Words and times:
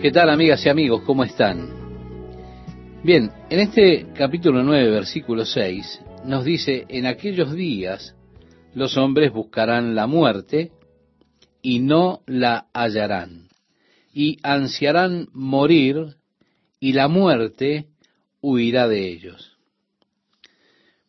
¿Qué 0.00 0.10
tal 0.12 0.30
amigas 0.30 0.64
y 0.64 0.70
amigos? 0.70 1.02
¿Cómo 1.02 1.24
están? 1.24 1.68
Bien, 3.04 3.30
en 3.50 3.60
este 3.60 4.06
capítulo 4.14 4.62
9, 4.62 4.88
versículo 4.88 5.44
6, 5.44 6.00
nos 6.24 6.42
dice, 6.42 6.86
en 6.88 7.04
aquellos 7.04 7.52
días 7.52 8.16
los 8.72 8.96
hombres 8.96 9.30
buscarán 9.30 9.94
la 9.94 10.06
muerte 10.06 10.72
y 11.60 11.80
no 11.80 12.22
la 12.24 12.68
hallarán, 12.72 13.48
y 14.10 14.38
ansiarán 14.42 15.28
morir 15.34 16.16
y 16.80 16.94
la 16.94 17.08
muerte 17.08 17.88
huirá 18.40 18.88
de 18.88 19.06
ellos. 19.06 19.58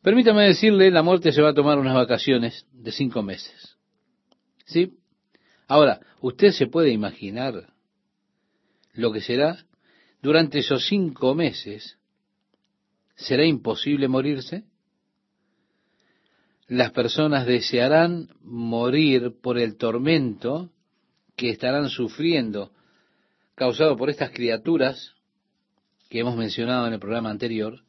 Permítame 0.02 0.48
decirle, 0.48 0.92
la 0.92 1.02
muerte 1.02 1.32
se 1.32 1.42
va 1.42 1.52
a 1.52 1.56
tomar 1.56 1.80
unas 1.80 1.96
vacaciones 1.96 2.66
de 2.74 2.92
cinco 2.92 3.24
meses. 3.24 3.78
¿Sí? 4.66 4.98
Ahora, 5.70 6.02
¿usted 6.20 6.52
se 6.52 6.68
puede 6.68 6.90
imaginar 6.90 7.71
lo 8.94 9.12
que 9.12 9.22
será 9.22 9.66
durante 10.22 10.60
esos 10.60 10.86
cinco 10.86 11.34
meses? 11.36 11.98
¿Será 13.16 13.46
imposible 13.46 14.08
morirse? 14.08 14.64
Las 16.68 16.92
personas 16.92 17.46
desearán 17.46 18.30
morir 18.42 19.34
por 19.42 19.58
el 19.58 19.78
tormento 19.78 20.72
que 21.36 21.50
estarán 21.50 21.90
sufriendo 21.90 22.72
causado 23.56 23.96
por 23.98 24.10
estas 24.10 24.32
criaturas 24.32 25.14
que 26.10 26.20
hemos 26.20 26.36
mencionado 26.36 26.88
en 26.88 26.94
el 26.94 27.00
programa 27.00 27.30
anterior, 27.30 27.84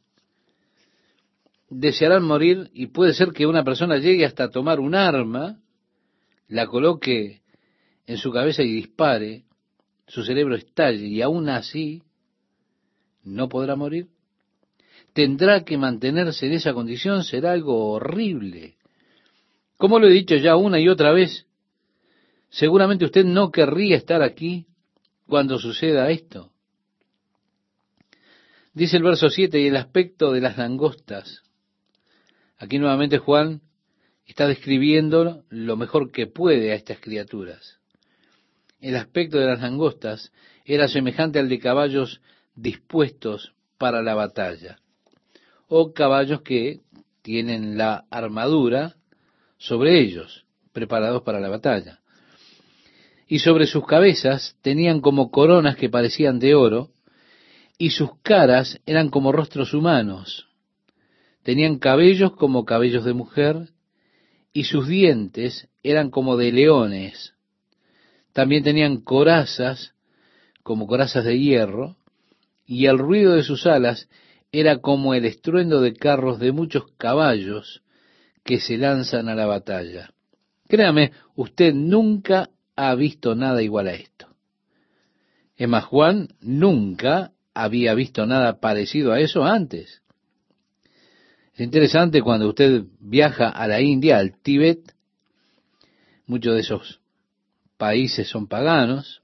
desearán 1.69 2.23
morir 2.23 2.69
y 2.73 2.87
puede 2.87 3.13
ser 3.13 3.31
que 3.31 3.45
una 3.45 3.63
persona 3.63 3.97
llegue 3.97 4.25
hasta 4.25 4.49
tomar 4.49 4.79
un 4.79 4.95
arma, 4.95 5.59
la 6.47 6.67
coloque 6.67 7.41
en 8.05 8.17
su 8.17 8.31
cabeza 8.31 8.63
y 8.63 8.73
dispare, 8.73 9.45
su 10.07 10.23
cerebro 10.23 10.55
estalle 10.55 11.07
y 11.07 11.21
aún 11.21 11.49
así 11.49 12.03
no 13.23 13.49
podrá 13.49 13.75
morir. 13.75 14.07
Tendrá 15.13 15.63
que 15.63 15.77
mantenerse 15.77 16.47
en 16.47 16.53
esa 16.53 16.73
condición, 16.73 17.23
será 17.23 17.51
algo 17.51 17.91
horrible. 17.91 18.77
Como 19.77 19.99
lo 19.99 20.07
he 20.07 20.11
dicho 20.11 20.35
ya 20.35 20.55
una 20.55 20.79
y 20.79 20.87
otra 20.89 21.11
vez, 21.11 21.45
seguramente 22.49 23.05
usted 23.05 23.23
no 23.23 23.51
querría 23.51 23.97
estar 23.97 24.21
aquí 24.21 24.65
cuando 25.27 25.59
suceda 25.59 26.09
esto. 26.09 26.51
Dice 28.73 28.97
el 28.97 29.03
verso 29.03 29.29
7, 29.29 29.59
y 29.59 29.67
el 29.67 29.75
aspecto 29.75 30.31
de 30.31 30.41
las 30.41 30.57
langostas. 30.57 31.43
Aquí 32.57 32.79
nuevamente 32.79 33.19
Juan 33.19 33.61
está 34.25 34.47
describiendo 34.47 35.43
lo 35.49 35.77
mejor 35.77 36.11
que 36.11 36.25
puede 36.25 36.71
a 36.71 36.75
estas 36.75 36.99
criaturas. 36.99 37.79
El 38.83 38.97
aspecto 38.97 39.37
de 39.39 39.45
las 39.45 39.61
langostas 39.61 40.33
era 40.65 40.89
semejante 40.89 41.39
al 41.39 41.47
de 41.47 41.57
caballos 41.57 42.19
dispuestos 42.53 43.53
para 43.77 44.01
la 44.01 44.13
batalla, 44.13 44.77
o 45.69 45.93
caballos 45.93 46.41
que 46.41 46.81
tienen 47.21 47.77
la 47.77 48.03
armadura 48.09 48.97
sobre 49.57 50.01
ellos, 50.01 50.45
preparados 50.73 51.21
para 51.23 51.39
la 51.39 51.47
batalla. 51.47 52.01
Y 53.25 53.39
sobre 53.39 53.67
sus 53.67 53.85
cabezas 53.87 54.57
tenían 54.61 54.99
como 54.99 55.31
coronas 55.31 55.77
que 55.77 55.89
parecían 55.89 56.37
de 56.39 56.53
oro, 56.53 56.89
y 57.77 57.91
sus 57.91 58.19
caras 58.21 58.81
eran 58.85 59.07
como 59.07 59.31
rostros 59.31 59.73
humanos. 59.73 60.49
Tenían 61.43 61.79
cabellos 61.79 62.33
como 62.33 62.65
cabellos 62.65 63.05
de 63.05 63.13
mujer, 63.13 63.69
y 64.51 64.65
sus 64.65 64.89
dientes 64.89 65.69
eran 65.83 66.09
como 66.09 66.35
de 66.35 66.51
leones. 66.51 67.33
También 68.33 68.63
tenían 68.63 68.97
corazas, 68.97 69.93
como 70.63 70.87
corazas 70.87 71.23
de 71.23 71.39
hierro, 71.39 71.97
y 72.65 72.87
el 72.87 72.97
ruido 72.97 73.33
de 73.33 73.43
sus 73.43 73.67
alas 73.67 74.09
era 74.51 74.79
como 74.79 75.13
el 75.13 75.25
estruendo 75.25 75.81
de 75.81 75.93
carros 75.93 76.39
de 76.39 76.51
muchos 76.51 76.85
caballos 76.97 77.83
que 78.43 78.59
se 78.59 78.77
lanzan 78.77 79.29
a 79.29 79.35
la 79.35 79.45
batalla. 79.45 80.11
Créame, 80.67 81.11
usted 81.35 81.73
nunca 81.73 82.49
ha 82.75 82.95
visto 82.95 83.35
nada 83.35 83.61
igual 83.61 83.87
a 83.87 83.93
esto. 83.93 84.27
Es 85.55 85.67
más, 85.67 85.85
Juan 85.85 86.29
nunca 86.41 87.31
había 87.53 87.93
visto 87.93 88.25
nada 88.25 88.59
parecido 88.59 89.11
a 89.11 89.19
eso 89.19 89.43
antes. 89.43 90.01
Es 91.53 91.59
interesante 91.59 92.23
cuando 92.23 92.49
usted 92.49 92.85
viaja 92.99 93.49
a 93.49 93.67
la 93.67 93.79
India, 93.81 94.17
al 94.17 94.39
Tíbet, 94.41 94.95
muchos 96.25 96.55
de 96.55 96.61
esos 96.61 97.02
países 97.83 98.29
son 98.29 98.47
paganos, 98.47 99.21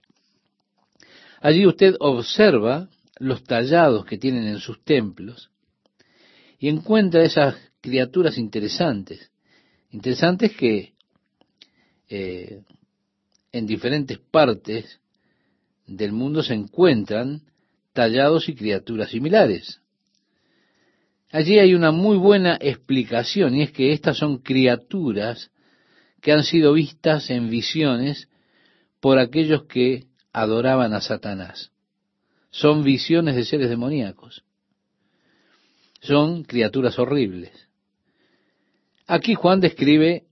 allí 1.39 1.65
usted 1.65 1.95
observa 2.01 2.89
los 3.17 3.41
tallados 3.45 4.03
que 4.05 4.17
tienen 4.17 4.47
en 4.47 4.59
sus 4.59 4.83
templos 4.83 5.49
y 6.59 6.67
encuentra 6.67 7.23
esas 7.23 7.55
criaturas 7.79 8.37
interesantes, 8.37 9.31
interesantes 9.91 10.57
que 10.57 10.91
eh, 12.09 12.63
en 13.53 13.65
diferentes 13.65 14.17
partes 14.19 14.99
del 15.87 16.11
mundo 16.11 16.43
se 16.43 16.53
encuentran 16.53 17.43
tallados 17.93 18.49
y 18.49 18.55
criaturas 18.55 19.09
similares. 19.09 19.79
Allí 21.31 21.59
hay 21.59 21.75
una 21.75 21.91
muy 21.91 22.17
buena 22.17 22.57
explicación 22.59 23.55
y 23.55 23.61
es 23.61 23.71
que 23.71 23.93
estas 23.93 24.17
son 24.17 24.39
criaturas 24.39 25.49
que 26.19 26.33
han 26.33 26.43
sido 26.43 26.73
vistas 26.73 27.29
en 27.29 27.49
visiones 27.49 28.28
por 28.99 29.19
aquellos 29.19 29.63
que 29.65 30.07
adoraban 30.33 30.93
a 30.93 31.01
Satanás. 31.01 31.71
Son 32.51 32.83
visiones 32.83 33.35
de 33.35 33.45
seres 33.45 33.69
demoníacos. 33.69 34.43
Son 36.01 36.43
criaturas 36.43 36.97
horribles. 36.97 37.51
Aquí 39.07 39.35
Juan 39.35 39.59
describe 39.59 40.25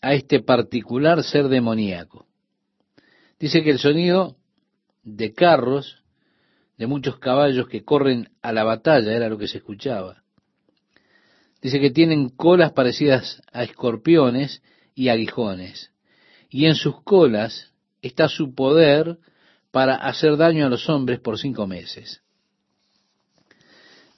a 0.00 0.14
este 0.14 0.40
particular 0.40 1.22
ser 1.22 1.48
demoníaco. 1.48 2.26
Dice 3.38 3.62
que 3.62 3.70
el 3.70 3.78
sonido 3.78 4.36
de 5.02 5.32
carros 5.32 6.00
de 6.80 6.86
muchos 6.86 7.18
caballos 7.18 7.68
que 7.68 7.84
corren 7.84 8.30
a 8.40 8.52
la 8.52 8.64
batalla, 8.64 9.14
era 9.14 9.28
lo 9.28 9.36
que 9.36 9.48
se 9.48 9.58
escuchaba. 9.58 10.22
Dice 11.60 11.78
que 11.78 11.90
tienen 11.90 12.30
colas 12.30 12.72
parecidas 12.72 13.42
a 13.52 13.64
escorpiones 13.64 14.62
y 14.94 15.10
aguijones, 15.10 15.89
y 16.50 16.66
en 16.66 16.74
sus 16.74 17.02
colas 17.02 17.72
está 18.02 18.28
su 18.28 18.54
poder 18.54 19.18
para 19.70 19.94
hacer 19.94 20.36
daño 20.36 20.66
a 20.66 20.68
los 20.68 20.88
hombres 20.88 21.20
por 21.20 21.38
cinco 21.38 21.66
meses. 21.66 22.22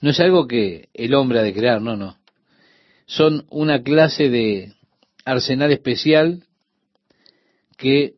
No 0.01 0.09
es 0.09 0.19
algo 0.19 0.47
que 0.47 0.89
el 0.93 1.13
hombre 1.13 1.39
ha 1.39 1.43
de 1.43 1.53
crear, 1.53 1.81
no, 1.81 1.95
no. 1.95 2.17
Son 3.05 3.45
una 3.49 3.83
clase 3.83 4.29
de 4.29 4.73
arsenal 5.23 5.71
especial 5.71 6.43
que 7.77 8.15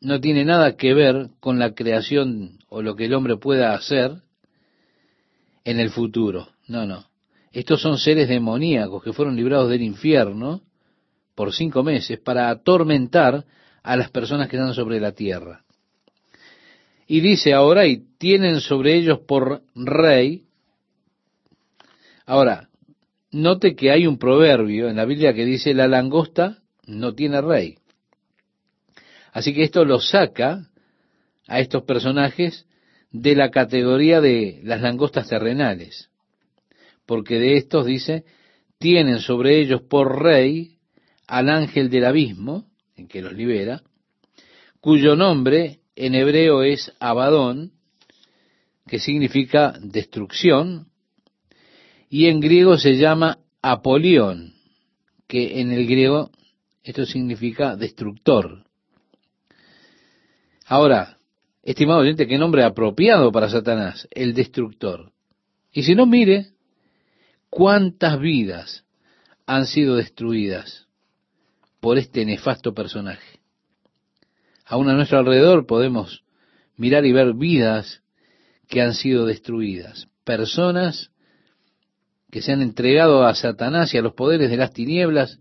no 0.00 0.20
tiene 0.20 0.44
nada 0.44 0.76
que 0.76 0.94
ver 0.94 1.30
con 1.40 1.58
la 1.58 1.74
creación 1.74 2.58
o 2.68 2.82
lo 2.82 2.96
que 2.96 3.06
el 3.06 3.14
hombre 3.14 3.36
pueda 3.36 3.74
hacer 3.74 4.22
en 5.64 5.80
el 5.80 5.90
futuro. 5.90 6.48
No, 6.66 6.86
no. 6.86 7.06
Estos 7.52 7.82
son 7.82 7.98
seres 7.98 8.28
demoníacos 8.28 9.02
que 9.02 9.12
fueron 9.12 9.36
librados 9.36 9.68
del 9.68 9.82
infierno 9.82 10.62
por 11.34 11.52
cinco 11.52 11.82
meses 11.82 12.18
para 12.18 12.50
atormentar 12.50 13.44
a 13.82 13.96
las 13.96 14.10
personas 14.10 14.48
que 14.48 14.56
están 14.56 14.74
sobre 14.74 15.00
la 15.00 15.12
tierra. 15.12 15.64
Y 17.06 17.20
dice 17.20 17.52
ahora, 17.52 17.86
y 17.86 18.04
tienen 18.18 18.60
sobre 18.60 18.94
ellos 18.94 19.20
por 19.20 19.62
rey. 19.74 20.44
Ahora, 22.24 22.68
note 23.30 23.74
que 23.74 23.90
hay 23.90 24.06
un 24.06 24.18
proverbio 24.18 24.88
en 24.88 24.96
la 24.96 25.04
Biblia 25.04 25.34
que 25.34 25.44
dice, 25.44 25.74
la 25.74 25.88
langosta 25.88 26.62
no 26.86 27.14
tiene 27.14 27.40
rey. 27.40 27.76
Así 29.32 29.52
que 29.52 29.62
esto 29.62 29.84
lo 29.84 30.00
saca 30.00 30.68
a 31.48 31.60
estos 31.60 31.82
personajes 31.82 32.66
de 33.10 33.34
la 33.34 33.50
categoría 33.50 34.20
de 34.20 34.60
las 34.62 34.80
langostas 34.80 35.28
terrenales, 35.28 36.10
porque 37.06 37.38
de 37.38 37.56
estos 37.56 37.84
dice, 37.84 38.24
tienen 38.78 39.18
sobre 39.18 39.60
ellos 39.60 39.82
por 39.82 40.22
rey 40.22 40.78
al 41.26 41.48
ángel 41.48 41.90
del 41.90 42.04
abismo, 42.04 42.66
en 42.96 43.08
que 43.08 43.22
los 43.22 43.32
libera, 43.32 43.82
cuyo 44.80 45.16
nombre 45.16 45.80
en 45.96 46.14
hebreo 46.14 46.62
es 46.62 46.92
Abadón, 47.00 47.72
que 48.86 48.98
significa 48.98 49.74
destrucción, 49.80 50.88
y 52.08 52.26
en 52.26 52.40
griego 52.40 52.76
se 52.76 52.96
llama 52.96 53.38
Apolión, 53.62 54.54
que 55.26 55.60
en 55.60 55.72
el 55.72 55.86
griego 55.86 56.30
esto 56.82 57.06
significa 57.06 57.76
destructor. 57.76 58.64
Ahora, 60.66 61.18
estimado 61.62 62.00
oyente, 62.00 62.26
qué 62.26 62.38
nombre 62.38 62.64
apropiado 62.64 63.30
para 63.30 63.48
Satanás, 63.48 64.08
el 64.10 64.34
destructor. 64.34 65.12
Y 65.72 65.84
si 65.84 65.94
no, 65.94 66.06
mire 66.06 66.48
cuántas 67.48 68.18
vidas 68.20 68.84
han 69.46 69.66
sido 69.66 69.96
destruidas 69.96 70.88
por 71.82 71.98
este 71.98 72.24
nefasto 72.24 72.72
personaje. 72.74 73.40
Aún 74.64 74.88
a 74.88 74.92
nuestro 74.92 75.18
alrededor 75.18 75.66
podemos 75.66 76.22
mirar 76.76 77.04
y 77.04 77.12
ver 77.12 77.34
vidas 77.34 78.04
que 78.68 78.80
han 78.80 78.94
sido 78.94 79.26
destruidas, 79.26 80.06
personas 80.22 81.10
que 82.30 82.40
se 82.40 82.52
han 82.52 82.62
entregado 82.62 83.26
a 83.26 83.34
Satanás 83.34 83.92
y 83.92 83.98
a 83.98 84.02
los 84.02 84.14
poderes 84.14 84.48
de 84.48 84.56
las 84.56 84.72
tinieblas 84.72 85.40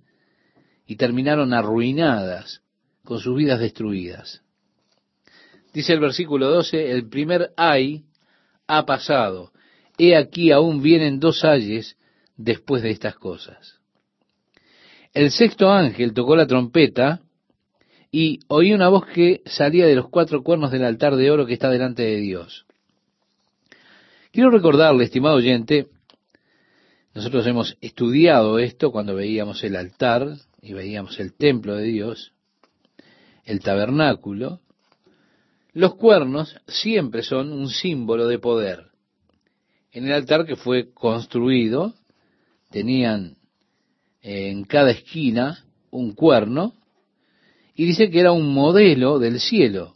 y 0.87 0.95
terminaron 0.95 1.53
arruinadas 1.53 2.63
con 3.03 3.19
sus 3.19 3.37
vidas 3.37 3.59
destruidas. 3.59 4.41
Dice 5.73 5.93
el 5.93 5.99
versículo 5.99 6.49
12, 6.49 6.89
el 6.89 7.07
primer 7.07 7.51
ay 7.55 8.05
ha 8.65 8.87
pasado, 8.87 9.51
he 9.99 10.15
aquí 10.15 10.51
aún 10.51 10.81
vienen 10.81 11.19
dos 11.19 11.45
ayes 11.45 11.97
después 12.35 12.81
de 12.81 12.89
estas 12.89 13.13
cosas. 13.13 13.80
El 15.13 15.31
sexto 15.31 15.69
ángel 15.69 16.13
tocó 16.13 16.35
la 16.35 16.47
trompeta 16.47 17.21
y 18.11 18.39
oí 18.47 18.73
una 18.73 18.87
voz 18.87 19.05
que 19.05 19.41
salía 19.45 19.85
de 19.85 19.95
los 19.95 20.09
cuatro 20.09 20.41
cuernos 20.41 20.71
del 20.71 20.85
altar 20.85 21.15
de 21.15 21.29
oro 21.31 21.45
que 21.45 21.53
está 21.53 21.69
delante 21.69 22.03
de 22.03 22.17
Dios. 22.17 22.65
Quiero 24.31 24.49
recordarle, 24.49 25.03
estimado 25.03 25.35
oyente, 25.35 25.87
nosotros 27.13 27.45
hemos 27.45 27.77
estudiado 27.81 28.57
esto 28.57 28.91
cuando 28.91 29.15
veíamos 29.15 29.63
el 29.65 29.75
altar 29.75 30.29
y 30.61 30.71
veíamos 30.71 31.19
el 31.19 31.33
templo 31.33 31.75
de 31.75 31.83
Dios, 31.83 32.31
el 33.43 33.59
tabernáculo. 33.59 34.61
Los 35.73 35.95
cuernos 35.95 36.55
siempre 36.67 37.23
son 37.23 37.51
un 37.51 37.69
símbolo 37.69 38.27
de 38.27 38.39
poder. 38.39 38.87
En 39.91 40.05
el 40.05 40.13
altar 40.13 40.45
que 40.45 40.55
fue 40.55 40.93
construido, 40.93 41.93
tenían 42.69 43.35
en 44.21 44.63
cada 44.63 44.91
esquina 44.91 45.65
un 45.89 46.13
cuerno, 46.13 46.73
y 47.75 47.85
dice 47.85 48.09
que 48.09 48.19
era 48.19 48.31
un 48.31 48.53
modelo 48.53 49.19
del 49.19 49.39
cielo. 49.39 49.95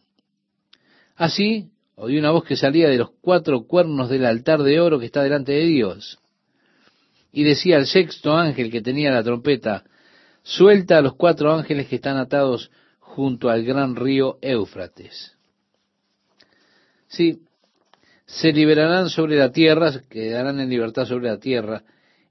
Así, 1.15 1.69
oí 1.95 2.17
una 2.17 2.31
voz 2.31 2.43
que 2.43 2.55
salía 2.55 2.89
de 2.89 2.97
los 2.97 3.11
cuatro 3.21 3.65
cuernos 3.65 4.09
del 4.09 4.25
altar 4.25 4.63
de 4.63 4.79
oro 4.79 4.99
que 4.99 5.05
está 5.05 5.23
delante 5.23 5.51
de 5.51 5.65
Dios. 5.65 6.19
Y 7.31 7.43
decía 7.43 7.77
al 7.77 7.85
sexto 7.85 8.35
ángel 8.35 8.71
que 8.71 8.81
tenía 8.81 9.11
la 9.11 9.23
trompeta, 9.23 9.83
suelta 10.43 10.97
a 10.97 11.01
los 11.01 11.15
cuatro 11.15 11.53
ángeles 11.53 11.87
que 11.87 11.95
están 11.95 12.17
atados 12.17 12.71
junto 12.99 13.49
al 13.49 13.63
gran 13.63 13.95
río 13.95 14.37
Éufrates. 14.41 15.35
Sí, 17.07 17.41
se 18.25 18.51
liberarán 18.51 19.09
sobre 19.09 19.37
la 19.37 19.51
tierra, 19.51 20.01
quedarán 20.09 20.59
en 20.59 20.69
libertad 20.69 21.05
sobre 21.05 21.29
la 21.29 21.39
tierra, 21.39 21.83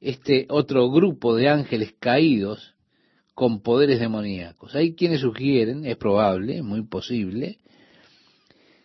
este 0.05 0.47
otro 0.51 0.91
grupo 0.91 1.35
de 1.35 1.49
ángeles 1.49 1.95
caídos 1.99 2.75
con 3.35 3.63
poderes 3.63 3.99
demoníacos. 3.99 4.75
Hay 4.75 4.95
quienes 4.95 5.23
sugieren, 5.23 5.87
es 5.87 5.97
probable, 5.97 6.63
muy 6.63 6.83
posible, 6.83 7.59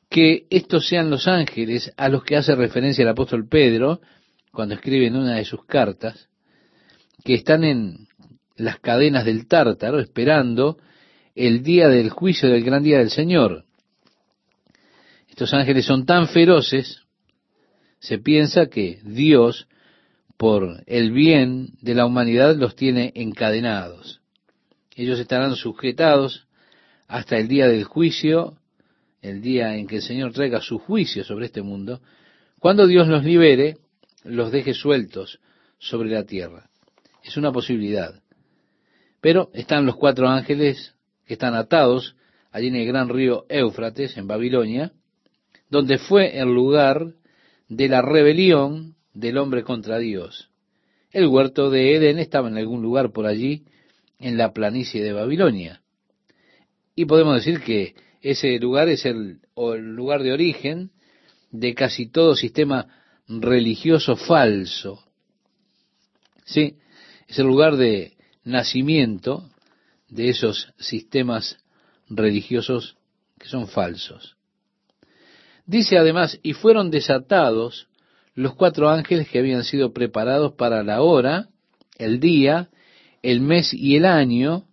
que 0.09 0.47
estos 0.49 0.87
sean 0.87 1.09
los 1.09 1.27
ángeles 1.27 1.93
a 1.97 2.07
los 2.07 2.23
que 2.23 2.37
hace 2.37 2.55
referencia 2.55 3.03
el 3.03 3.09
apóstol 3.09 3.47
Pedro 3.47 3.99
cuando 4.51 4.75
escribe 4.75 5.07
en 5.07 5.17
una 5.17 5.35
de 5.35 5.45
sus 5.45 5.65
cartas, 5.65 6.29
que 7.23 7.35
están 7.35 7.65
en 7.65 8.07
las 8.55 8.79
cadenas 8.79 9.25
del 9.25 9.45
tártaro 9.45 9.99
esperando 9.99 10.77
el 11.35 11.63
día 11.63 11.89
del 11.89 12.09
juicio 12.09 12.49
del 12.49 12.63
gran 12.63 12.81
día 12.81 12.97
del 12.97 13.11
Señor. 13.11 13.65
Estos 15.27 15.53
ángeles 15.53 15.85
son 15.85 16.05
tan 16.05 16.29
feroces, 16.29 17.03
se 17.99 18.19
piensa 18.19 18.67
que 18.67 18.99
Dios 19.03 19.67
por 20.39 20.83
el 20.85 21.11
bien 21.11 21.73
de 21.81 21.93
la 21.93 22.05
humanidad 22.05 22.55
los 22.55 22.77
tiene 22.77 23.11
encadenados. 23.13 24.21
Ellos 24.95 25.19
estarán 25.19 25.57
sujetados 25.57 26.47
hasta 27.09 27.37
el 27.37 27.49
día 27.49 27.67
del 27.67 27.83
juicio, 27.83 28.57
el 29.21 29.41
día 29.41 29.75
en 29.75 29.85
que 29.85 29.97
el 29.97 30.01
Señor 30.01 30.31
traiga 30.31 30.61
su 30.61 30.79
juicio 30.79 31.25
sobre 31.25 31.47
este 31.47 31.61
mundo, 31.61 31.99
cuando 32.57 32.87
Dios 32.87 33.09
los 33.09 33.25
libere, 33.25 33.79
los 34.23 34.49
deje 34.49 34.73
sueltos 34.73 35.41
sobre 35.77 36.09
la 36.09 36.23
tierra. 36.23 36.69
Es 37.21 37.35
una 37.35 37.51
posibilidad. 37.51 38.23
Pero 39.19 39.49
están 39.53 39.85
los 39.85 39.97
cuatro 39.97 40.29
ángeles 40.29 40.95
que 41.25 41.33
están 41.33 41.53
atados 41.53 42.15
allí 42.51 42.67
en 42.67 42.77
el 42.77 42.87
gran 42.87 43.09
río 43.09 43.45
Éufrates, 43.49 44.15
en 44.15 44.27
Babilonia, 44.27 44.93
donde 45.69 45.97
fue 45.97 46.39
el 46.39 46.47
lugar 46.47 47.13
de 47.67 47.89
la 47.89 48.01
rebelión 48.01 48.95
del 49.13 49.37
hombre 49.37 49.63
contra 49.63 49.97
Dios. 49.97 50.49
El 51.11 51.27
huerto 51.27 51.69
de 51.69 51.95
Edén 51.95 52.19
estaba 52.19 52.47
en 52.47 52.57
algún 52.57 52.81
lugar 52.81 53.11
por 53.11 53.25
allí, 53.25 53.65
en 54.19 54.37
la 54.37 54.53
planicie 54.53 55.03
de 55.03 55.13
Babilonia. 55.13 55.81
Y 56.95 57.05
podemos 57.05 57.35
decir 57.35 57.61
que 57.61 57.95
ese 58.21 58.59
lugar 58.59 58.89
es 58.89 59.05
el, 59.05 59.39
lugar 59.55 60.23
de 60.23 60.33
origen 60.33 60.91
de 61.51 61.73
casi 61.73 62.07
todo 62.07 62.35
sistema 62.35 62.87
religioso 63.27 64.15
falso. 64.15 65.03
Sí, 66.45 66.77
es 67.27 67.39
el 67.39 67.47
lugar 67.47 67.77
de 67.77 68.17
nacimiento 68.43 69.49
de 70.09 70.29
esos 70.29 70.73
sistemas 70.79 71.57
religiosos 72.09 72.97
que 73.37 73.47
son 73.47 73.67
falsos. 73.67 74.35
Dice 75.65 75.97
además, 75.97 76.39
y 76.41 76.53
fueron 76.53 76.89
desatados 76.89 77.88
los 78.39 78.55
cuatro 78.55 78.89
ángeles 78.89 79.27
que 79.27 79.37
habían 79.37 79.65
sido 79.65 79.91
preparados 79.91 80.53
para 80.53 80.81
la 80.81 81.01
hora, 81.01 81.49
el 81.97 82.21
día, 82.21 82.69
el 83.21 83.41
mes 83.41 83.73
y 83.73 83.97
el 83.97 84.05
año, 84.05 84.65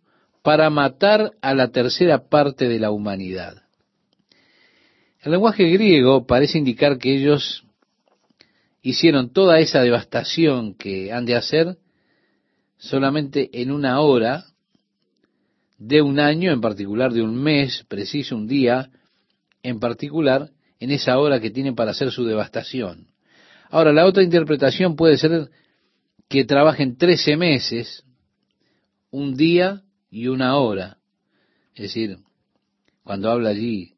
para 0.43 0.71
matar 0.71 1.33
a 1.43 1.53
la 1.53 1.73
tercera 1.73 2.29
parte 2.29 2.69
de 2.69 2.79
la 2.79 2.93
humanidad. 2.93 3.65
El 5.21 5.33
lenguaje 5.33 5.65
griego 5.69 6.29
parece 6.29 6.59
indicar 6.59 6.99
que 6.99 7.13
ellos 7.17 7.65
hicieron 8.83 9.33
toda 9.33 9.59
esa 9.59 9.83
devastación 9.83 10.75
que 10.75 11.13
han 11.13 11.27
de 11.27 11.35
hacer 11.35 11.77
solamente 12.79 13.51
en 13.61 13.73
una 13.73 13.99
hora 13.99 14.45
de 15.77 16.03
un 16.03 16.21
año, 16.21 16.53
en 16.53 16.61
particular 16.61 17.13
de 17.13 17.23
un 17.23 17.35
mes 17.35 17.85
preciso, 17.89 18.37
un 18.37 18.47
día 18.47 18.91
en 19.65 19.81
particular, 19.81 20.51
en 20.79 20.93
esa 20.93 21.19
hora 21.19 21.41
que 21.41 21.51
tienen 21.51 21.75
para 21.75 21.91
hacer 21.91 22.13
su 22.13 22.25
devastación. 22.25 23.09
Ahora, 23.71 23.93
la 23.93 24.07
otra 24.07 24.23
interpretación 24.23 24.97
puede 24.97 25.19
ser 25.19 25.51
que 26.29 26.45
trabajen 26.45 26.97
13 26.97 27.37
meses, 27.37 28.05
un 29.11 29.37
día 29.37 29.83
y 30.11 30.29
una 30.29 30.57
hora. 30.57 30.99
Es 31.75 31.83
decir, 31.83 32.19
cuando 33.03 33.31
habla 33.31 33.51
allí, 33.51 33.95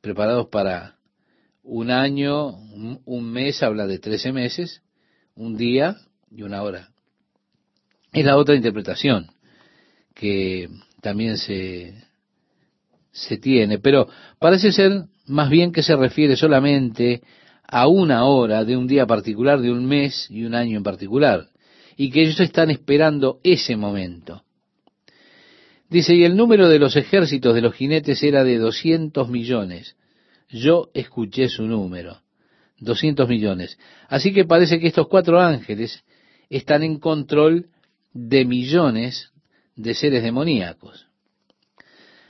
preparados 0.00 0.48
para 0.48 0.98
un 1.62 1.90
año, 1.90 2.48
un 3.04 3.32
mes, 3.32 3.62
habla 3.62 3.86
de 3.86 3.98
13 3.98 4.32
meses, 4.32 4.82
un 5.34 5.56
día 5.56 5.96
y 6.30 6.42
una 6.42 6.62
hora. 6.62 6.90
Es 8.12 8.24
la 8.24 8.36
otra 8.36 8.54
interpretación 8.54 9.30
que 10.14 10.68
también 11.00 11.38
se, 11.38 11.94
se 13.10 13.38
tiene, 13.38 13.78
pero 13.78 14.08
parece 14.38 14.72
ser 14.72 15.06
más 15.26 15.48
bien 15.48 15.72
que 15.72 15.82
se 15.82 15.96
refiere 15.96 16.36
solamente 16.36 17.22
a 17.72 17.88
una 17.88 18.26
hora 18.26 18.66
de 18.66 18.76
un 18.76 18.86
día 18.86 19.06
particular, 19.06 19.58
de 19.58 19.72
un 19.72 19.86
mes 19.86 20.26
y 20.28 20.44
un 20.44 20.54
año 20.54 20.76
en 20.76 20.82
particular, 20.82 21.48
y 21.96 22.10
que 22.10 22.20
ellos 22.20 22.38
están 22.38 22.70
esperando 22.70 23.40
ese 23.42 23.76
momento. 23.76 24.42
Dice, 25.88 26.14
y 26.14 26.24
el 26.24 26.36
número 26.36 26.68
de 26.68 26.78
los 26.78 26.96
ejércitos 26.96 27.54
de 27.54 27.62
los 27.62 27.74
jinetes 27.74 28.22
era 28.22 28.44
de 28.44 28.58
200 28.58 29.26
millones. 29.30 29.96
Yo 30.50 30.90
escuché 30.92 31.48
su 31.48 31.62
número, 31.62 32.20
200 32.80 33.26
millones. 33.26 33.78
Así 34.06 34.34
que 34.34 34.44
parece 34.44 34.78
que 34.78 34.88
estos 34.88 35.08
cuatro 35.08 35.40
ángeles 35.40 36.04
están 36.50 36.82
en 36.82 36.98
control 36.98 37.68
de 38.12 38.44
millones 38.44 39.30
de 39.76 39.94
seres 39.94 40.22
demoníacos. 40.22 41.06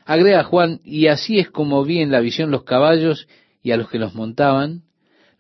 Agrega 0.04 0.44
Juan, 0.44 0.80
y 0.84 1.08
así 1.08 1.40
es 1.40 1.50
como 1.50 1.82
vi 1.82 1.98
en 1.98 2.12
la 2.12 2.20
visión 2.20 2.52
los 2.52 2.62
caballos 2.62 3.26
y 3.60 3.72
a 3.72 3.76
los 3.76 3.90
que 3.90 3.98
los 3.98 4.14
montaban, 4.14 4.84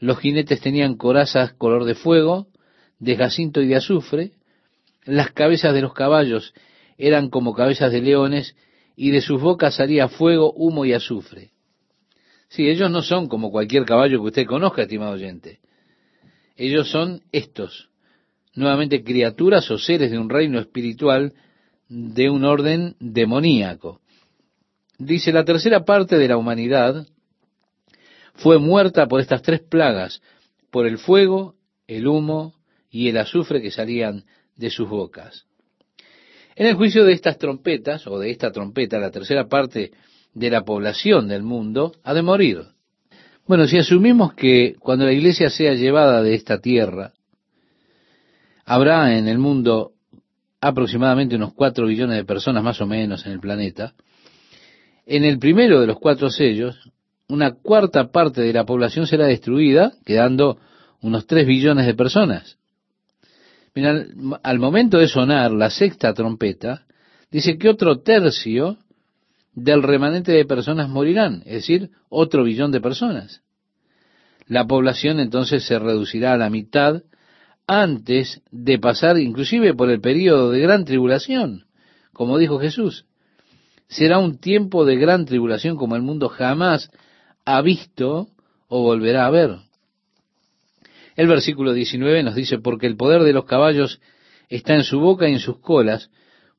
los 0.02 0.18
jinetes 0.18 0.60
tenían 0.60 0.96
corazas 0.96 1.52
color 1.52 1.84
de 1.84 1.94
fuego, 1.94 2.48
de 2.98 3.16
jacinto 3.16 3.62
y 3.62 3.68
de 3.68 3.76
azufre. 3.76 4.32
Las 5.04 5.30
cabezas 5.30 5.72
de 5.74 5.80
los 5.80 5.94
caballos 5.94 6.54
eran 6.98 7.30
como 7.30 7.54
cabezas 7.54 7.92
de 7.92 8.02
leones 8.02 8.56
y 8.96 9.12
de 9.12 9.20
sus 9.20 9.40
bocas 9.40 9.76
salía 9.76 10.08
fuego, 10.08 10.52
humo 10.54 10.84
y 10.84 10.92
azufre. 10.92 11.52
Sí, 12.48 12.68
ellos 12.68 12.90
no 12.90 13.02
son 13.02 13.28
como 13.28 13.52
cualquier 13.52 13.84
caballo 13.84 14.20
que 14.20 14.26
usted 14.26 14.46
conozca, 14.46 14.82
estimado 14.82 15.12
oyente. 15.12 15.60
Ellos 16.56 16.90
son 16.90 17.22
estos, 17.30 17.88
nuevamente 18.56 19.04
criaturas 19.04 19.70
o 19.70 19.78
seres 19.78 20.10
de 20.10 20.18
un 20.18 20.28
reino 20.28 20.58
espiritual 20.58 21.32
de 21.88 22.28
un 22.28 22.44
orden 22.44 22.96
demoníaco. 22.98 24.00
Dice 24.98 25.30
la 25.30 25.44
tercera 25.44 25.84
parte 25.84 26.18
de 26.18 26.26
la 26.26 26.36
humanidad 26.36 27.06
fue 28.42 28.58
muerta 28.58 29.06
por 29.06 29.20
estas 29.20 29.42
tres 29.42 29.60
plagas, 29.60 30.20
por 30.70 30.86
el 30.86 30.98
fuego, 30.98 31.54
el 31.86 32.08
humo 32.08 32.54
y 32.90 33.08
el 33.08 33.16
azufre 33.18 33.62
que 33.62 33.70
salían 33.70 34.24
de 34.56 34.70
sus 34.70 34.88
bocas. 34.88 35.46
En 36.56 36.66
el 36.66 36.74
juicio 36.74 37.04
de 37.04 37.12
estas 37.12 37.38
trompetas, 37.38 38.06
o 38.06 38.18
de 38.18 38.30
esta 38.30 38.50
trompeta, 38.50 38.98
la 38.98 39.10
tercera 39.10 39.48
parte 39.48 39.92
de 40.34 40.50
la 40.50 40.64
población 40.64 41.28
del 41.28 41.42
mundo 41.42 41.94
ha 42.02 42.14
de 42.14 42.22
morir. 42.22 42.62
Bueno, 43.46 43.66
si 43.66 43.78
asumimos 43.78 44.34
que 44.34 44.74
cuando 44.78 45.04
la 45.04 45.12
iglesia 45.12 45.48
sea 45.48 45.74
llevada 45.74 46.22
de 46.22 46.34
esta 46.34 46.58
tierra, 46.58 47.12
habrá 48.64 49.16
en 49.16 49.28
el 49.28 49.38
mundo 49.38 49.92
aproximadamente 50.60 51.36
unos 51.36 51.54
cuatro 51.54 51.86
billones 51.86 52.16
de 52.16 52.24
personas 52.24 52.62
más 52.62 52.80
o 52.80 52.86
menos 52.86 53.24
en 53.24 53.32
el 53.32 53.40
planeta, 53.40 53.94
en 55.06 55.24
el 55.24 55.38
primero 55.38 55.80
de 55.80 55.86
los 55.86 55.98
cuatro 55.98 56.30
sellos, 56.30 56.76
una 57.28 57.52
cuarta 57.52 58.10
parte 58.10 58.42
de 58.42 58.52
la 58.52 58.64
población 58.64 59.06
será 59.06 59.26
destruida, 59.26 59.92
quedando 60.04 60.58
unos 61.00 61.26
tres 61.26 61.46
billones 61.46 61.86
de 61.86 61.94
personas. 61.94 62.58
Mira, 63.74 64.04
al 64.42 64.58
momento 64.58 64.98
de 64.98 65.08
sonar 65.08 65.50
la 65.50 65.70
sexta 65.70 66.12
trompeta, 66.12 66.84
dice 67.30 67.56
que 67.56 67.68
otro 67.68 68.00
tercio 68.00 68.76
del 69.54 69.82
remanente 69.82 70.32
de 70.32 70.44
personas 70.44 70.88
morirán, 70.88 71.42
es 71.46 71.54
decir, 71.54 71.90
otro 72.08 72.44
billón 72.44 72.70
de 72.70 72.80
personas. 72.80 73.42
La 74.46 74.66
población 74.66 75.20
entonces 75.20 75.64
se 75.64 75.78
reducirá 75.78 76.34
a 76.34 76.38
la 76.38 76.50
mitad 76.50 77.02
antes 77.66 78.42
de 78.50 78.78
pasar 78.78 79.18
inclusive 79.18 79.74
por 79.74 79.90
el 79.90 80.00
periodo 80.00 80.50
de 80.50 80.60
gran 80.60 80.84
tribulación, 80.84 81.64
como 82.12 82.38
dijo 82.38 82.58
Jesús. 82.58 83.06
Será 83.88 84.18
un 84.18 84.38
tiempo 84.38 84.84
de 84.84 84.96
gran 84.96 85.24
tribulación 85.24 85.76
como 85.76 85.96
el 85.96 86.02
mundo 86.02 86.28
jamás 86.28 86.90
ha 87.44 87.60
visto 87.62 88.28
o 88.68 88.82
volverá 88.82 89.26
a 89.26 89.30
ver. 89.30 89.56
El 91.16 91.26
versículo 91.26 91.72
19 91.72 92.22
nos 92.22 92.34
dice, 92.34 92.58
porque 92.58 92.86
el 92.86 92.96
poder 92.96 93.22
de 93.22 93.32
los 93.32 93.44
caballos 93.44 94.00
está 94.48 94.74
en 94.74 94.84
su 94.84 95.00
boca 95.00 95.28
y 95.28 95.32
en 95.32 95.40
sus 95.40 95.58
colas, 95.58 96.10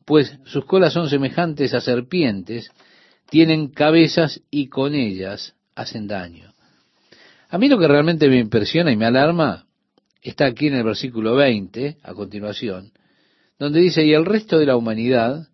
pues 0.05 0.37
sus 0.45 0.65
colas 0.65 0.93
son 0.93 1.09
semejantes 1.09 1.73
a 1.73 1.81
serpientes, 1.81 2.71
tienen 3.29 3.69
cabezas 3.69 4.41
y 4.51 4.67
con 4.67 4.93
ellas 4.93 5.55
hacen 5.75 6.07
daño. 6.07 6.53
A 7.49 7.57
mí 7.57 7.67
lo 7.67 7.79
que 7.79 7.87
realmente 7.87 8.29
me 8.29 8.39
impresiona 8.39 8.91
y 8.91 8.97
me 8.97 9.05
alarma 9.05 9.65
está 10.21 10.45
aquí 10.45 10.67
en 10.67 10.75
el 10.75 10.83
versículo 10.83 11.35
20, 11.35 11.97
a 12.01 12.13
continuación, 12.13 12.91
donde 13.59 13.79
dice, 13.79 14.05
y 14.05 14.13
el 14.13 14.25
resto 14.25 14.57
de 14.57 14.65
la 14.65 14.75
humanidad, 14.75 15.47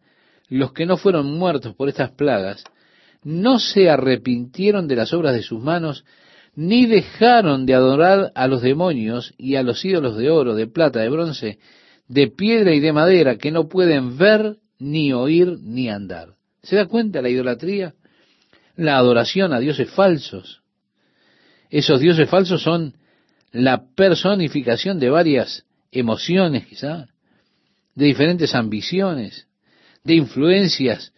los 0.48 0.74
que 0.74 0.86
no 0.86 0.98
fueron 0.98 1.38
muertos 1.38 1.75
por 1.75 1.89
estas 1.89 2.12
plagas, 2.12 2.63
no 3.24 3.60
se 3.60 3.90
arrepintieron 3.90 4.88
de 4.88 4.96
las 4.96 5.14
obras 5.14 5.34
de 5.34 5.44
sus 5.44 5.62
manos, 5.62 6.06
ni 6.56 6.86
dejaron 6.86 7.66
de 7.66 7.74
adorar 7.74 8.32
a 8.36 8.48
los 8.48 8.62
demonios 8.62 9.34
y 9.38 9.56
a 9.56 9.64
los 9.64 9.84
ídolos 9.84 10.18
de 10.18 10.30
oro, 10.30 10.56
de 10.56 10.68
plata, 10.68 11.00
de 11.00 11.10
bronce, 11.10 11.60
de 12.08 12.28
piedra 12.28 12.74
y 12.74 12.80
de 12.80 12.94
madera, 12.94 13.38
que 13.38 13.52
no 13.52 13.68
pueden 13.68 14.18
ver, 14.18 14.58
ni 14.80 15.14
oír, 15.14 15.58
ni 15.62 15.90
andar. 15.90 16.36
¿Se 16.64 16.76
da 16.76 16.86
cuenta 16.86 17.22
la 17.22 17.30
idolatría? 17.30 17.94
La 18.76 18.98
adoración 18.98 19.54
a 19.54 19.60
dioses 19.60 19.90
falsos. 19.90 20.62
Esos 21.70 22.00
dioses 22.00 22.30
falsos 22.30 22.64
son 22.64 22.96
la 23.52 23.84
personificación 23.96 25.00
de 25.00 25.10
varias 25.10 25.66
emociones 25.92 26.66
quizá, 26.66 27.08
de 27.96 28.06
diferentes 28.06 28.56
ambiciones, 28.56 29.48
de 30.04 30.16
influencias 30.16 31.14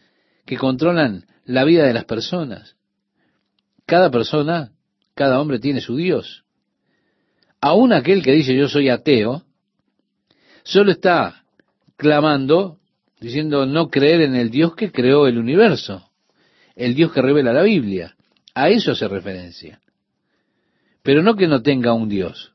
que 0.46 0.58
controlan 0.58 1.25
la 1.45 1.63
vida 1.63 1.86
de 1.86 1.93
las 1.93 2.05
personas. 2.05 2.75
Cada 3.86 4.10
persona, 4.12 4.71
cada 5.15 5.39
hombre 5.39 5.60
tiene 5.60 5.81
su 5.81 5.95
Dios. 5.95 6.43
Aún 7.60 7.93
aquel 7.93 8.24
que 8.24 8.31
dice 8.31 8.55
yo 8.55 8.67
soy 8.67 8.89
ateo, 8.89 9.43
solo 10.63 10.91
está 10.91 11.43
clamando, 11.98 12.79
diciendo 13.19 13.65
no 13.65 13.89
creer 13.89 14.21
en 14.21 14.36
el 14.36 14.50
Dios 14.50 14.75
que 14.75 14.91
creó 14.91 15.27
el 15.27 15.38
universo, 15.38 16.10
el 16.75 16.95
Dios 16.95 17.12
que 17.12 17.21
revela 17.21 17.53
la 17.53 17.63
Biblia. 17.63 18.15
A 18.55 18.69
eso 18.69 18.95
se 18.95 19.07
referencia 19.07 19.81
pero 21.03 21.24
no 21.24 21.36
que 21.36 21.48
no 21.48 21.62
tenga 21.62 21.93
un 21.93 22.10
Dios. 22.10 22.53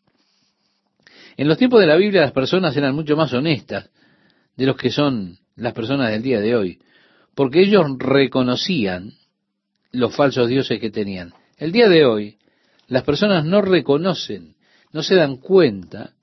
En 1.37 1.49
los 1.49 1.59
tiempos 1.59 1.81
de 1.81 1.87
la 1.87 1.97
Biblia 1.97 2.23
las 2.23 2.33
personas 2.33 2.77
eran 2.77 2.95
mucho 2.95 3.17
más 3.17 3.33
honestas 3.33 3.91
de 4.57 4.67
los 4.67 4.77
que 4.77 4.91
son 4.91 5.39
las 5.57 5.73
personas 5.73 6.11
del 6.11 6.23
día 6.23 6.41
de 6.41 6.57
hoy, 6.57 6.79
porque 7.37 7.61
ellos 7.61 7.85
reconocían 7.99 9.13
los 9.93 10.17
falsos 10.17 10.49
dioses 10.49 10.81
que 10.81 10.91
tenían. 10.91 11.35
El 11.59 11.71
día 11.71 11.89
de 11.89 12.07
hoy 12.07 12.39
las 12.89 13.05
personas 13.05 13.45
no 13.45 13.61
reconocen, 13.61 14.57
no 14.91 15.03
se 15.03 15.17
dan 15.17 15.37
cuenta 15.37 16.15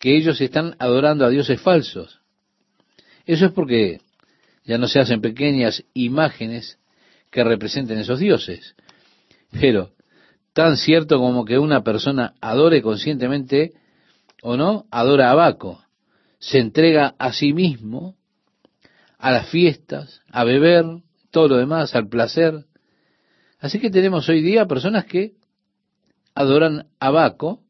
que 0.00 0.16
ellos 0.16 0.40
están 0.40 0.74
adorando 0.80 1.24
a 1.24 1.30
dioses 1.30 1.60
falsos. 1.60 2.20
Eso 3.24 3.46
es 3.46 3.52
porque 3.52 4.00
ya 4.64 4.78
no 4.78 4.88
se 4.88 4.98
hacen 4.98 5.20
pequeñas 5.20 5.84
imágenes 5.94 6.78
que 7.30 7.44
representen 7.44 7.98
esos 7.98 8.18
dioses. 8.18 8.74
Pero 9.52 9.92
tan 10.54 10.76
cierto 10.76 11.18
como 11.18 11.44
que 11.44 11.58
una 11.58 11.84
persona 11.84 12.34
adore 12.40 12.82
conscientemente 12.82 13.74
o 14.42 14.56
no, 14.56 14.86
adora 14.90 15.30
a 15.30 15.34
Baco, 15.34 15.84
se 16.40 16.58
entrega 16.58 17.14
a 17.16 17.32
sí 17.32 17.52
mismo, 17.52 18.17
a 19.18 19.32
las 19.32 19.48
fiestas, 19.50 20.22
a 20.30 20.44
beber, 20.44 20.84
todo 21.30 21.48
lo 21.48 21.56
demás, 21.56 21.94
al 21.94 22.08
placer. 22.08 22.64
Así 23.58 23.80
que 23.80 23.90
tenemos 23.90 24.28
hoy 24.28 24.40
día 24.42 24.66
personas 24.66 25.04
que 25.04 25.34
adoran 26.34 26.86
a 27.00 27.10
Baco, 27.10 27.60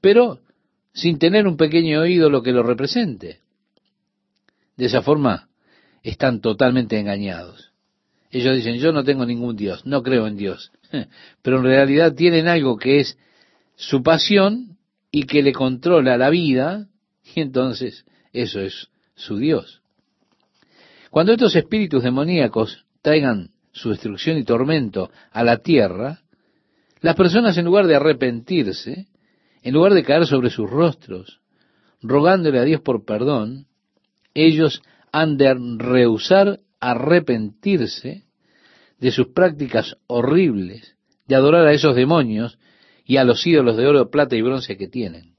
pero 0.00 0.40
sin 0.92 1.18
tener 1.18 1.46
un 1.46 1.56
pequeño 1.56 2.06
ídolo 2.06 2.42
que 2.42 2.52
lo 2.52 2.62
represente. 2.62 3.40
De 4.76 4.86
esa 4.86 5.02
forma 5.02 5.48
están 6.02 6.40
totalmente 6.40 6.98
engañados. 6.98 7.72
Ellos 8.30 8.56
dicen, 8.56 8.76
yo 8.76 8.92
no 8.92 9.04
tengo 9.04 9.24
ningún 9.24 9.56
Dios, 9.56 9.86
no 9.86 10.02
creo 10.02 10.26
en 10.26 10.36
Dios. 10.36 10.72
Pero 11.42 11.58
en 11.58 11.64
realidad 11.64 12.14
tienen 12.14 12.48
algo 12.48 12.76
que 12.76 12.98
es 12.98 13.16
su 13.76 14.02
pasión 14.02 14.76
y 15.12 15.22
que 15.22 15.42
le 15.42 15.52
controla 15.52 16.18
la 16.18 16.30
vida, 16.30 16.88
y 17.34 17.40
entonces 17.40 18.04
eso 18.32 18.60
es 18.60 18.88
su 19.14 19.36
Dios. 19.36 19.83
Cuando 21.14 21.30
estos 21.30 21.54
espíritus 21.54 22.02
demoníacos 22.02 22.86
traigan 23.00 23.50
su 23.70 23.90
destrucción 23.90 24.36
y 24.36 24.42
tormento 24.42 25.12
a 25.30 25.44
la 25.44 25.58
tierra, 25.58 26.22
las 27.02 27.14
personas 27.14 27.56
en 27.56 27.66
lugar 27.66 27.86
de 27.86 27.94
arrepentirse, 27.94 29.06
en 29.62 29.74
lugar 29.74 29.94
de 29.94 30.02
caer 30.02 30.26
sobre 30.26 30.50
sus 30.50 30.68
rostros, 30.68 31.40
rogándole 32.02 32.58
a 32.58 32.64
Dios 32.64 32.80
por 32.80 33.04
perdón, 33.04 33.68
ellos 34.34 34.82
han 35.12 35.36
de 35.36 35.54
rehusar 35.78 36.58
arrepentirse 36.80 38.24
de 38.98 39.10
sus 39.12 39.28
prácticas 39.28 39.96
horribles, 40.08 40.96
de 41.28 41.36
adorar 41.36 41.64
a 41.64 41.72
esos 41.74 41.94
demonios 41.94 42.58
y 43.04 43.18
a 43.18 43.24
los 43.24 43.46
ídolos 43.46 43.76
de 43.76 43.86
oro, 43.86 44.10
plata 44.10 44.34
y 44.34 44.42
bronce 44.42 44.76
que 44.76 44.88
tienen. 44.88 45.36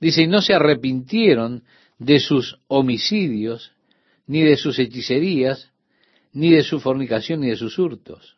Dice, 0.00 0.22
y 0.22 0.26
no 0.26 0.40
se 0.40 0.54
arrepintieron 0.54 1.64
de 1.98 2.18
sus 2.18 2.58
homicidios, 2.66 3.73
ni 4.26 4.42
de 4.42 4.56
sus 4.56 4.78
hechicerías, 4.78 5.70
ni 6.32 6.50
de 6.50 6.62
su 6.62 6.80
fornicación, 6.80 7.40
ni 7.40 7.48
de 7.48 7.56
sus 7.56 7.78
hurtos. 7.78 8.36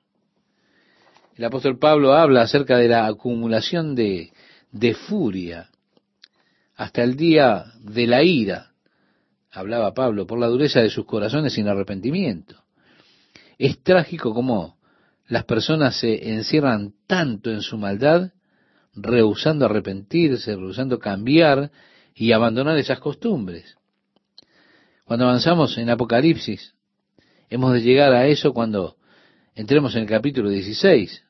El 1.36 1.44
apóstol 1.44 1.78
Pablo 1.78 2.14
habla 2.14 2.42
acerca 2.42 2.78
de 2.78 2.88
la 2.88 3.06
acumulación 3.06 3.94
de, 3.94 4.32
de 4.72 4.94
furia 4.94 5.70
hasta 6.76 7.02
el 7.02 7.16
día 7.16 7.64
de 7.80 8.06
la 8.06 8.22
ira, 8.22 8.72
hablaba 9.50 9.94
Pablo, 9.94 10.26
por 10.26 10.38
la 10.38 10.46
dureza 10.46 10.80
de 10.80 10.90
sus 10.90 11.06
corazones 11.06 11.54
sin 11.54 11.68
arrepentimiento. 11.68 12.62
Es 13.58 13.82
trágico 13.82 14.34
como 14.34 14.76
las 15.26 15.44
personas 15.44 15.98
se 15.98 16.32
encierran 16.34 16.92
tanto 17.06 17.50
en 17.50 17.62
su 17.62 17.78
maldad, 17.78 18.32
rehusando 18.94 19.64
arrepentirse, 19.64 20.54
rehusando 20.54 20.98
cambiar 20.98 21.70
y 22.14 22.32
abandonar 22.32 22.76
esas 22.78 23.00
costumbres. 23.00 23.76
Cuando 25.06 25.26
avanzamos 25.26 25.78
en 25.78 25.88
Apocalipsis, 25.88 26.74
hemos 27.48 27.72
de 27.74 27.80
llegar 27.80 28.12
a 28.12 28.26
eso 28.26 28.52
cuando 28.52 28.96
entremos 29.54 29.94
en 29.94 30.02
el 30.02 30.08
capítulo 30.08 30.50
16, 30.50 31.22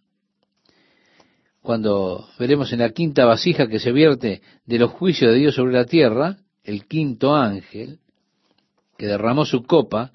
cuando 1.60 2.26
veremos 2.38 2.72
en 2.72 2.78
la 2.78 2.88
quinta 2.88 3.26
vasija 3.26 3.68
que 3.68 3.78
se 3.78 3.92
vierte 3.92 4.40
de 4.64 4.78
los 4.78 4.92
juicios 4.92 5.30
de 5.30 5.36
Dios 5.36 5.56
sobre 5.56 5.74
la 5.74 5.84
tierra, 5.84 6.38
el 6.64 6.86
quinto 6.86 7.36
ángel, 7.36 7.98
que 8.96 9.08
derramó 9.08 9.44
su 9.44 9.64
copa, 9.64 10.10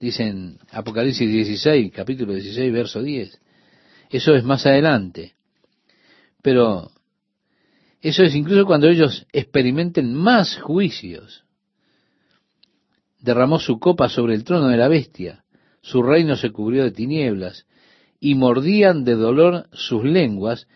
dice 0.00 0.28
en 0.28 0.58
Apocalipsis 0.70 1.30
16, 1.30 1.92
capítulo 1.92 2.32
16, 2.32 2.72
verso 2.72 3.02
10. 3.02 3.38
Eso 4.08 4.34
es 4.34 4.42
más 4.42 4.64
adelante. 4.64 5.34
Pero 6.40 6.90
eso 8.00 8.22
es 8.22 8.34
incluso 8.34 8.64
cuando 8.64 8.88
ellos 8.88 9.26
experimenten 9.32 10.14
más 10.14 10.56
juicios. 10.56 11.44
Derramó 13.22 13.58
su 13.58 13.78
copa 13.78 14.08
sobre 14.08 14.34
el 14.34 14.44
trono 14.44 14.68
de 14.68 14.76
la 14.76 14.88
bestia, 14.88 15.44
su 15.80 16.02
reino 16.02 16.36
se 16.36 16.50
cubrió 16.50 16.84
de 16.84 16.90
tinieblas, 16.90 17.66
y 18.20 18.34
mordían 18.34 19.04
de 19.04 19.14
dolor 19.14 19.68
sus 19.72 20.04
lenguas, 20.04 20.68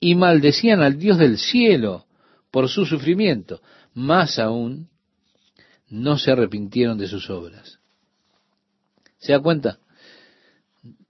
y 0.00 0.14
maldecían 0.14 0.80
al 0.80 0.98
Dios 0.98 1.18
del 1.18 1.36
cielo 1.36 2.06
por 2.50 2.68
su 2.68 2.86
sufrimiento. 2.86 3.60
Más 3.92 4.38
aún, 4.38 4.88
no 5.88 6.16
se 6.16 6.30
arrepintieron 6.30 6.96
de 6.96 7.08
sus 7.08 7.28
obras. 7.28 7.78
¿Se 9.18 9.32
da 9.32 9.40
cuenta? 9.40 9.78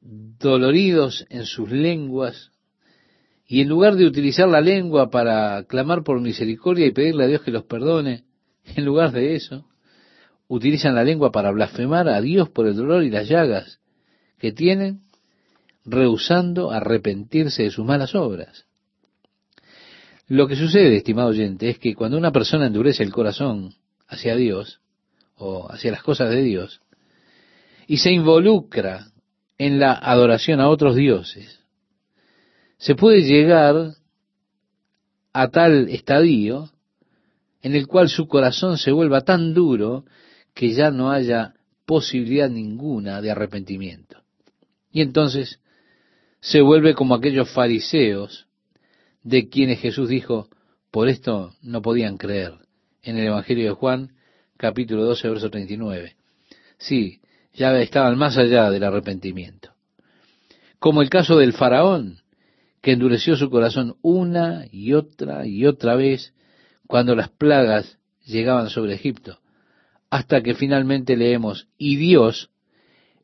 doloridos 0.00 1.26
en 1.28 1.44
sus 1.44 1.70
lenguas, 1.70 2.50
y 3.46 3.60
en 3.60 3.68
lugar 3.68 3.96
de 3.96 4.06
utilizar 4.06 4.48
la 4.48 4.60
lengua 4.60 5.10
para 5.10 5.64
clamar 5.64 6.02
por 6.02 6.20
misericordia 6.20 6.86
y 6.86 6.92
pedirle 6.92 7.24
a 7.24 7.26
Dios 7.26 7.42
que 7.42 7.50
los 7.50 7.64
perdone, 7.64 8.24
en 8.64 8.84
lugar 8.84 9.12
de 9.12 9.34
eso, 9.34 9.66
utilizan 10.50 10.96
la 10.96 11.04
lengua 11.04 11.30
para 11.30 11.52
blasfemar 11.52 12.08
a 12.08 12.20
Dios 12.20 12.48
por 12.48 12.66
el 12.66 12.74
dolor 12.74 13.04
y 13.04 13.10
las 13.10 13.28
llagas 13.28 13.78
que 14.36 14.50
tienen, 14.50 15.02
rehusando 15.84 16.72
arrepentirse 16.72 17.62
de 17.62 17.70
sus 17.70 17.86
malas 17.86 18.16
obras. 18.16 18.66
Lo 20.26 20.48
que 20.48 20.56
sucede, 20.56 20.96
estimado 20.96 21.28
oyente, 21.28 21.70
es 21.70 21.78
que 21.78 21.94
cuando 21.94 22.18
una 22.18 22.32
persona 22.32 22.66
endurece 22.66 23.04
el 23.04 23.12
corazón 23.12 23.74
hacia 24.08 24.34
Dios, 24.34 24.80
o 25.36 25.70
hacia 25.70 25.92
las 25.92 26.02
cosas 26.02 26.30
de 26.30 26.42
Dios, 26.42 26.80
y 27.86 27.98
se 27.98 28.10
involucra 28.10 29.06
en 29.56 29.78
la 29.78 29.92
adoración 29.92 30.58
a 30.60 30.68
otros 30.68 30.96
dioses, 30.96 31.60
se 32.76 32.96
puede 32.96 33.22
llegar 33.22 33.94
a 35.32 35.48
tal 35.48 35.88
estadio 35.90 36.70
en 37.62 37.76
el 37.76 37.86
cual 37.86 38.08
su 38.08 38.26
corazón 38.26 38.78
se 38.78 38.90
vuelva 38.90 39.20
tan 39.20 39.54
duro 39.54 40.04
que 40.54 40.72
ya 40.72 40.90
no 40.90 41.10
haya 41.10 41.54
posibilidad 41.86 42.48
ninguna 42.48 43.20
de 43.20 43.30
arrepentimiento. 43.30 44.22
Y 44.92 45.02
entonces 45.02 45.60
se 46.40 46.60
vuelve 46.60 46.94
como 46.94 47.14
aquellos 47.14 47.50
fariseos 47.50 48.46
de 49.22 49.48
quienes 49.48 49.80
Jesús 49.80 50.08
dijo, 50.08 50.48
por 50.90 51.08
esto 51.08 51.54
no 51.62 51.82
podían 51.82 52.16
creer, 52.16 52.54
en 53.02 53.18
el 53.18 53.26
Evangelio 53.26 53.64
de 53.64 53.74
Juan, 53.74 54.12
capítulo 54.56 55.04
12, 55.04 55.28
verso 55.28 55.50
39. 55.50 56.16
Sí, 56.78 57.20
ya 57.54 57.78
estaban 57.80 58.16
más 58.18 58.36
allá 58.36 58.70
del 58.70 58.84
arrepentimiento. 58.84 59.72
Como 60.78 61.02
el 61.02 61.10
caso 61.10 61.36
del 61.36 61.52
faraón, 61.52 62.20
que 62.80 62.92
endureció 62.92 63.36
su 63.36 63.50
corazón 63.50 63.96
una 64.00 64.64
y 64.70 64.94
otra 64.94 65.46
y 65.46 65.66
otra 65.66 65.94
vez 65.94 66.32
cuando 66.86 67.14
las 67.14 67.28
plagas 67.28 67.98
llegaban 68.24 68.70
sobre 68.70 68.94
Egipto, 68.94 69.38
hasta 70.10 70.42
que 70.42 70.54
finalmente 70.54 71.16
leemos, 71.16 71.68
y 71.78 71.96
Dios 71.96 72.50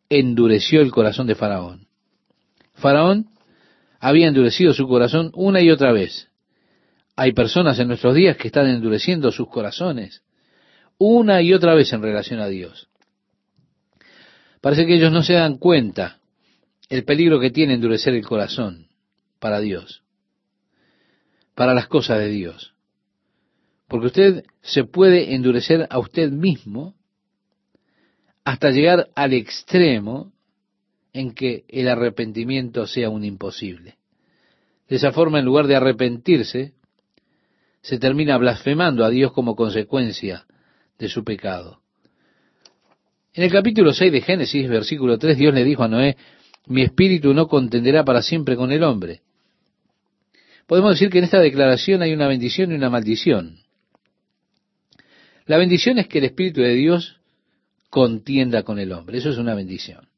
endureció 0.09 0.81
el 0.81 0.93
corazón 0.93 1.26
de 1.26 1.35
Faraón. 1.35 1.88
Faraón 2.75 3.28
había 3.99 4.28
endurecido 4.28 4.73
su 4.73 4.87
corazón 4.87 5.33
una 5.35 5.61
y 5.61 5.71
otra 5.71 5.93
vez. 5.93 6.28
Hay 7.16 7.33
personas 7.33 7.78
en 7.78 7.88
nuestros 7.88 8.14
días 8.14 8.37
que 8.37 8.49
están 8.49 8.69
endureciendo 8.69 9.33
sus 9.33 9.49
corazones 9.49 10.23
una 10.99 11.43
y 11.43 11.52
otra 11.52 11.75
vez 11.75 11.93
en 11.93 12.02
relación 12.02 12.40
a 12.40 12.47
Dios. 12.47 12.88
Parece 14.61 14.87
que 14.87 14.95
ellos 14.95 15.12
no 15.12 15.23
se 15.23 15.35
dan 15.35 15.59
cuenta 15.59 16.19
el 16.88 17.05
peligro 17.05 17.40
que 17.40 17.50
tiene 17.50 17.75
endurecer 17.75 18.14
el 18.14 18.25
corazón 18.25 18.88
para 19.38 19.61
Dios, 19.61 20.02
para 21.55 21.75
las 21.75 21.88
cosas 21.88 22.19
de 22.19 22.28
Dios. 22.28 22.75
Porque 23.88 24.07
usted 24.07 24.45
se 24.62 24.85
puede 24.85 25.35
endurecer 25.35 25.87
a 25.90 25.99
usted 25.99 26.31
mismo 26.31 26.95
hasta 28.45 28.71
llegar 28.71 29.09
al 29.14 29.33
extremo 29.33 30.33
en 31.12 31.33
que 31.33 31.64
el 31.69 31.88
arrepentimiento 31.88 32.87
sea 32.87 33.11
un 33.11 33.25
imposible. 33.25 33.97
De 34.88 34.97
esa 34.97 35.12
forma, 35.12 35.38
en 35.38 35.45
lugar 35.45 35.66
de 35.66 35.76
arrepentirse, 35.76 36.75
se 37.81 37.99
termina 37.99 38.37
blasfemando 38.38 39.05
a 39.05 39.11
Dios 39.11 39.33
como 39.33 39.57
consecuencia 39.57 40.47
de 40.99 41.09
su 41.09 41.25
pecado. 41.25 41.81
En 43.35 43.45
el 43.45 43.52
capítulo 43.52 43.93
6 43.93 44.12
de 44.12 44.21
Génesis, 44.21 44.69
versículo 44.69 45.19
3, 45.19 45.37
Dios 45.37 45.55
le 45.55 45.64
dijo 45.64 45.83
a 45.83 45.88
Noé, 45.88 46.16
mi 46.66 46.83
espíritu 46.83 47.35
no 47.35 47.49
contenderá 47.49 48.05
para 48.05 48.23
siempre 48.23 48.57
con 48.57 48.73
el 48.73 48.83
hombre. 48.83 49.23
Podemos 50.66 50.93
decir 50.93 51.11
que 51.11 51.19
en 51.19 51.25
esta 51.25 51.40
declaración 51.40 52.03
hay 52.03 52.12
una 52.12 52.27
bendición 52.27 52.72
y 52.72 52.75
una 52.75 52.90
maldición. 52.90 53.65
La 55.46 55.59
bendición 55.59 55.98
es 55.98 56.09
que 56.09 56.18
el 56.18 56.24
Espíritu 56.24 56.61
de 56.61 56.74
Dios 56.74 57.20
contienda 57.88 58.64
con 58.64 58.78
el 58.78 58.92
hombre. 58.92 59.18
Eso 59.18 59.30
es 59.30 59.38
una 59.38 59.54
bendición. 59.54 60.09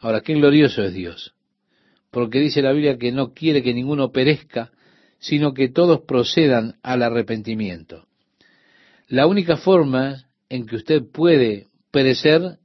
Ahora, 0.00 0.20
qué 0.20 0.34
glorioso 0.34 0.82
es 0.82 0.92
Dios. 0.92 1.34
Porque 2.10 2.40
dice 2.40 2.62
la 2.62 2.72
Biblia 2.72 2.98
que 2.98 3.12
no 3.12 3.32
quiere 3.32 3.62
que 3.62 3.72
ninguno 3.72 4.10
perezca, 4.10 4.72
sino 5.18 5.54
que 5.54 5.68
todos 5.68 6.00
procedan 6.00 6.76
al 6.82 7.02
arrepentimiento. 7.02 8.06
La 9.06 9.26
única 9.26 9.56
forma 9.56 10.24
en 10.48 10.66
que 10.66 10.76
usted 10.76 11.02
puede 11.10 11.68
perecer 11.92 12.58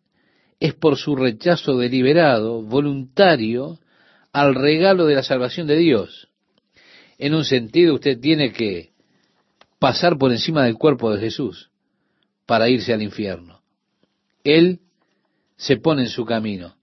es 0.60 0.74
por 0.74 0.98
su 0.98 1.16
rechazo 1.16 1.78
deliberado, 1.78 2.64
voluntario, 2.64 3.80
al 4.34 4.56
regalo 4.56 5.06
de 5.06 5.16
la 5.16 5.24
salvación 5.24 5.68
de 5.68 5.78
Dios. 5.78 6.30
En 7.20 7.36
un 7.36 7.46
sentido, 7.46 7.94
usted 7.94 8.20
tiene 8.20 8.52
que 8.52 8.92
pasar 9.80 10.18
por 10.18 10.32
encima 10.32 10.64
del 10.66 10.76
cuerpo 10.76 11.12
de 11.12 11.20
Jesús 11.20 11.70
para 12.46 12.70
irse 12.70 12.94
al 12.94 13.02
infierno. 13.02 13.62
Él 14.44 14.80
se 15.56 15.78
pone 15.78 16.04
en 16.04 16.10
su 16.10 16.26
camino. 16.26 16.76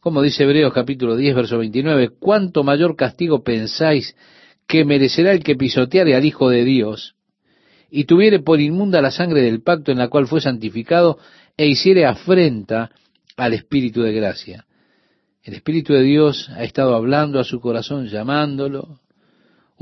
Como 0.00 0.22
dice 0.22 0.44
Hebreos 0.44 0.72
capítulo 0.72 1.16
10, 1.16 1.34
verso 1.34 1.58
29, 1.58 2.10
¿cuánto 2.18 2.64
mayor 2.64 2.96
castigo 2.96 3.42
pensáis 3.42 4.16
que 4.66 4.84
merecerá 4.84 5.32
el 5.32 5.42
que 5.42 5.56
pisoteare 5.56 6.14
al 6.14 6.24
Hijo 6.24 6.48
de 6.48 6.64
Dios 6.64 7.14
y 7.90 8.04
tuviere 8.04 8.40
por 8.40 8.60
inmunda 8.60 9.02
la 9.02 9.10
sangre 9.10 9.42
del 9.42 9.62
pacto 9.62 9.92
en 9.92 9.98
la 9.98 10.08
cual 10.08 10.26
fue 10.26 10.40
santificado 10.40 11.18
e 11.56 11.66
hiciere 11.66 12.06
afrenta 12.06 12.90
al 13.36 13.54
Espíritu 13.54 14.02
de 14.02 14.12
gracia? 14.12 14.66
El 15.42 15.54
Espíritu 15.54 15.92
de 15.92 16.02
Dios 16.02 16.48
ha 16.50 16.62
estado 16.62 16.94
hablando 16.94 17.40
a 17.40 17.44
su 17.44 17.60
corazón, 17.60 18.06
llamándolo, 18.06 19.00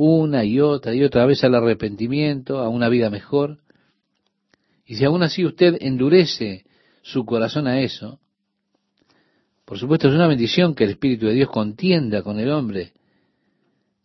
una 0.03 0.45
y 0.45 0.61
otra 0.61 0.95
y 0.95 1.03
otra 1.03 1.27
vez 1.27 1.45
al 1.45 1.55
arrepentimiento, 1.55 2.61
a 2.61 2.71
una 2.71 2.89
vida 2.89 3.11
mejor. 3.11 3.59
Y 4.87 4.95
si 4.95 5.05
aún 5.05 5.23
así 5.23 5.45
usted 5.45 5.77
endurece 5.81 6.65
su 7.03 7.27
corazón 7.27 7.67
a 7.67 7.81
eso, 7.81 8.19
por 9.67 9.79
supuesto 9.79 10.09
es 10.09 10.15
una 10.15 10.27
bendición 10.27 10.75
que 10.75 10.85
el 10.85 10.91
Espíritu 10.91 11.27
de 11.27 11.35
Dios 11.35 11.51
contienda 11.51 12.23
con 12.23 12.41
el 12.41 12.51
hombre. 12.51 12.95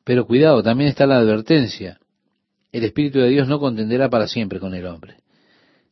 Pero 0.03 0.27
cuidado, 0.27 0.61
también 0.61 0.89
está 0.89 1.07
la 1.07 1.17
advertencia. 1.17 1.97
El 2.73 2.83
Espíritu 2.83 3.19
de 3.19 3.29
Dios 3.29 3.47
no 3.47 3.59
contenderá 3.59 4.09
para 4.09 4.27
siempre 4.27 4.59
con 4.59 4.73
el 4.75 4.85
hombre. 4.85 5.15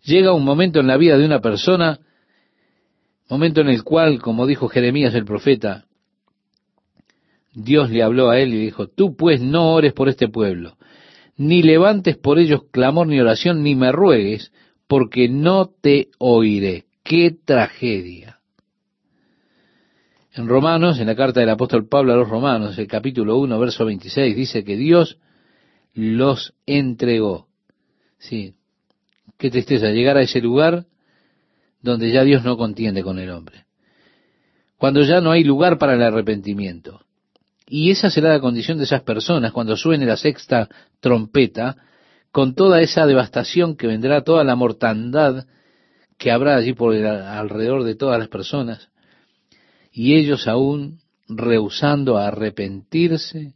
Llega 0.03 0.33
un 0.33 0.43
momento 0.43 0.81
en 0.81 0.87
la 0.87 0.97
vida 0.97 1.17
de 1.17 1.25
una 1.25 1.39
persona, 1.39 2.01
momento 3.29 3.61
en 3.61 3.69
el 3.69 3.83
cual, 3.83 4.21
como 4.21 4.45
dijo 4.45 4.67
Jeremías 4.67 5.15
el 5.15 5.23
profeta, 5.23 5.85
Dios 7.53 7.89
le 7.91 8.03
habló 8.03 8.29
a 8.29 8.39
él 8.39 8.53
y 8.53 8.59
dijo, 8.59 8.87
tú 8.87 9.15
pues 9.15 9.41
no 9.41 9.73
ores 9.73 9.93
por 9.93 10.09
este 10.09 10.27
pueblo, 10.27 10.77
ni 11.37 11.61
levantes 11.61 12.17
por 12.17 12.39
ellos 12.39 12.63
clamor 12.71 13.07
ni 13.07 13.19
oración, 13.19 13.63
ni 13.63 13.75
me 13.75 13.91
ruegues, 13.91 14.51
porque 14.87 15.29
no 15.29 15.67
te 15.67 16.09
oiré. 16.19 16.85
¡Qué 17.03 17.35
tragedia! 17.43 18.39
En 20.35 20.47
Romanos, 20.47 20.99
en 20.99 21.07
la 21.07 21.15
carta 21.15 21.41
del 21.41 21.49
apóstol 21.49 21.87
Pablo 21.87 22.13
a 22.13 22.17
los 22.17 22.29
Romanos, 22.29 22.77
el 22.79 22.87
capítulo 22.87 23.37
1, 23.37 23.59
verso 23.59 23.85
26, 23.85 24.35
dice 24.35 24.63
que 24.63 24.77
Dios 24.77 25.19
los 25.93 26.55
entregó. 26.65 27.47
Sí, 28.17 28.55
qué 29.37 29.51
tristeza 29.51 29.89
llegar 29.89 30.17
a 30.17 30.21
ese 30.21 30.41
lugar 30.41 30.87
donde 31.81 32.11
ya 32.11 32.23
Dios 32.23 32.43
no 32.43 32.57
contiende 32.57 33.03
con 33.03 33.19
el 33.19 33.29
hombre. 33.29 33.65
Cuando 34.77 35.03
ya 35.03 35.21
no 35.21 35.31
hay 35.31 35.43
lugar 35.43 35.77
para 35.77 35.93
el 35.93 36.01
arrepentimiento. 36.01 37.02
Y 37.67 37.91
esa 37.91 38.09
será 38.09 38.29
la 38.29 38.39
condición 38.39 38.77
de 38.77 38.83
esas 38.83 39.03
personas 39.03 39.51
cuando 39.51 39.77
suene 39.77 40.05
la 40.05 40.17
sexta 40.17 40.67
trompeta, 40.99 41.77
con 42.31 42.55
toda 42.55 42.81
esa 42.81 43.05
devastación 43.05 43.77
que 43.77 43.87
vendrá, 43.87 44.23
toda 44.23 44.43
la 44.43 44.55
mortandad 44.55 45.45
que 46.17 46.31
habrá 46.31 46.55
allí 46.55 46.73
por 46.73 46.95
alrededor 46.95 47.83
de 47.83 47.95
todas 47.95 48.19
las 48.19 48.27
personas, 48.27 48.89
y 49.91 50.15
ellos 50.15 50.47
aún 50.47 50.99
rehusando 51.27 52.17
a 52.17 52.27
arrepentirse 52.27 53.53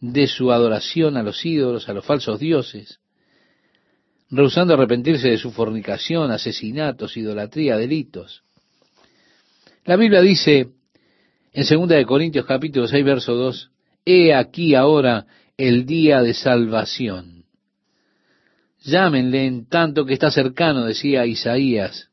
de 0.00 0.26
su 0.26 0.52
adoración 0.52 1.16
a 1.16 1.22
los 1.22 1.44
ídolos, 1.44 1.88
a 1.88 1.92
los 1.92 2.04
falsos 2.04 2.38
dioses, 2.38 3.00
rehusando 4.30 4.74
arrepentirse 4.74 5.28
de 5.28 5.38
su 5.38 5.50
fornicación, 5.50 6.30
asesinatos, 6.30 7.16
idolatría, 7.16 7.76
delitos. 7.76 8.42
La 9.84 9.96
Biblia 9.96 10.20
dice 10.20 10.68
en 11.52 11.64
segunda 11.64 11.96
de 11.96 12.04
Corintios 12.04 12.46
capítulo 12.46 12.86
6 12.86 13.04
verso 13.04 13.34
2, 13.34 13.70
he 14.04 14.34
aquí 14.34 14.74
ahora 14.74 15.26
el 15.56 15.86
día 15.86 16.22
de 16.22 16.34
salvación. 16.34 17.44
Llámenle 18.80 19.46
en 19.46 19.68
tanto 19.68 20.04
que 20.04 20.14
está 20.14 20.30
cercano, 20.30 20.84
decía 20.84 21.26
Isaías 21.26 22.10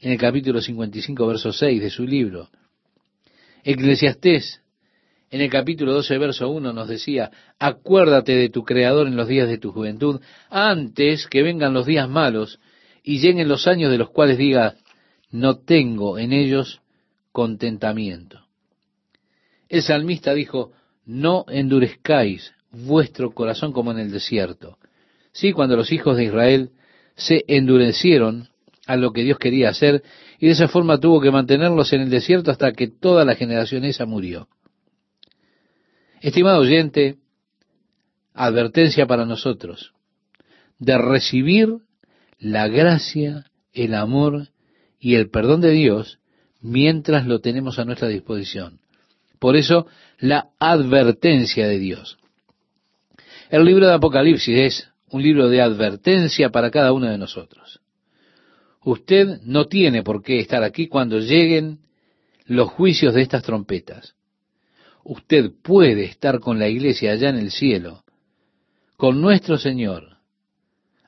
en 0.00 0.12
el 0.12 0.18
capítulo 0.18 0.60
55 0.60 1.26
verso 1.26 1.52
6 1.52 1.80
de 1.80 1.90
su 1.90 2.06
libro. 2.06 2.50
Eclesiastés 3.64 4.62
en 5.30 5.40
el 5.40 5.50
capítulo 5.50 5.92
12 5.92 6.18
verso 6.18 6.48
1 6.48 6.72
nos 6.72 6.88
decía, 6.88 7.30
acuérdate 7.58 8.34
de 8.34 8.48
tu 8.48 8.64
Creador 8.64 9.06
en 9.06 9.16
los 9.16 9.28
días 9.28 9.48
de 9.48 9.58
tu 9.58 9.72
juventud, 9.72 10.20
antes 10.48 11.26
que 11.26 11.42
vengan 11.42 11.74
los 11.74 11.86
días 11.86 12.08
malos 12.08 12.60
y 13.02 13.18
lleguen 13.18 13.48
los 13.48 13.66
años 13.66 13.90
de 13.90 13.98
los 13.98 14.10
cuales 14.10 14.38
diga, 14.38 14.76
no 15.30 15.58
tengo 15.58 16.18
en 16.18 16.32
ellos 16.32 16.80
contentamiento. 17.32 18.47
El 19.68 19.82
salmista 19.82 20.34
dijo, 20.34 20.72
no 21.04 21.44
endurezcáis 21.48 22.52
vuestro 22.70 23.32
corazón 23.32 23.72
como 23.72 23.90
en 23.92 23.98
el 23.98 24.10
desierto. 24.10 24.78
Sí, 25.32 25.52
cuando 25.52 25.76
los 25.76 25.92
hijos 25.92 26.16
de 26.16 26.24
Israel 26.24 26.70
se 27.16 27.44
endurecieron 27.48 28.48
a 28.86 28.96
lo 28.96 29.12
que 29.12 29.22
Dios 29.22 29.38
quería 29.38 29.68
hacer 29.68 30.02
y 30.38 30.46
de 30.46 30.52
esa 30.52 30.68
forma 30.68 30.98
tuvo 30.98 31.20
que 31.20 31.30
mantenerlos 31.30 31.92
en 31.92 32.02
el 32.02 32.10
desierto 32.10 32.50
hasta 32.50 32.72
que 32.72 32.88
toda 32.88 33.24
la 33.24 33.34
generación 33.34 33.84
esa 33.84 34.06
murió. 34.06 34.48
Estimado 36.20 36.60
oyente, 36.60 37.18
advertencia 38.34 39.06
para 39.06 39.24
nosotros 39.24 39.92
de 40.78 40.96
recibir 40.96 41.78
la 42.38 42.68
gracia, 42.68 43.44
el 43.72 43.94
amor 43.94 44.48
y 44.98 45.16
el 45.16 45.28
perdón 45.28 45.60
de 45.60 45.72
Dios 45.72 46.18
mientras 46.60 47.26
lo 47.26 47.40
tenemos 47.40 47.78
a 47.78 47.84
nuestra 47.84 48.08
disposición. 48.08 48.80
Por 49.38 49.56
eso, 49.56 49.86
la 50.18 50.50
advertencia 50.58 51.66
de 51.66 51.78
Dios. 51.78 52.18
El 53.50 53.64
libro 53.64 53.86
de 53.86 53.94
Apocalipsis 53.94 54.58
es 54.58 54.88
un 55.10 55.22
libro 55.22 55.48
de 55.48 55.62
advertencia 55.62 56.50
para 56.50 56.70
cada 56.70 56.92
uno 56.92 57.08
de 57.08 57.18
nosotros. 57.18 57.80
Usted 58.84 59.40
no 59.42 59.66
tiene 59.66 60.02
por 60.02 60.22
qué 60.22 60.40
estar 60.40 60.62
aquí 60.62 60.88
cuando 60.88 61.18
lleguen 61.18 61.78
los 62.46 62.70
juicios 62.70 63.14
de 63.14 63.22
estas 63.22 63.42
trompetas. 63.42 64.14
Usted 65.04 65.52
puede 65.62 66.04
estar 66.04 66.40
con 66.40 66.58
la 66.58 66.68
iglesia 66.68 67.12
allá 67.12 67.30
en 67.30 67.36
el 67.38 67.50
cielo, 67.50 68.04
con 68.96 69.20
nuestro 69.20 69.58
Señor, 69.58 70.18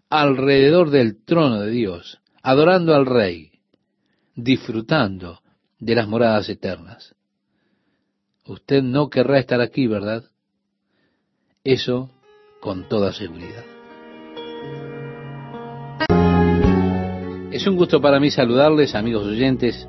alrededor 0.08 0.90
del 0.90 1.22
trono 1.24 1.60
de 1.60 1.70
Dios, 1.70 2.20
adorando 2.42 2.94
al 2.94 3.06
Rey, 3.06 3.50
disfrutando 4.34 5.40
de 5.78 5.94
las 5.94 6.08
moradas 6.08 6.48
eternas. 6.48 7.14
Usted 8.50 8.82
no 8.82 9.10
querrá 9.10 9.38
estar 9.38 9.60
aquí, 9.60 9.86
¿verdad? 9.86 10.24
Eso 11.62 12.10
con 12.60 12.88
toda 12.88 13.12
seguridad. 13.12 13.64
Es 17.52 17.64
un 17.68 17.76
gusto 17.76 18.00
para 18.00 18.18
mí 18.18 18.32
saludarles, 18.32 18.96
amigos 18.96 19.24
oyentes, 19.24 19.86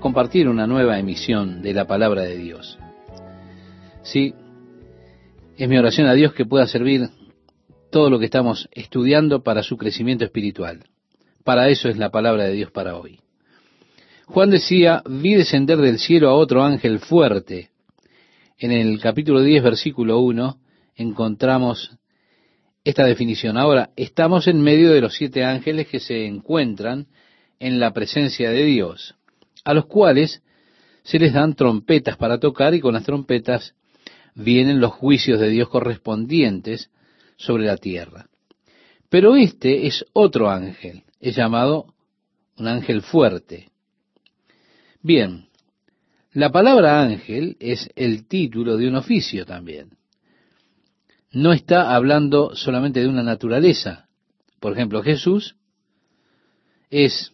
compartir 0.00 0.48
una 0.48 0.66
nueva 0.66 0.98
emisión 0.98 1.60
de 1.60 1.74
la 1.74 1.86
palabra 1.86 2.22
de 2.22 2.38
Dios. 2.38 2.78
Sí, 4.04 4.32
es 5.58 5.68
mi 5.68 5.76
oración 5.76 6.06
a 6.06 6.14
Dios 6.14 6.32
que 6.32 6.46
pueda 6.46 6.66
servir 6.66 7.10
todo 7.90 8.08
lo 8.08 8.18
que 8.18 8.24
estamos 8.24 8.70
estudiando 8.72 9.42
para 9.42 9.62
su 9.62 9.76
crecimiento 9.76 10.24
espiritual. 10.24 10.84
Para 11.44 11.68
eso 11.68 11.90
es 11.90 11.98
la 11.98 12.08
palabra 12.08 12.44
de 12.44 12.54
Dios 12.54 12.70
para 12.70 12.96
hoy. 12.96 13.20
Juan 14.24 14.48
decía, 14.48 15.02
vi 15.06 15.34
descender 15.34 15.76
del 15.76 15.98
cielo 15.98 16.30
a 16.30 16.34
otro 16.36 16.64
ángel 16.64 17.00
fuerte. 17.00 17.68
En 18.60 18.72
el 18.72 19.00
capítulo 19.00 19.40
10, 19.40 19.62
versículo 19.62 20.18
1, 20.18 20.58
encontramos 20.96 21.96
esta 22.82 23.04
definición. 23.04 23.56
Ahora, 23.56 23.90
estamos 23.94 24.48
en 24.48 24.60
medio 24.60 24.92
de 24.92 25.00
los 25.00 25.14
siete 25.14 25.44
ángeles 25.44 25.86
que 25.86 26.00
se 26.00 26.26
encuentran 26.26 27.06
en 27.60 27.78
la 27.78 27.92
presencia 27.92 28.50
de 28.50 28.64
Dios, 28.64 29.14
a 29.64 29.74
los 29.74 29.86
cuales 29.86 30.42
se 31.04 31.20
les 31.20 31.34
dan 31.34 31.54
trompetas 31.54 32.16
para 32.16 32.40
tocar 32.40 32.74
y 32.74 32.80
con 32.80 32.94
las 32.94 33.04
trompetas 33.04 33.76
vienen 34.34 34.80
los 34.80 34.90
juicios 34.90 35.38
de 35.38 35.50
Dios 35.50 35.68
correspondientes 35.68 36.90
sobre 37.36 37.64
la 37.64 37.76
tierra. 37.76 38.26
Pero 39.08 39.36
este 39.36 39.86
es 39.86 40.04
otro 40.12 40.50
ángel, 40.50 41.04
es 41.20 41.36
llamado 41.36 41.94
un 42.56 42.66
ángel 42.66 43.02
fuerte. 43.02 43.68
Bien, 45.00 45.47
la 46.38 46.52
palabra 46.52 47.02
ángel 47.02 47.56
es 47.58 47.90
el 47.96 48.28
título 48.28 48.76
de 48.76 48.86
un 48.86 48.94
oficio 48.94 49.44
también. 49.44 49.98
No 51.32 51.52
está 51.52 51.96
hablando 51.96 52.54
solamente 52.54 53.00
de 53.00 53.08
una 53.08 53.24
naturaleza. 53.24 54.06
Por 54.60 54.72
ejemplo, 54.72 55.02
Jesús 55.02 55.56
es 56.90 57.32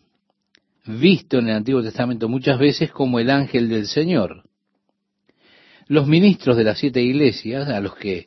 visto 0.86 1.38
en 1.38 1.50
el 1.50 1.56
Antiguo 1.56 1.82
Testamento 1.82 2.30
muchas 2.30 2.58
veces 2.58 2.90
como 2.92 3.18
el 3.18 3.28
ángel 3.28 3.68
del 3.68 3.88
Señor. 3.88 4.44
Los 5.86 6.06
ministros 6.06 6.56
de 6.56 6.64
las 6.64 6.78
siete 6.78 7.02
iglesias, 7.02 7.68
a 7.68 7.80
los 7.80 7.96
que 7.96 8.26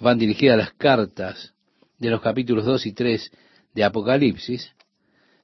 van 0.00 0.18
dirigidas 0.18 0.58
las 0.58 0.72
cartas 0.72 1.54
de 2.00 2.10
los 2.10 2.20
capítulos 2.20 2.64
2 2.64 2.84
y 2.86 2.92
3 2.94 3.30
de 3.74 3.84
Apocalipsis, 3.84 4.72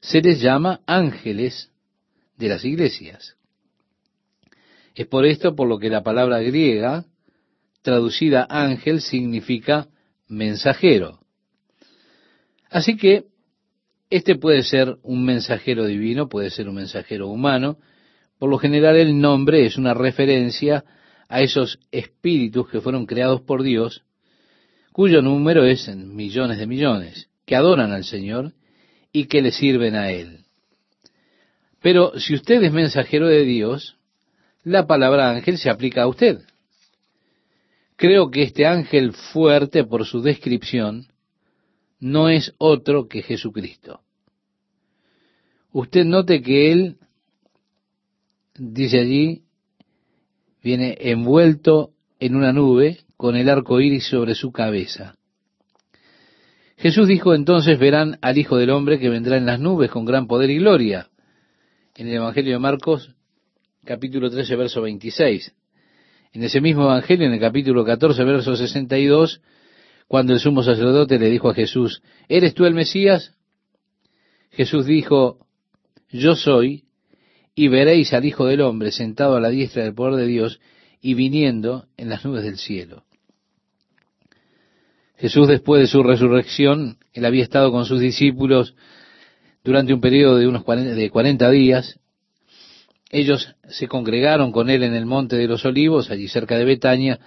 se 0.00 0.20
les 0.20 0.40
llama 0.40 0.80
ángeles 0.86 1.70
de 2.36 2.48
las 2.48 2.64
iglesias. 2.64 3.36
Es 4.94 5.06
por 5.06 5.26
esto 5.26 5.54
por 5.54 5.68
lo 5.68 5.78
que 5.78 5.90
la 5.90 6.02
palabra 6.02 6.40
griega, 6.40 7.06
traducida 7.82 8.46
ángel, 8.48 9.00
significa 9.00 9.88
mensajero. 10.28 11.20
Así 12.70 12.96
que 12.96 13.24
este 14.10 14.36
puede 14.36 14.62
ser 14.62 14.96
un 15.02 15.24
mensajero 15.24 15.86
divino, 15.86 16.28
puede 16.28 16.50
ser 16.50 16.68
un 16.68 16.76
mensajero 16.76 17.28
humano. 17.28 17.78
Por 18.38 18.50
lo 18.50 18.58
general 18.58 18.96
el 18.96 19.20
nombre 19.20 19.64
es 19.64 19.78
una 19.78 19.94
referencia 19.94 20.84
a 21.28 21.40
esos 21.40 21.78
espíritus 21.90 22.68
que 22.68 22.80
fueron 22.80 23.06
creados 23.06 23.40
por 23.40 23.62
Dios 23.62 24.04
cuyo 24.92 25.22
número 25.22 25.64
es 25.64 25.88
en 25.88 26.14
millones 26.14 26.58
de 26.58 26.66
millones, 26.66 27.30
que 27.46 27.56
adoran 27.56 27.92
al 27.92 28.04
Señor 28.04 28.52
y 29.10 29.24
que 29.24 29.40
le 29.40 29.50
sirven 29.50 29.94
a 29.94 30.10
Él. 30.10 30.40
Pero 31.80 32.18
si 32.18 32.34
usted 32.34 32.62
es 32.62 32.72
mensajero 32.72 33.26
de 33.26 33.44
Dios, 33.44 33.96
la 34.64 34.86
palabra 34.86 35.30
ángel 35.30 35.58
se 35.58 35.70
aplica 35.70 36.02
a 36.02 36.08
usted. 36.08 36.40
Creo 37.96 38.30
que 38.30 38.42
este 38.42 38.66
ángel 38.66 39.12
fuerte, 39.12 39.84
por 39.84 40.04
su 40.06 40.22
descripción, 40.22 41.06
no 42.00 42.28
es 42.28 42.54
otro 42.58 43.06
que 43.06 43.22
Jesucristo. 43.22 44.00
Usted 45.72 46.04
note 46.04 46.42
que 46.42 46.72
Él, 46.72 46.96
dice 48.56 48.98
allí, 48.98 49.42
viene 50.62 50.96
envuelto 51.00 51.90
en 52.18 52.36
una 52.36 52.52
nube 52.52 52.98
con 53.16 53.36
el 53.36 53.48
arco 53.48 53.80
iris 53.80 54.06
sobre 54.06 54.34
su 54.34 54.52
cabeza. 54.52 55.16
Jesús 56.76 57.06
dijo 57.06 57.34
entonces 57.34 57.78
verán 57.78 58.18
al 58.22 58.38
Hijo 58.38 58.56
del 58.56 58.70
Hombre 58.70 58.98
que 58.98 59.08
vendrá 59.08 59.36
en 59.36 59.46
las 59.46 59.60
nubes 59.60 59.90
con 59.90 60.04
gran 60.04 60.26
poder 60.26 60.50
y 60.50 60.58
gloria. 60.58 61.08
En 61.94 62.08
el 62.08 62.14
Evangelio 62.14 62.54
de 62.54 62.58
Marcos, 62.58 63.14
capítulo 63.84 64.30
13, 64.30 64.56
verso 64.56 64.82
26. 64.82 65.54
En 66.32 66.44
ese 66.44 66.60
mismo 66.60 66.84
Evangelio, 66.84 67.26
en 67.26 67.34
el 67.34 67.40
capítulo 67.40 67.84
14, 67.84 68.24
verso 68.24 68.56
62, 68.56 69.40
cuando 70.08 70.32
el 70.32 70.40
sumo 70.40 70.62
sacerdote 70.62 71.18
le 71.18 71.28
dijo 71.28 71.50
a 71.50 71.54
Jesús, 71.54 72.02
¿eres 72.28 72.54
tú 72.54 72.64
el 72.64 72.74
Mesías? 72.74 73.34
Jesús 74.50 74.86
dijo, 74.86 75.46
yo 76.10 76.34
soy, 76.36 76.84
y 77.54 77.68
veréis 77.68 78.12
al 78.12 78.24
Hijo 78.24 78.46
del 78.46 78.62
Hombre 78.62 78.92
sentado 78.92 79.36
a 79.36 79.40
la 79.40 79.50
diestra 79.50 79.84
del 79.84 79.94
poder 79.94 80.16
de 80.16 80.26
Dios 80.26 80.60
y 81.00 81.14
viniendo 81.14 81.86
en 81.96 82.08
las 82.08 82.24
nubes 82.24 82.44
del 82.44 82.58
cielo. 82.58 83.04
Jesús 85.16 85.48
después 85.48 85.80
de 85.80 85.86
su 85.86 86.02
resurrección, 86.02 86.98
él 87.12 87.24
había 87.24 87.42
estado 87.42 87.70
con 87.70 87.84
sus 87.84 88.00
discípulos 88.00 88.74
durante 89.62 89.92
un 89.92 90.00
periodo 90.00 90.38
de 90.38 90.48
unos 90.48 90.64
40, 90.64 90.94
de 90.94 91.10
40 91.10 91.50
días. 91.50 92.00
Ellos 93.12 93.54
se 93.68 93.88
congregaron 93.88 94.52
con 94.52 94.70
él 94.70 94.82
en 94.82 94.94
el 94.94 95.04
monte 95.04 95.36
de 95.36 95.46
los 95.46 95.66
olivos, 95.66 96.10
allí 96.10 96.28
cerca 96.28 96.56
de 96.56 96.64
Betania, 96.64 97.20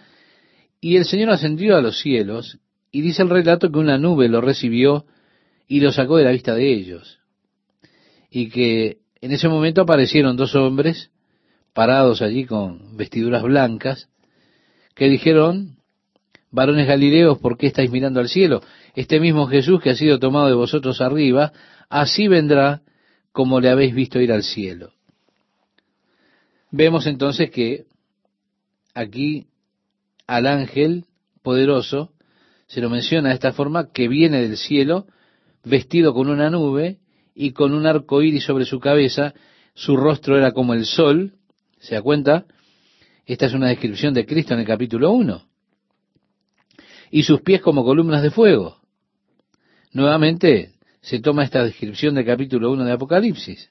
y 0.82 0.98
el 0.98 1.06
Señor 1.06 1.30
ascendió 1.30 1.78
a 1.78 1.82
los 1.82 2.00
cielos, 2.00 2.58
y 2.92 3.02
dice 3.02 3.22
el 3.22 3.30
relato 3.30 3.72
que 3.72 3.78
una 3.78 4.00
nube 4.00 4.28
lo 4.28 4.42
recibió 4.42 5.06
y 5.68 5.82
lo 5.82 5.92
sacó 5.92 6.18
de 6.18 6.24
la 6.24 6.32
vista 6.32 6.56
de 6.56 6.74
ellos. 6.74 7.20
Y 8.32 8.50
que 8.50 8.98
en 9.22 9.32
ese 9.32 9.48
momento 9.48 9.82
aparecieron 9.82 10.36
dos 10.36 10.56
hombres 10.56 11.12
parados 11.74 12.24
allí 12.24 12.46
con 12.46 12.98
vestiduras 12.98 13.44
blancas, 13.44 14.10
que 14.96 15.08
dijeron, 15.08 15.78
varones 16.50 16.88
Galileos, 16.88 17.38
¿por 17.38 17.58
qué 17.58 17.68
estáis 17.68 17.92
mirando 17.92 18.20
al 18.20 18.30
cielo? 18.30 18.62
Este 18.96 19.20
mismo 19.20 19.46
Jesús 19.46 19.82
que 19.82 19.92
ha 19.92 19.96
sido 19.96 20.18
tomado 20.18 20.48
de 20.48 20.56
vosotros 20.56 21.00
arriba, 21.02 21.52
así 21.90 22.28
vendrá 22.28 22.82
como 23.32 23.60
le 23.60 23.70
habéis 23.70 23.94
visto 23.94 24.20
ir 24.20 24.32
al 24.32 24.44
cielo. 24.44 24.96
Vemos 26.78 27.08
entonces 27.08 27.52
que 27.52 27.86
aquí 28.94 29.48
al 30.28 30.46
ángel 30.46 31.06
poderoso 31.42 32.12
se 32.68 32.82
lo 32.82 32.90
menciona 32.90 33.30
de 33.30 33.36
esta 33.36 33.54
forma 33.54 33.94
que 33.94 34.10
viene 34.10 34.42
del 34.42 34.58
cielo 34.58 35.08
vestido 35.64 36.14
con 36.14 36.28
una 36.28 36.50
nube 36.50 36.98
y 37.34 37.52
con 37.52 37.74
un 37.74 37.86
arco 37.86 38.22
iris 38.22 38.44
sobre 38.44 38.66
su 38.66 38.82
cabeza, 38.82 39.34
su 39.74 39.96
rostro 39.96 40.38
era 40.38 40.52
como 40.52 40.74
el 40.74 40.84
sol, 40.84 41.36
¿se 41.80 41.96
da 41.96 42.02
cuenta? 42.02 42.46
Esta 43.26 43.46
es 43.46 43.54
una 43.54 43.70
descripción 43.70 44.14
de 44.14 44.26
Cristo 44.26 44.54
en 44.54 44.60
el 44.60 44.68
capítulo 44.68 45.14
1 45.14 45.48
y 47.10 47.24
sus 47.24 47.40
pies 47.40 47.62
como 47.62 47.86
columnas 47.86 48.22
de 48.22 48.32
fuego. 48.32 48.82
Nuevamente 49.94 50.74
se 51.00 51.22
toma 51.22 51.46
esta 51.46 51.64
descripción 51.64 52.16
del 52.16 52.26
capítulo 52.26 52.70
1 52.74 52.84
de 52.84 52.92
Apocalipsis. 52.92 53.70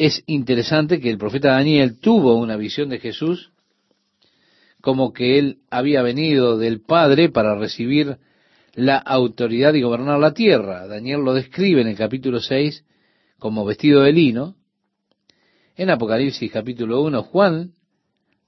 Es 0.00 0.22
interesante 0.24 0.98
que 0.98 1.10
el 1.10 1.18
profeta 1.18 1.50
Daniel 1.50 1.98
tuvo 2.00 2.36
una 2.36 2.56
visión 2.56 2.88
de 2.88 3.00
Jesús 3.00 3.52
como 4.80 5.12
que 5.12 5.38
él 5.38 5.58
había 5.68 6.00
venido 6.00 6.56
del 6.56 6.80
Padre 6.80 7.28
para 7.28 7.54
recibir 7.54 8.16
la 8.72 8.96
autoridad 8.96 9.74
y 9.74 9.82
gobernar 9.82 10.18
la 10.18 10.32
tierra. 10.32 10.86
Daniel 10.86 11.20
lo 11.20 11.34
describe 11.34 11.82
en 11.82 11.88
el 11.88 11.98
capítulo 11.98 12.40
6 12.40 12.82
como 13.38 13.66
vestido 13.66 14.00
de 14.00 14.14
lino. 14.14 14.56
En 15.76 15.90
Apocalipsis 15.90 16.50
capítulo 16.50 17.02
1, 17.02 17.22
Juan 17.24 17.74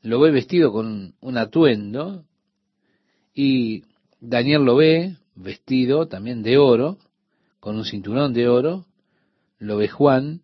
lo 0.01 0.21
ve 0.21 0.31
vestido 0.31 0.73
con 0.73 1.17
un 1.21 1.37
atuendo 1.37 2.25
y 3.35 3.85
Daniel 4.21 4.63
lo 4.63 4.77
ve 4.77 5.17
vestido 5.35 6.09
también 6.09 6.43
de 6.43 6.57
oro, 6.57 6.97
con 7.61 7.77
un 7.77 7.85
cinturón 7.85 8.33
de 8.33 8.49
oro, 8.49 8.87
lo 9.59 9.77
ve 9.77 9.89
Juan, 9.89 10.41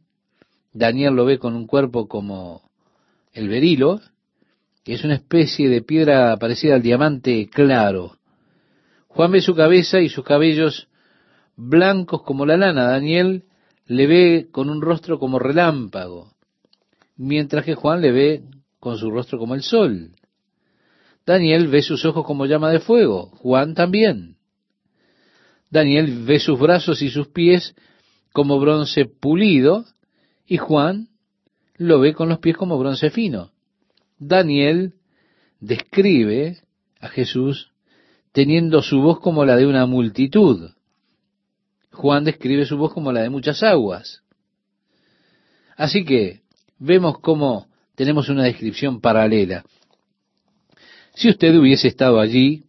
Daniel 0.73 1.15
lo 1.15 1.25
ve 1.25 1.39
con 1.39 1.55
un 1.55 1.67
cuerpo 1.67 2.09
como 2.09 2.71
el 3.33 3.49
berilo, 3.49 4.01
que 4.85 4.95
es 4.95 5.05
una 5.05 5.15
especie 5.15 5.69
de 5.69 5.83
piedra 5.83 6.37
parecida 6.37 6.75
al 6.75 6.83
diamante 6.83 7.49
claro. 7.51 8.17
Juan 9.09 9.33
ve 9.33 9.41
su 9.41 9.55
cabeza 9.55 10.01
y 10.01 10.09
sus 10.09 10.25
cabellos 10.25 10.89
blancos 11.57 12.23
como 12.23 12.47
la 12.47 12.57
lana. 12.57 12.85
Daniel 12.85 13.45
le 13.87 14.07
ve 14.07 14.49
con 14.51 14.71
un 14.71 14.81
rostro 14.81 15.19
como 15.19 15.39
relámpago, 15.39 16.33
mientras 17.17 17.65
que 17.65 17.75
Juan 17.75 18.01
le 18.01 18.13
ve 18.13 18.43
con 18.79 18.97
su 18.97 19.11
rostro 19.11 19.39
como 19.39 19.55
el 19.55 19.63
sol. 19.63 20.13
Daniel 21.27 21.69
ve 21.69 21.83
sus 21.83 22.05
ojos 22.05 22.25
como 22.25 22.47
llama 22.47 22.71
de 22.71 22.81
fuego, 22.81 23.27
Juan 23.39 23.75
también. 23.75 24.37
Daniel 25.71 26.25
ve 26.25 26.39
sus 26.39 26.59
brazos 26.59 27.03
y 27.03 27.11
sus 27.11 27.29
pies 27.29 27.75
como 28.33 28.59
bronce 28.59 29.05
pulido, 29.05 29.85
y 30.49 30.57
Juan 30.57 31.09
lo 31.77 32.01
ve 32.01 32.15
con 32.15 32.31
los 32.31 32.39
pies 32.39 32.57
como 32.57 32.79
bronce 32.79 33.11
fino. 33.11 33.53
Daniel 34.19 34.95
describe 35.61 36.59
a 36.99 37.09
Jesús 37.09 37.71
teniendo 38.33 38.83
su 38.83 39.01
voz 39.01 39.21
como 39.21 39.45
la 39.45 39.57
de 39.57 39.67
una 39.67 39.87
multitud. 39.87 40.71
Juan 41.93 42.25
describe 42.25 42.65
su 42.65 42.79
voz 42.79 42.95
como 42.95 43.13
la 43.13 43.21
de 43.23 43.31
muchas 43.31 43.63
aguas. 43.63 44.23
Así 45.77 46.05
que 46.05 46.41
vemos 46.79 47.21
cómo 47.21 47.69
tenemos 47.95 48.29
una 48.29 48.45
descripción 48.45 49.01
paralela. 49.01 49.65
Si 51.15 51.29
usted 51.29 51.55
hubiese 51.57 51.89
estado 51.89 52.21
allí 52.21 52.65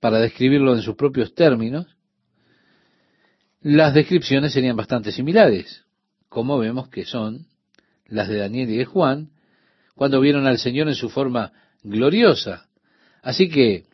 para 0.00 0.18
describirlo 0.18 0.74
en 0.74 0.82
sus 0.82 0.96
propios 0.96 1.34
términos, 1.34 1.86
las 3.60 3.94
descripciones 3.94 4.52
serían 4.52 4.76
bastante 4.76 5.12
similares, 5.12 5.84
como 6.28 6.58
vemos 6.58 6.88
que 6.88 7.04
son 7.04 7.46
las 8.06 8.28
de 8.28 8.38
Daniel 8.38 8.70
y 8.70 8.76
de 8.76 8.84
Juan, 8.84 9.30
cuando 9.94 10.20
vieron 10.20 10.46
al 10.46 10.58
Señor 10.58 10.88
en 10.88 10.94
su 10.94 11.08
forma 11.08 11.52
gloriosa. 11.82 12.68
Así 13.22 13.48
que 13.48 13.84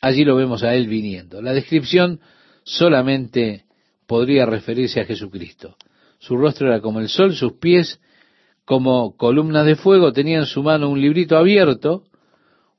allí 0.00 0.24
lo 0.24 0.36
vemos 0.36 0.62
a 0.62 0.74
Él 0.74 0.88
viniendo. 0.88 1.42
La 1.42 1.52
descripción 1.52 2.20
solamente 2.64 3.64
podría 4.06 4.46
referirse 4.46 5.00
a 5.00 5.04
Jesucristo. 5.04 5.76
Su 6.18 6.36
rostro 6.36 6.68
era 6.68 6.80
como 6.80 7.00
el 7.00 7.08
sol, 7.08 7.34
sus 7.34 7.54
pies 7.54 8.00
como 8.64 9.16
columnas 9.16 9.64
de 9.64 9.76
fuego, 9.76 10.12
tenía 10.12 10.38
en 10.38 10.46
su 10.46 10.62
mano 10.62 10.88
un 10.90 11.00
librito 11.00 11.36
abierto, 11.36 12.02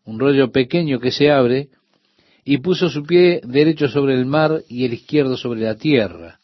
un 0.04 0.20
rollo 0.20 0.52
pequeño 0.52 1.00
que 1.00 1.12
se 1.12 1.32
abre, 1.32 1.70
y 2.44 2.58
puso 2.58 2.90
su 2.90 3.04
pie 3.04 3.42
derecho 3.44 3.88
sobre 3.88 4.14
el 4.14 4.26
mar 4.26 4.64
y 4.68 4.86
el 4.86 4.94
izquierdo 4.94 5.38
sobre 5.38 5.62
la 5.62 5.76
tierra. 5.76 6.40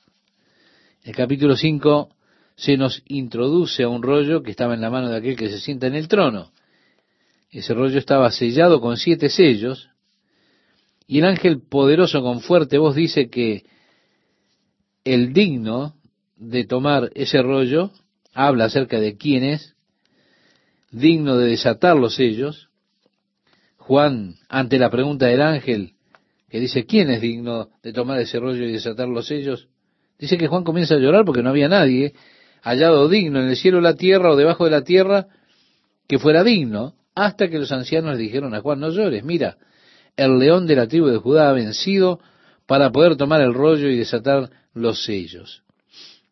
El 1.03 1.13
capítulo 1.13 1.55
5 1.57 2.09
se 2.55 2.77
nos 2.77 3.01
introduce 3.07 3.83
a 3.83 3.89
un 3.89 4.03
rollo 4.03 4.43
que 4.43 4.51
estaba 4.51 4.73
en 4.73 4.81
la 4.81 4.89
mano 4.89 5.09
de 5.09 5.17
aquel 5.17 5.35
que 5.35 5.49
se 5.49 5.59
sienta 5.59 5.87
en 5.87 5.95
el 5.95 6.07
trono. 6.07 6.51
Ese 7.49 7.73
rollo 7.73 7.99
estaba 7.99 8.31
sellado 8.31 8.81
con 8.81 8.97
siete 8.97 9.29
sellos, 9.29 9.89
y 11.07 11.19
el 11.19 11.25
ángel 11.25 11.61
poderoso 11.61 12.21
con 12.21 12.41
fuerte 12.41 12.77
voz 12.77 12.95
dice 12.95 13.29
que 13.29 13.65
el 15.03 15.33
digno 15.33 15.95
de 16.35 16.65
tomar 16.65 17.11
ese 17.15 17.41
rollo, 17.41 17.91
habla 18.33 18.65
acerca 18.65 18.99
de 18.99 19.17
quién 19.17 19.43
es, 19.43 19.75
digno 20.91 21.37
de 21.37 21.47
desatar 21.47 21.95
los 21.95 22.15
sellos. 22.15 22.69
Juan, 23.77 24.35
ante 24.47 24.79
la 24.79 24.89
pregunta 24.89 25.27
del 25.27 25.41
ángel, 25.41 25.93
que 26.49 26.59
dice, 26.59 26.85
¿quién 26.85 27.09
es 27.09 27.21
digno 27.21 27.69
de 27.81 27.93
tomar 27.93 28.19
ese 28.19 28.39
rollo 28.39 28.65
y 28.65 28.71
desatar 28.71 29.07
los 29.07 29.27
sellos? 29.27 29.67
Dice 30.19 30.37
que 30.37 30.47
Juan 30.47 30.63
comienza 30.63 30.95
a 30.95 30.99
llorar 30.99 31.25
porque 31.25 31.43
no 31.43 31.49
había 31.49 31.67
nadie 31.67 32.13
hallado 32.63 33.09
digno 33.09 33.41
en 33.41 33.49
el 33.49 33.57
cielo, 33.57 33.81
la 33.81 33.95
tierra 33.95 34.31
o 34.31 34.35
debajo 34.35 34.65
de 34.65 34.71
la 34.71 34.83
tierra 34.83 35.27
que 36.07 36.17
fuera 36.17 36.43
digno, 36.43 36.95
hasta 37.13 37.49
que 37.49 37.59
los 37.59 37.71
ancianos 37.71 38.17
dijeron 38.17 38.55
a 38.55 38.61
Juan, 38.61 38.79
no 38.79 38.89
llores, 38.89 39.23
mira, 39.23 39.57
el 40.15 40.39
león 40.39 40.65
de 40.65 40.75
la 40.75 40.87
tribu 40.87 41.07
de 41.07 41.17
Judá 41.17 41.49
ha 41.49 41.53
vencido 41.53 42.19
para 42.65 42.91
poder 42.91 43.17
tomar 43.17 43.41
el 43.41 43.53
rollo 43.53 43.89
y 43.89 43.97
desatar 43.97 44.49
los 44.73 45.03
sellos. 45.03 45.63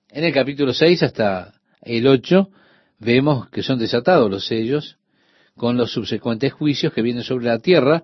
En 0.09 0.23
el 0.23 0.33
capítulo 0.33 0.73
6 0.73 1.03
hasta 1.03 1.53
el 1.81 2.07
8 2.07 2.49
vemos 2.99 3.49
que 3.49 3.63
son 3.63 3.79
desatados 3.79 4.29
los 4.29 4.45
sellos 4.45 4.97
con 5.55 5.77
los 5.77 5.91
subsecuentes 5.91 6.53
juicios 6.53 6.93
que 6.93 7.01
vienen 7.01 7.23
sobre 7.23 7.45
la 7.45 7.59
tierra 7.59 8.03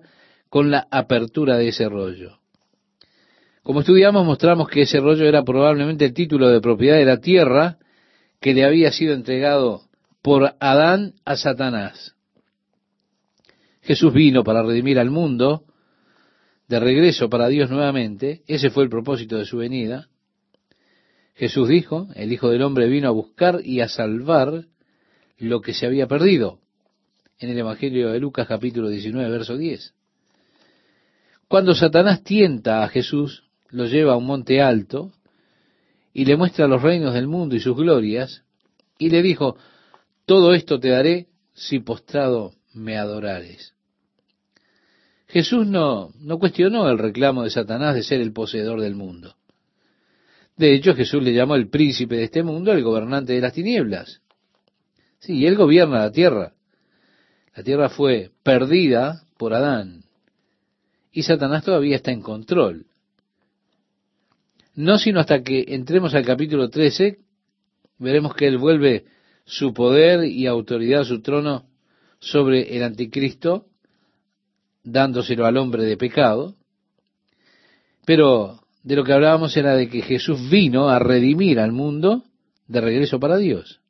con 0.50 0.70
la 0.70 0.86
apertura 0.90 1.56
de 1.56 1.68
ese 1.68 1.88
rollo. 1.88 2.38
Como 3.62 3.80
estudiamos, 3.80 4.24
mostramos 4.24 4.68
que 4.68 4.82
ese 4.82 5.00
rollo 5.00 5.26
era 5.26 5.42
probablemente 5.42 6.06
el 6.06 6.14
título 6.14 6.48
de 6.48 6.60
propiedad 6.60 6.96
de 6.96 7.04
la 7.04 7.18
tierra 7.18 7.78
que 8.40 8.54
le 8.54 8.64
había 8.64 8.92
sido 8.92 9.14
entregado 9.14 9.82
por 10.22 10.54
Adán 10.60 11.14
a 11.24 11.36
Satanás. 11.36 12.14
Jesús 13.82 14.12
vino 14.12 14.44
para 14.44 14.62
redimir 14.62 14.98
al 14.98 15.10
mundo, 15.10 15.64
de 16.68 16.78
regreso 16.78 17.30
para 17.30 17.48
Dios 17.48 17.70
nuevamente, 17.70 18.42
ese 18.46 18.70
fue 18.70 18.84
el 18.84 18.90
propósito 18.90 19.38
de 19.38 19.46
su 19.46 19.56
venida. 19.56 20.08
Jesús 21.34 21.68
dijo, 21.68 22.08
el 22.14 22.32
Hijo 22.32 22.50
del 22.50 22.62
Hombre 22.62 22.88
vino 22.88 23.08
a 23.08 23.12
buscar 23.12 23.60
y 23.64 23.80
a 23.80 23.88
salvar 23.88 24.66
lo 25.38 25.60
que 25.60 25.72
se 25.72 25.86
había 25.86 26.06
perdido, 26.06 26.58
en 27.38 27.50
el 27.50 27.58
Evangelio 27.58 28.10
de 28.10 28.20
Lucas 28.20 28.46
capítulo 28.46 28.88
19, 28.88 29.30
verso 29.30 29.56
10. 29.56 29.94
Cuando 31.46 31.74
Satanás 31.74 32.22
tienta 32.22 32.82
a 32.82 32.88
Jesús, 32.88 33.44
lo 33.70 33.86
lleva 33.86 34.12
a 34.12 34.16
un 34.16 34.26
monte 34.26 34.60
alto, 34.60 35.12
y 36.18 36.24
le 36.24 36.36
muestra 36.36 36.66
los 36.66 36.82
reinos 36.82 37.14
del 37.14 37.28
mundo 37.28 37.54
y 37.54 37.60
sus 37.60 37.76
glorias, 37.76 38.42
y 38.98 39.08
le 39.08 39.22
dijo, 39.22 39.56
todo 40.26 40.52
esto 40.52 40.80
te 40.80 40.88
daré 40.88 41.28
si 41.54 41.78
postrado 41.78 42.54
me 42.74 42.98
adorares. 42.98 43.76
Jesús 45.28 45.64
no, 45.64 46.12
cuestionó 46.40 46.90
el 46.90 46.98
reclamo 46.98 47.44
de 47.44 47.50
Satanás 47.50 47.94
de 47.94 48.02
ser 48.02 48.20
el 48.20 48.32
poseedor 48.32 48.80
del 48.80 48.96
mundo. 48.96 49.36
De 50.56 50.74
hecho, 50.74 50.92
Jesús 50.92 51.22
le 51.22 51.32
llamó 51.32 51.54
el 51.54 51.68
príncipe 51.68 52.16
de 52.16 52.24
este 52.24 52.42
mundo 52.42 52.72
el 52.72 52.82
gobernante 52.82 53.34
de 53.34 53.40
las 53.40 53.52
tinieblas. 53.52 54.20
Sí, 55.20 55.46
él 55.46 55.54
gobierna 55.54 56.00
la 56.00 56.10
tierra. 56.10 56.52
La 57.54 57.62
tierra 57.62 57.90
fue 57.90 58.32
perdida 58.42 59.22
por 59.36 59.54
Adán. 59.54 60.02
Y 61.12 61.22
Satanás 61.22 61.62
todavía 61.62 61.94
está 61.94 62.10
en 62.10 62.22
control 62.22 62.87
no 64.78 64.96
sino 64.96 65.18
hasta 65.18 65.42
que 65.42 65.64
entremos 65.66 66.14
al 66.14 66.24
capítulo 66.24 66.70
13, 66.70 67.18
veremos 67.98 68.32
que 68.36 68.46
él 68.46 68.58
vuelve 68.58 69.06
su 69.44 69.74
poder 69.74 70.24
y 70.24 70.46
autoridad 70.46 71.02
su 71.02 71.20
trono 71.20 71.66
sobre 72.20 72.76
el 72.76 72.84
anticristo, 72.84 73.66
dándoselo 74.84 75.46
al 75.46 75.56
hombre 75.56 75.82
de 75.82 75.96
pecado. 75.96 76.54
Pero 78.06 78.60
de 78.84 78.94
lo 78.94 79.02
que 79.02 79.12
hablábamos 79.12 79.56
era 79.56 79.74
de 79.74 79.88
que 79.88 80.00
Jesús 80.00 80.48
vino 80.48 80.88
a 80.88 81.00
redimir 81.00 81.58
al 81.58 81.72
mundo 81.72 82.22
de 82.68 82.80
regreso 82.80 83.18
para 83.18 83.36
Dios. 83.36 83.80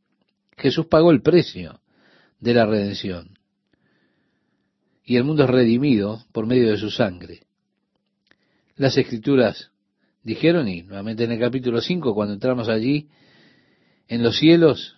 Jesús 0.57 0.87
pagó 0.87 1.11
el 1.11 1.21
precio 1.21 1.83
de 2.41 2.55
la 2.55 2.65
redención. 2.65 3.39
Y 5.05 5.17
el 5.17 5.25
mundo 5.25 5.45
es 5.45 5.51
redimido 5.51 6.25
por 6.33 6.47
medio 6.47 6.71
de 6.71 6.79
su 6.79 6.91
sangre. 6.91 7.43
Las 8.77 8.97
escrituras 8.97 9.71
dijeron, 10.23 10.69
y 10.69 10.83
nuevamente 10.83 11.25
en 11.25 11.33
el 11.33 11.39
capítulo 11.39 11.81
5, 11.81 12.15
cuando 12.15 12.35
entramos 12.35 12.69
allí, 12.69 13.09
en 14.09 14.23
los 14.23 14.39
cielos, 14.39 14.97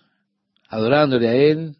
adorándole 0.67 1.27
a 1.27 1.35
Él, 1.35 1.75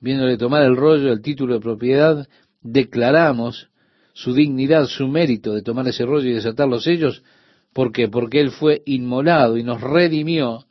viéndole 0.00 0.36
tomar 0.36 0.62
el 0.62 0.76
rollo, 0.76 1.12
el 1.12 1.22
título 1.22 1.54
de 1.54 1.60
propiedad, 1.60 2.28
declaramos 2.60 3.68
su 4.12 4.34
dignidad, 4.34 4.86
su 4.86 5.08
mérito 5.08 5.54
de 5.54 5.62
tomar 5.62 5.86
ese 5.88 6.04
rollo 6.04 6.28
y 6.28 6.34
desatar 6.34 6.68
los 6.68 6.84
sellos, 6.84 7.22
¿por 7.72 7.92
qué? 7.92 8.08
Porque 8.08 8.40
Él 8.40 8.50
fue 8.50 8.82
inmolado 8.86 9.56
y 9.56 9.62
nos 9.62 9.80
redimió 9.80 10.66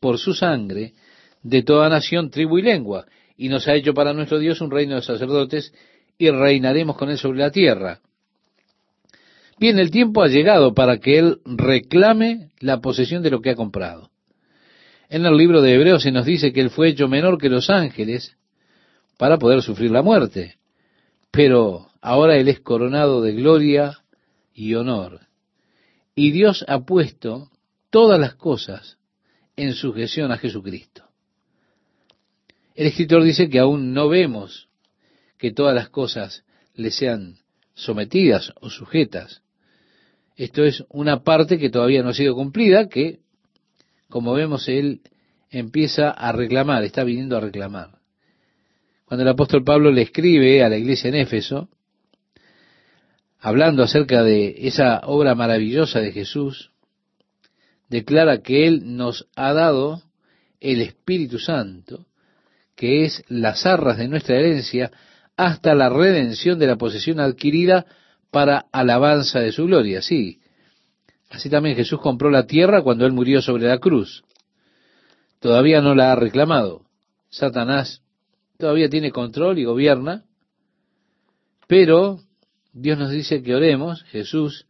por 0.00 0.18
su 0.18 0.34
sangre 0.34 0.94
de 1.42 1.62
toda 1.62 1.88
nación, 1.88 2.30
tribu 2.30 2.58
y 2.58 2.62
lengua, 2.62 3.06
y 3.36 3.48
nos 3.48 3.68
ha 3.68 3.74
hecho 3.74 3.92
para 3.92 4.12
nuestro 4.12 4.38
Dios 4.38 4.60
un 4.60 4.70
reino 4.70 4.94
de 4.94 5.02
sacerdotes, 5.02 5.72
y 6.18 6.30
reinaremos 6.30 6.96
con 6.96 7.10
Él 7.10 7.18
sobre 7.18 7.40
la 7.40 7.50
tierra. 7.50 8.00
Bien, 9.58 9.78
el 9.78 9.90
tiempo 9.90 10.22
ha 10.22 10.28
llegado 10.28 10.74
para 10.74 10.98
que 10.98 11.18
Él 11.18 11.38
reclame 11.44 12.50
la 12.60 12.80
posesión 12.80 13.22
de 13.22 13.30
lo 13.30 13.40
que 13.40 13.50
ha 13.50 13.56
comprado. 13.56 14.10
En 15.08 15.24
el 15.24 15.36
libro 15.36 15.62
de 15.62 15.74
Hebreos 15.74 16.02
se 16.02 16.12
nos 16.12 16.26
dice 16.26 16.52
que 16.52 16.60
Él 16.60 16.70
fue 16.70 16.88
hecho 16.88 17.08
menor 17.08 17.38
que 17.38 17.48
los 17.48 17.70
ángeles 17.70 18.36
para 19.16 19.38
poder 19.38 19.62
sufrir 19.62 19.90
la 19.90 20.02
muerte. 20.02 20.56
Pero 21.30 21.88
ahora 22.02 22.36
Él 22.36 22.48
es 22.48 22.60
coronado 22.60 23.22
de 23.22 23.32
gloria 23.32 24.02
y 24.52 24.74
honor. 24.74 25.20
Y 26.14 26.32
Dios 26.32 26.64
ha 26.68 26.84
puesto 26.84 27.50
todas 27.90 28.20
las 28.20 28.34
cosas 28.34 28.98
en 29.56 29.72
sujeción 29.72 30.32
a 30.32 30.38
Jesucristo. 30.38 31.04
El 32.74 32.88
escritor 32.88 33.22
dice 33.22 33.48
que 33.48 33.58
aún 33.58 33.94
no 33.94 34.08
vemos 34.08 34.68
que 35.38 35.50
todas 35.50 35.74
las 35.74 35.88
cosas 35.88 36.44
le 36.74 36.90
sean 36.90 37.38
sometidas 37.74 38.52
o 38.60 38.68
sujetas. 38.68 39.42
Esto 40.36 40.64
es 40.64 40.84
una 40.90 41.22
parte 41.24 41.58
que 41.58 41.70
todavía 41.70 42.02
no 42.02 42.10
ha 42.10 42.14
sido 42.14 42.34
cumplida, 42.34 42.88
que, 42.88 43.20
como 44.10 44.34
vemos, 44.34 44.68
él 44.68 45.00
empieza 45.50 46.10
a 46.10 46.30
reclamar, 46.32 46.84
está 46.84 47.04
viniendo 47.04 47.36
a 47.36 47.40
reclamar. 47.40 47.98
Cuando 49.06 49.22
el 49.22 49.28
apóstol 49.28 49.64
Pablo 49.64 49.90
le 49.90 50.02
escribe 50.02 50.62
a 50.62 50.68
la 50.68 50.76
iglesia 50.76 51.08
en 51.08 51.14
Éfeso, 51.14 51.70
hablando 53.38 53.82
acerca 53.82 54.22
de 54.22 54.66
esa 54.66 55.00
obra 55.04 55.34
maravillosa 55.34 56.00
de 56.00 56.12
Jesús, 56.12 56.72
declara 57.88 58.42
que 58.42 58.66
Él 58.66 58.96
nos 58.96 59.28
ha 59.36 59.54
dado 59.54 60.02
el 60.60 60.82
Espíritu 60.82 61.38
Santo, 61.38 62.06
que 62.74 63.04
es 63.04 63.24
las 63.28 63.64
arras 63.64 63.96
de 63.96 64.08
nuestra 64.08 64.36
herencia, 64.36 64.90
hasta 65.36 65.74
la 65.74 65.88
redención 65.88 66.58
de 66.58 66.66
la 66.66 66.76
posesión 66.76 67.20
adquirida 67.20 67.86
para 68.36 68.66
alabanza 68.70 69.40
de 69.40 69.50
su 69.50 69.64
gloria. 69.64 70.02
Sí, 70.02 70.40
así 71.30 71.48
también 71.48 71.74
Jesús 71.74 71.98
compró 71.98 72.28
la 72.28 72.46
tierra 72.46 72.82
cuando 72.82 73.06
Él 73.06 73.12
murió 73.14 73.40
sobre 73.40 73.66
la 73.66 73.78
cruz. 73.78 74.24
Todavía 75.40 75.80
no 75.80 75.94
la 75.94 76.12
ha 76.12 76.16
reclamado. 76.16 76.84
Satanás 77.30 78.02
todavía 78.58 78.90
tiene 78.90 79.10
control 79.10 79.58
y 79.58 79.64
gobierna, 79.64 80.24
pero 81.66 82.20
Dios 82.74 82.98
nos 82.98 83.10
dice 83.10 83.42
que 83.42 83.54
oremos, 83.54 84.02
Jesús, 84.02 84.66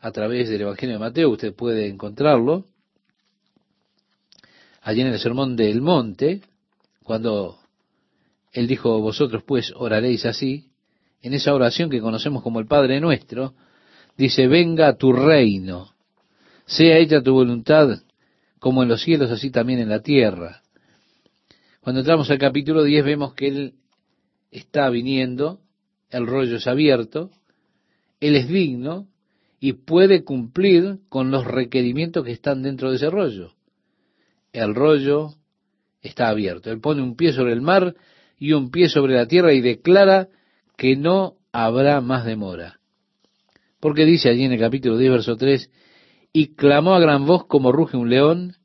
a 0.00 0.10
través 0.10 0.48
del 0.48 0.62
Evangelio 0.62 0.96
de 0.96 1.04
Mateo, 1.04 1.30
usted 1.30 1.54
puede 1.54 1.86
encontrarlo, 1.86 2.64
allí 4.82 5.02
en 5.02 5.06
el 5.06 5.20
Sermón 5.20 5.54
del 5.54 5.80
Monte, 5.80 6.40
cuando 7.04 7.60
él 8.50 8.66
dijo, 8.66 9.00
vosotros 9.00 9.44
pues 9.46 9.72
oraréis 9.76 10.26
así, 10.26 10.72
en 11.22 11.34
esa 11.34 11.54
oración 11.54 11.90
que 11.90 12.00
conocemos 12.00 12.42
como 12.42 12.60
el 12.60 12.66
Padre 12.66 13.00
nuestro, 13.00 13.54
dice, 14.16 14.46
venga 14.46 14.96
tu 14.96 15.12
reino, 15.12 15.92
sea 16.66 16.98
hecha 16.98 17.22
tu 17.22 17.32
voluntad 17.32 18.00
como 18.58 18.82
en 18.82 18.88
los 18.88 19.02
cielos, 19.02 19.30
así 19.30 19.50
también 19.50 19.80
en 19.80 19.88
la 19.88 20.00
tierra. 20.00 20.62
Cuando 21.80 22.00
entramos 22.00 22.30
al 22.30 22.38
capítulo 22.38 22.82
10 22.82 23.04
vemos 23.04 23.34
que 23.34 23.48
Él 23.48 23.74
está 24.50 24.88
viniendo, 24.90 25.60
el 26.10 26.26
rollo 26.26 26.56
es 26.56 26.66
abierto, 26.66 27.30
Él 28.20 28.36
es 28.36 28.48
digno 28.48 29.06
y 29.60 29.74
puede 29.74 30.24
cumplir 30.24 30.98
con 31.08 31.30
los 31.30 31.44
requerimientos 31.44 32.24
que 32.24 32.32
están 32.32 32.62
dentro 32.62 32.90
de 32.90 32.96
ese 32.96 33.10
rollo. 33.10 33.52
El 34.52 34.74
rollo 34.74 35.34
está 36.02 36.28
abierto. 36.28 36.70
Él 36.70 36.80
pone 36.80 37.02
un 37.02 37.16
pie 37.16 37.32
sobre 37.32 37.52
el 37.52 37.60
mar 37.60 37.94
y 38.38 38.52
un 38.52 38.70
pie 38.70 38.88
sobre 38.88 39.14
la 39.14 39.26
tierra 39.26 39.52
y 39.52 39.60
declara 39.60 40.28
que 40.76 40.96
no 40.96 41.34
habrá 41.52 42.00
más 42.00 42.24
demora. 42.24 42.78
Porque 43.80 44.04
dice 44.04 44.28
allí 44.28 44.44
en 44.44 44.52
el 44.52 44.60
capítulo 44.60 44.96
10, 44.98 45.10
verso 45.10 45.36
3, 45.36 45.70
y 46.32 46.54
clamó 46.54 46.94
a 46.94 47.00
gran 47.00 47.26
voz 47.26 47.46
como 47.46 47.72
ruge 47.72 47.96
un 47.96 48.10
león, 48.10 48.56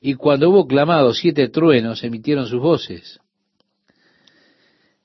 y 0.00 0.14
cuando 0.14 0.50
hubo 0.50 0.66
clamado, 0.66 1.14
siete 1.14 1.48
truenos 1.48 2.04
emitieron 2.04 2.46
sus 2.46 2.60
voces. 2.60 3.20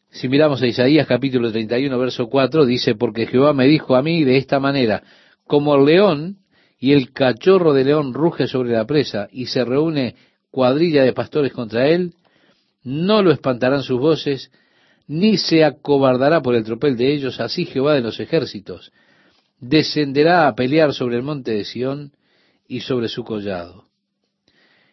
Si 0.10 0.28
miramos 0.28 0.62
a 0.62 0.68
Isaías 0.68 1.08
capítulo 1.08 1.52
31, 1.52 1.98
verso 1.98 2.28
4, 2.28 2.66
dice, 2.66 2.96
porque 2.96 3.28
Jehová 3.28 3.54
me 3.54 3.68
dijo 3.68 3.96
a 3.96 4.02
mí 4.02 4.24
de 4.24 4.38
esta 4.38 4.60
manera, 4.60 5.04
como 5.48 5.76
el 5.76 5.86
león 5.86 6.38
y 6.80 6.94
el 6.94 7.14
cachorro 7.14 7.74
de 7.74 7.86
león 7.86 8.14
ruge 8.14 8.48
sobre 8.48 8.72
la 8.72 8.86
presa 8.86 9.28
y 9.32 9.46
se 9.46 9.64
reúne 9.64 10.16
cuadrilla 10.50 11.04
de 11.04 11.14
pastores 11.14 11.54
contra 11.54 11.88
él, 11.88 12.14
no 12.84 13.22
lo 13.22 13.32
espantarán 13.32 13.84
sus 13.84 14.00
voces, 14.00 14.52
ni 15.08 15.38
se 15.38 15.64
acobardará 15.64 16.42
por 16.42 16.56
el 16.56 16.64
tropel 16.64 16.98
de 16.98 17.14
ellos, 17.14 17.40
así 17.40 17.66
Jehová 17.66 17.94
de 17.94 18.02
los 18.02 18.20
ejércitos 18.20 18.92
descenderá 19.62 20.48
a 20.48 20.56
pelear 20.56 20.94
sobre 20.94 21.16
el 21.16 21.24
monte 21.24 21.52
de 21.52 21.64
Sión 21.64 22.12
y 22.68 22.82
sobre 22.82 23.08
su 23.08 23.24
collado. 23.24 23.86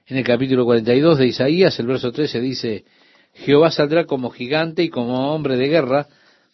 En 0.06 0.18
el 0.18 0.24
capítulo 0.24 0.64
42 0.64 1.18
de 1.18 1.26
Isaías, 1.26 1.78
el 1.80 1.86
verso 1.86 2.12
13 2.12 2.40
dice, 2.40 2.84
Jehová 3.34 3.70
saldrá 3.70 4.04
como 4.04 4.30
gigante 4.30 4.82
y 4.82 4.90
como 4.90 5.34
hombre 5.34 5.56
de 5.56 5.68
guerra, 5.68 6.06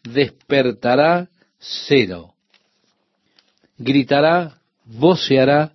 despertará 0.03 1.29
cero. 1.59 2.35
Gritará, 3.79 4.59
voceará, 4.85 5.73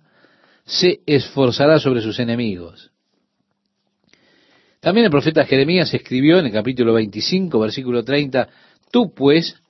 se 0.64 1.00
esforzará 1.06 1.78
sobre 1.78 2.00
sus 2.00 2.18
enemigos. 2.18 2.89
También 4.80 5.04
el 5.04 5.10
profeta 5.10 5.44
Jeremías 5.44 5.92
escribió 5.92 6.38
en 6.38 6.46
el 6.46 6.52
capítulo 6.52 6.94
25, 6.94 7.60
versículo 7.60 8.02
30, 8.02 8.48
Tú 8.90 9.12
pues 9.14 9.62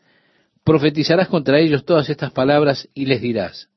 profetizarás 0.63 1.29
contra 1.29 1.59
ellos 1.59 1.85
todas 1.85 2.09
estas 2.09 2.31
palabras 2.31 2.89
y 2.95 3.07
les 3.07 3.21
dirás, 3.21 3.69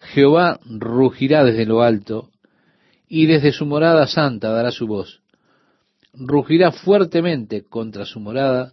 Jehová 0.00 0.58
rugirá 0.64 1.44
desde 1.44 1.64
lo 1.64 1.82
alto, 1.82 2.30
y 3.08 3.26
desde 3.26 3.52
su 3.52 3.66
morada 3.66 4.06
santa 4.06 4.50
dará 4.50 4.72
su 4.72 4.86
voz. 4.86 5.20
Rugirá 6.12 6.72
fuertemente 6.72 7.62
contra 7.62 8.04
su 8.04 8.18
morada, 8.18 8.72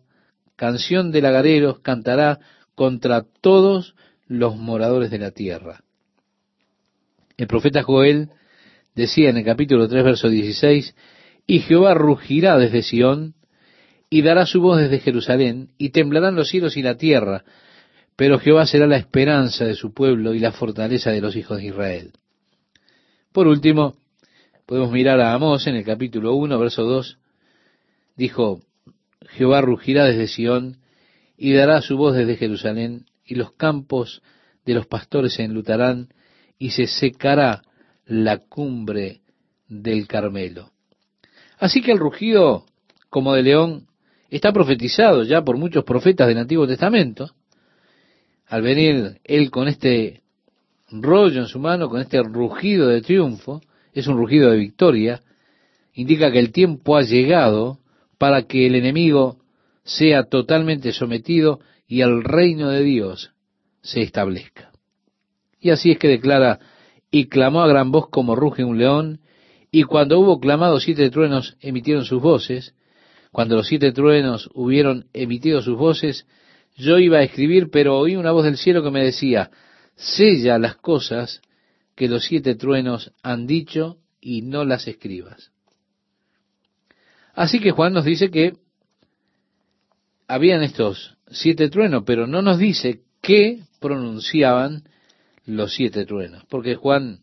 canción 0.56 1.12
de 1.12 1.22
lagareros 1.22 1.80
cantará 1.80 2.40
contra 2.74 3.26
todos 3.42 3.96
los 4.28 4.56
moradores 4.56 5.12
de 5.12 5.20
la 5.20 5.32
tierra. 5.32 5.84
El 7.38 7.48
profeta 7.48 7.84
Joel 7.84 8.30
decía 8.96 9.30
en 9.30 9.38
el 9.38 9.46
capítulo 9.46 9.88
3, 9.88 10.04
verso 10.04 10.30
16, 10.30 10.96
y 11.50 11.62
Jehová 11.62 11.96
rugirá 11.96 12.58
desde 12.58 12.84
Sión, 12.84 13.34
y 14.10 14.22
dará 14.22 14.46
su 14.46 14.62
voz 14.62 14.80
desde 14.80 15.00
Jerusalén, 15.00 15.70
y 15.78 15.90
temblarán 15.90 16.36
los 16.36 16.50
cielos 16.50 16.78
y 16.78 16.84
la 16.84 16.96
tierra, 16.96 17.44
pero 18.16 18.38
Jehová 18.38 18.66
será 18.68 18.86
la 18.86 18.98
esperanza 18.98 19.66
de 19.66 19.74
su 19.74 19.94
pueblo 19.94 20.36
y 20.36 20.40
la 20.40 20.52
fortaleza 20.52 21.12
de 21.12 21.22
los 21.22 21.36
hijos 21.36 21.58
de 21.58 21.66
Israel. 21.66 22.12
Por 23.32 23.48
último, 23.48 23.96
Podemos 24.70 24.92
mirar 24.92 25.20
a 25.20 25.34
Amós 25.34 25.66
en 25.66 25.74
el 25.74 25.84
capítulo 25.84 26.36
1, 26.36 26.60
verso 26.60 26.84
2. 26.84 27.18
Dijo, 28.16 28.62
Jehová 29.30 29.62
rugirá 29.62 30.06
desde 30.06 30.28
Sión 30.28 30.78
y 31.36 31.54
dará 31.54 31.82
su 31.82 31.98
voz 31.98 32.16
desde 32.16 32.36
Jerusalén, 32.36 33.08
y 33.26 33.34
los 33.34 33.54
campos 33.54 34.22
de 34.68 34.76
los 34.76 34.86
pastores 34.86 35.34
se 35.34 35.44
enlutarán, 35.44 36.10
y 36.60 36.70
se 36.70 36.86
secará 36.86 37.64
la 38.06 38.38
cumbre 38.38 39.22
del 39.68 40.08
Carmelo. 40.08 40.72
Así 41.60 41.82
que 41.82 41.91
el 41.91 42.00
rugido 42.00 42.65
como 43.10 43.34
de 43.34 43.43
león 43.43 43.88
está 44.30 44.54
profetizado 44.54 45.24
ya 45.24 45.43
por 45.43 45.58
muchos 45.58 45.84
profetas 45.84 46.28
del 46.28 46.38
Antiguo 46.38 46.65
Testamento. 46.65 47.32
Al 48.48 48.62
venir 48.62 49.19
él 49.26 49.52
con 49.52 49.67
este 49.67 50.22
rollo 50.89 51.41
en 51.41 51.48
su 51.48 51.60
mano, 51.60 51.89
con 51.89 52.02
este 52.02 52.24
rugido 52.24 52.88
de 52.88 53.02
triunfo, 53.02 53.62
es 53.93 54.08
un 54.08 54.17
rugido 54.17 54.50
de 54.52 54.58
victoria, 54.58 55.22
indica 55.93 56.32
que 56.32 56.39
el 56.39 56.52
tiempo 56.52 56.95
ha 56.95 57.02
llegado 57.02 57.80
para 58.17 58.43
que 58.43 58.65
el 58.65 58.76
enemigo 58.76 59.38
sea 59.84 60.24
totalmente 60.24 60.93
sometido 60.93 61.60
y 61.88 62.02
el 62.02 62.24
reino 62.24 62.69
de 62.69 62.84
Dios 62.84 63.32
se 63.82 64.02
establezca. 64.02 64.72
Y 65.60 65.72
así 65.72 65.91
es 65.91 66.00
que 66.00 66.08
declara, 66.08 66.60
y 67.12 67.26
clamó 67.26 67.62
a 67.62 67.67
gran 67.67 67.92
voz 67.92 68.08
como 68.10 68.36
ruge 68.36 68.63
un 68.63 68.77
león, 68.77 69.19
y 69.72 69.84
cuando 69.84 70.20
hubo 70.20 70.40
clamado 70.40 70.80
siete 70.80 71.10
truenos 71.10 71.58
emitieron 71.62 72.06
sus 72.06 72.22
voces, 72.22 72.74
cuando 73.32 73.56
los 73.56 73.67
siete 73.67 73.92
truenos 73.92 74.50
hubieron 74.54 75.08
emitido 75.13 75.62
sus 75.62 75.78
voces, 75.78 76.26
yo 76.76 76.98
iba 76.98 77.20
a 77.20 77.24
escribir, 77.24 77.70
pero 77.70 77.98
oí 77.98 78.15
una 78.15 78.32
voz 78.32 78.46
del 78.46 78.58
cielo 78.58 78.84
que 78.84 78.92
me 78.92 79.04
decía, 79.04 79.52
sella 79.96 80.58
las 80.58 80.78
cosas 80.78 81.42
que 81.96 82.08
los 82.08 82.24
siete 82.24 82.56
truenos 82.56 83.12
han 83.22 83.46
dicho 83.46 83.98
y 84.22 84.42
no 84.42 84.63
las 84.63 84.88
escribas. 84.88 85.52
Así 87.34 87.60
que 87.60 87.72
Juan 87.72 87.94
nos 87.94 88.06
dice 88.06 88.32
que 88.32 88.54
habían 90.28 90.63
estos 90.63 91.17
siete 91.28 91.70
truenos, 91.70 92.04
pero 92.06 92.26
no 92.26 92.42
nos 92.42 92.58
dice 92.58 93.02
qué 93.22 93.63
pronunciaban 93.80 94.84
los 95.46 95.74
siete 95.74 96.06
truenos, 96.06 96.44
porque 96.50 96.76
Juan 96.76 97.22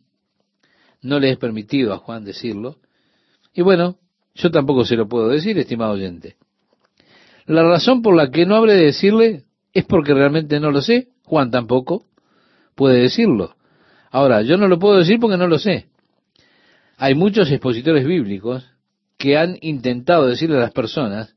no 1.06 1.20
le 1.20 1.30
es 1.30 1.38
permitido 1.38 1.94
a 1.94 1.98
Juan 1.98 2.24
decirlo. 2.24 2.76
Y 3.54 3.62
bueno, 3.62 3.98
yo 4.34 4.50
tampoco 4.50 4.84
se 4.84 4.96
lo 4.96 5.08
puedo 5.08 5.28
decir, 5.28 5.58
estimado 5.58 5.92
oyente. 5.92 6.36
La 7.46 7.62
razón 7.62 8.02
por 8.02 8.16
la 8.16 8.30
que 8.30 8.44
no 8.44 8.56
habré 8.56 8.74
de 8.74 8.86
decirle 8.86 9.44
es 9.72 9.84
porque 9.84 10.12
realmente 10.12 10.58
no 10.60 10.70
lo 10.70 10.82
sé. 10.82 11.08
Juan 11.24 11.50
tampoco 11.50 12.06
puede 12.74 13.00
decirlo. 13.00 13.56
Ahora, 14.10 14.42
yo 14.42 14.56
no 14.56 14.68
lo 14.68 14.78
puedo 14.78 14.98
decir 14.98 15.18
porque 15.20 15.36
no 15.36 15.46
lo 15.46 15.58
sé. 15.58 15.86
Hay 16.96 17.14
muchos 17.14 17.50
expositores 17.50 18.04
bíblicos 18.04 18.66
que 19.16 19.36
han 19.36 19.58
intentado 19.60 20.26
decirle 20.26 20.56
a 20.56 20.60
las 20.60 20.72
personas 20.72 21.36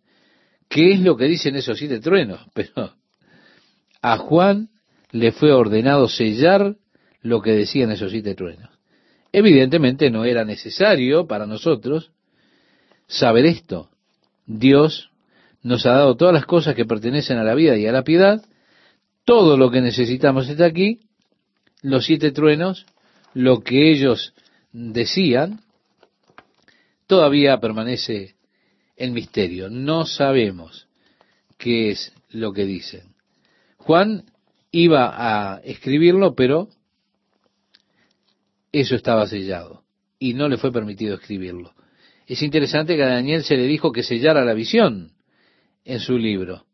qué 0.67 0.93
es 0.93 1.01
lo 1.01 1.15
que 1.15 1.25
dicen 1.25 1.55
esos 1.55 1.77
siete 1.77 1.99
truenos, 1.99 2.41
pero 2.53 2.93
a 4.01 4.17
Juan 4.17 4.69
le 5.11 5.31
fue 5.31 5.51
ordenado 5.51 6.07
sellar 6.07 6.75
lo 7.21 7.41
que 7.41 7.51
decían 7.51 7.91
esos 7.91 8.11
siete 8.11 8.35
truenos. 8.35 8.78
Evidentemente 9.31 10.09
no 10.09 10.25
era 10.25 10.43
necesario 10.43 11.27
para 11.27 11.45
nosotros 11.45 12.11
saber 13.07 13.45
esto. 13.45 13.89
Dios 14.45 15.09
nos 15.61 15.85
ha 15.85 15.91
dado 15.91 16.15
todas 16.15 16.33
las 16.33 16.45
cosas 16.45 16.75
que 16.75 16.85
pertenecen 16.85 17.37
a 17.37 17.43
la 17.43 17.53
vida 17.53 17.77
y 17.77 17.85
a 17.85 17.91
la 17.91 18.03
piedad, 18.03 18.43
todo 19.25 19.57
lo 19.57 19.69
que 19.69 19.81
necesitamos 19.81 20.49
está 20.49 20.65
aquí, 20.65 21.01
los 21.81 22.05
siete 22.05 22.31
truenos, 22.31 22.85
lo 23.33 23.61
que 23.61 23.91
ellos 23.91 24.33
decían, 24.71 25.61
todavía 27.07 27.59
permanece 27.59 28.35
en 28.95 29.13
misterio. 29.13 29.69
No 29.69 30.05
sabemos 30.05 30.87
qué 31.57 31.91
es 31.91 32.13
lo 32.29 32.53
que 32.53 32.65
dicen. 32.65 33.13
Juan 33.77 34.25
iba 34.71 35.13
a 35.15 35.59
escribirlo, 35.59 36.35
pero 36.35 36.69
eso 38.71 38.95
estaba 38.95 39.27
sellado 39.27 39.83
y 40.19 40.33
no 40.33 40.47
le 40.47 40.57
fue 40.57 40.71
permitido 40.71 41.15
escribirlo. 41.15 41.73
Es 42.27 42.41
interesante 42.43 42.95
que 42.95 43.03
a 43.03 43.09
Daniel 43.09 43.43
se 43.43 43.57
le 43.57 43.63
dijo 43.63 43.91
que 43.91 44.03
sellara 44.03 44.45
la 44.45 44.53
visión 44.53 45.13
en 45.85 45.99
su 45.99 46.17
libro. 46.17 46.65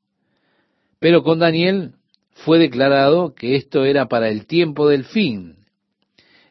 Pero 1.00 1.24
con 1.24 1.40
Daniel 1.40 1.94
fue 2.32 2.60
declarado 2.60 3.34
que 3.34 3.56
esto 3.56 3.86
era 3.86 4.08
para 4.08 4.30
el 4.30 4.46
tiempo 4.46 4.90
del 4.90 5.06
fin. 5.06 5.58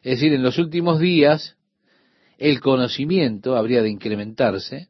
Es 0.01 0.19
decir, 0.19 0.33
en 0.33 0.43
los 0.43 0.57
últimos 0.57 0.99
días 0.99 1.57
el 2.37 2.59
conocimiento 2.59 3.55
habría 3.55 3.81
de 3.81 3.89
incrementarse. 3.89 4.89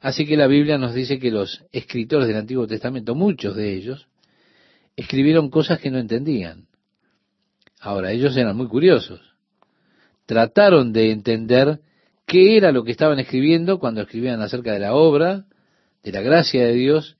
Así 0.00 0.26
que 0.26 0.36
la 0.36 0.46
Biblia 0.46 0.78
nos 0.78 0.94
dice 0.94 1.18
que 1.18 1.30
los 1.30 1.64
escritores 1.72 2.28
del 2.28 2.36
Antiguo 2.36 2.66
Testamento, 2.66 3.14
muchos 3.14 3.56
de 3.56 3.74
ellos, 3.74 4.08
escribieron 4.96 5.50
cosas 5.50 5.80
que 5.80 5.90
no 5.90 5.98
entendían. 5.98 6.67
Ahora, 7.80 8.12
ellos 8.12 8.36
eran 8.36 8.56
muy 8.56 8.66
curiosos. 8.66 9.20
Trataron 10.26 10.92
de 10.92 11.10
entender 11.10 11.80
qué 12.26 12.56
era 12.56 12.72
lo 12.72 12.84
que 12.84 12.90
estaban 12.90 13.18
escribiendo 13.18 13.78
cuando 13.78 14.02
escribían 14.02 14.40
acerca 14.42 14.72
de 14.72 14.80
la 14.80 14.94
obra, 14.94 15.46
de 16.02 16.12
la 16.12 16.20
gracia 16.20 16.66
de 16.66 16.74
Dios, 16.74 17.16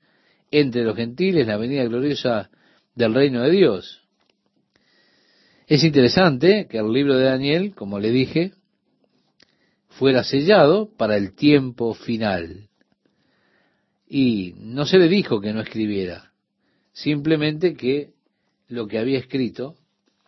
entre 0.51 0.83
los 0.83 0.95
gentiles, 0.95 1.47
la 1.47 1.57
venida 1.57 1.83
gloriosa 1.85 2.49
del 2.95 3.13
reino 3.13 3.41
de 3.41 3.51
Dios. 3.51 4.03
Es 5.67 5.83
interesante 5.83 6.67
que 6.67 6.79
el 6.79 6.91
libro 6.91 7.15
de 7.15 7.25
Daniel, 7.25 7.75
como 7.75 7.99
le 7.99 8.11
dije, 8.11 8.53
fuera 9.87 10.23
sellado 10.23 10.89
para 10.97 11.15
el 11.15 11.35
tiempo 11.35 11.93
final. 11.93 12.69
Y 14.07 14.55
no 14.57 14.85
se 14.85 14.97
le 14.97 15.07
dijo 15.07 15.39
que 15.39 15.53
no 15.53 15.61
escribiera, 15.61 16.31
simplemente 16.91 17.75
que 17.75 18.13
lo 18.67 18.87
que 18.87 18.97
había 18.97 19.19
escrito 19.19 19.75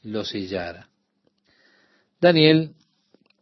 lo 0.04 0.26
sellara. 0.26 0.90
Daniel 2.20 2.74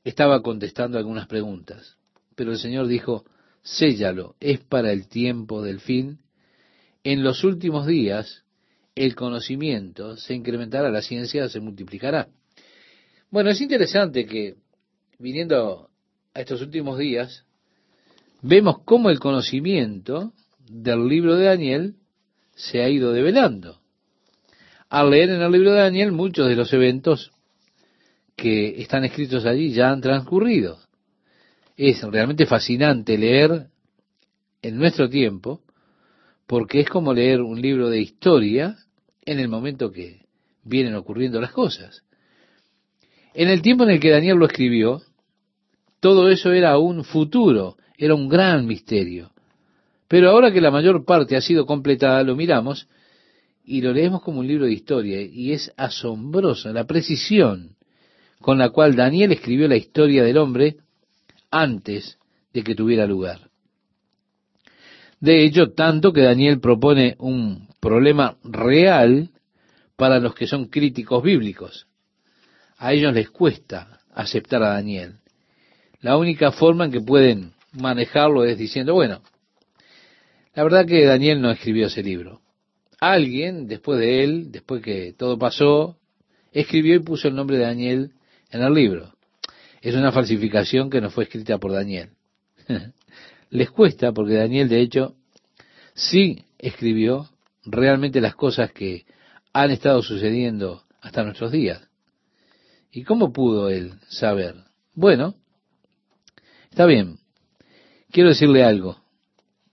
estaba 0.03 0.41
contestando 0.41 0.97
algunas 0.97 1.27
preguntas, 1.27 1.97
pero 2.35 2.51
el 2.51 2.57
Señor 2.57 2.87
dijo, 2.87 3.25
séllalo, 3.61 4.35
es 4.39 4.59
para 4.59 4.91
el 4.91 5.07
tiempo 5.07 5.61
del 5.61 5.79
fin. 5.79 6.19
En 7.03 7.23
los 7.23 7.43
últimos 7.43 7.85
días 7.87 8.43
el 8.95 9.15
conocimiento 9.15 10.17
se 10.17 10.33
incrementará, 10.33 10.89
la 10.89 11.01
ciencia 11.01 11.47
se 11.49 11.59
multiplicará. 11.59 12.29
Bueno, 13.31 13.49
es 13.49 13.61
interesante 13.61 14.25
que 14.25 14.55
viniendo 15.19 15.89
a 16.33 16.41
estos 16.41 16.61
últimos 16.61 16.97
días, 16.97 17.45
vemos 18.41 18.79
cómo 18.85 19.09
el 19.09 19.19
conocimiento 19.19 20.33
del 20.69 21.07
libro 21.07 21.35
de 21.35 21.45
Daniel 21.45 21.95
se 22.55 22.81
ha 22.81 22.89
ido 22.89 23.11
develando 23.11 23.78
al 24.89 25.11
leer 25.11 25.29
en 25.29 25.41
el 25.41 25.51
libro 25.51 25.71
de 25.71 25.81
Daniel 25.81 26.11
muchos 26.11 26.47
de 26.47 26.55
los 26.55 26.73
eventos 26.73 27.31
que 28.35 28.81
están 28.81 29.05
escritos 29.05 29.45
allí 29.45 29.71
ya 29.71 29.91
han 29.91 30.01
transcurrido. 30.01 30.79
Es 31.77 32.01
realmente 32.03 32.45
fascinante 32.45 33.17
leer 33.17 33.67
en 34.61 34.77
nuestro 34.77 35.09
tiempo, 35.09 35.61
porque 36.47 36.81
es 36.81 36.89
como 36.89 37.13
leer 37.13 37.41
un 37.41 37.61
libro 37.61 37.89
de 37.89 38.01
historia 38.01 38.77
en 39.23 39.39
el 39.39 39.47
momento 39.47 39.91
que 39.91 40.25
vienen 40.63 40.95
ocurriendo 40.95 41.39
las 41.39 41.51
cosas. 41.51 42.03
En 43.33 43.49
el 43.49 43.61
tiempo 43.61 43.83
en 43.83 43.91
el 43.91 43.99
que 43.99 44.09
Daniel 44.09 44.37
lo 44.37 44.47
escribió, 44.47 45.01
todo 45.99 46.29
eso 46.29 46.51
era 46.51 46.77
un 46.77 47.03
futuro, 47.03 47.77
era 47.97 48.15
un 48.15 48.27
gran 48.27 48.65
misterio. 48.65 49.31
Pero 50.07 50.31
ahora 50.31 50.51
que 50.51 50.61
la 50.61 50.71
mayor 50.71 51.05
parte 51.05 51.37
ha 51.37 51.41
sido 51.41 51.65
completada, 51.65 52.23
lo 52.23 52.35
miramos 52.35 52.87
y 53.69 53.81
lo 53.81 53.93
leemos 53.93 54.23
como 54.23 54.39
un 54.39 54.47
libro 54.47 54.65
de 54.65 54.73
historia 54.73 55.21
y 55.21 55.51
es 55.51 55.71
asombrosa 55.77 56.73
la 56.73 56.85
precisión 56.85 57.75
con 58.41 58.57
la 58.57 58.71
cual 58.71 58.95
Daniel 58.95 59.31
escribió 59.31 59.67
la 59.67 59.77
historia 59.77 60.23
del 60.23 60.39
hombre 60.39 60.77
antes 61.51 62.17
de 62.51 62.63
que 62.63 62.73
tuviera 62.73 63.05
lugar. 63.05 63.51
De 65.19 65.45
hecho, 65.45 65.73
tanto 65.73 66.11
que 66.11 66.21
Daniel 66.21 66.59
propone 66.59 67.15
un 67.19 67.67
problema 67.79 68.37
real 68.43 69.29
para 69.95 70.19
los 70.19 70.33
que 70.33 70.47
son 70.47 70.65
críticos 70.65 71.21
bíblicos. 71.21 71.85
A 72.79 72.93
ellos 72.93 73.13
les 73.13 73.29
cuesta 73.29 73.99
aceptar 74.11 74.63
a 74.63 74.69
Daniel. 74.69 75.17
La 76.01 76.17
única 76.17 76.51
forma 76.51 76.85
en 76.85 76.91
que 76.91 77.01
pueden 77.01 77.53
manejarlo 77.73 78.45
es 78.45 78.57
diciendo, 78.57 78.95
bueno, 78.95 79.21
la 80.55 80.63
verdad 80.63 80.87
que 80.87 81.05
Daniel 81.05 81.39
no 81.39 81.51
escribió 81.51 81.85
ese 81.85 82.01
libro 82.01 82.41
alguien, 82.99 83.67
después 83.67 83.99
de 83.99 84.23
él, 84.23 84.51
después 84.51 84.81
que 84.81 85.13
todo 85.13 85.37
pasó, 85.37 85.97
escribió 86.51 86.95
y 86.95 86.99
puso 86.99 87.27
el 87.27 87.35
nombre 87.35 87.57
de 87.57 87.63
Daniel 87.63 88.11
en 88.51 88.61
el 88.61 88.73
libro. 88.73 89.13
Es 89.81 89.95
una 89.95 90.11
falsificación 90.11 90.89
que 90.89 91.01
no 91.01 91.09
fue 91.09 91.25
escrita 91.25 91.57
por 91.57 91.71
Daniel. 91.71 92.09
Les 93.49 93.71
cuesta 93.71 94.11
porque 94.11 94.35
Daniel, 94.35 94.67
de 94.69 94.81
hecho, 94.81 95.15
sí 95.93 96.43
escribió 96.57 97.29
realmente 97.65 98.21
las 98.21 98.35
cosas 98.35 98.71
que 98.71 99.05
han 99.53 99.71
estado 99.71 100.01
sucediendo 100.01 100.83
hasta 101.01 101.23
nuestros 101.23 101.51
días. 101.51 101.81
¿Y 102.91 103.03
cómo 103.03 103.31
pudo 103.31 103.69
él 103.69 103.93
saber? 104.09 104.55
Bueno, 104.93 105.35
está 106.69 106.85
bien. 106.85 107.19
Quiero 108.11 108.29
decirle 108.29 108.63
algo. 108.63 108.97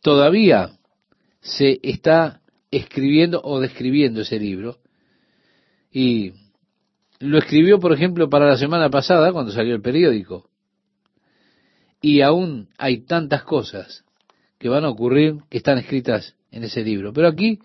Todavía 0.03 0.79
se 1.41 1.81
está 1.83 2.43
escribiendo 2.71 3.41
o 3.43 3.61
describiendo 3.61 4.23
ese 4.23 4.39
libro. 4.39 4.79
Y 5.91 6.33
lo 7.21 7.39
escribió, 7.39 7.79
por 7.79 7.93
ejemplo, 7.93 8.29
para 8.29 8.47
la 8.47 8.57
semana 8.57 8.91
pasada, 8.91 9.33
cuando 9.33 9.53
salió 9.53 9.75
el 9.75 9.83
periódico. 9.83 10.49
Y 12.01 12.21
aún 12.21 12.69
hay 12.79 12.99
tantas 12.99 13.43
cosas 13.43 14.05
que 14.59 14.69
van 14.69 14.85
a 14.85 14.91
ocurrir 14.91 15.39
que 15.49 15.59
están 15.59 15.79
escritas 15.79 16.35
en 16.51 16.65
ese 16.65 16.83
libro. 16.83 17.13
Pero 17.13 17.29
aquí, 17.29 17.61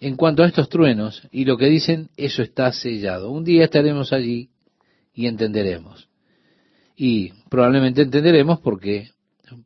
en 0.00 0.16
cuanto 0.16 0.42
a 0.42 0.46
estos 0.46 0.68
truenos 0.68 1.28
y 1.30 1.44
lo 1.44 1.56
que 1.56 1.66
dicen, 1.66 2.10
eso 2.16 2.42
está 2.42 2.72
sellado. 2.72 3.30
Un 3.30 3.44
día 3.44 3.64
estaremos 3.64 4.12
allí 4.12 4.50
y 5.14 5.26
entenderemos. 5.26 6.08
Y 6.96 7.32
probablemente 7.48 8.02
entenderemos 8.02 8.60
porque, 8.60 9.10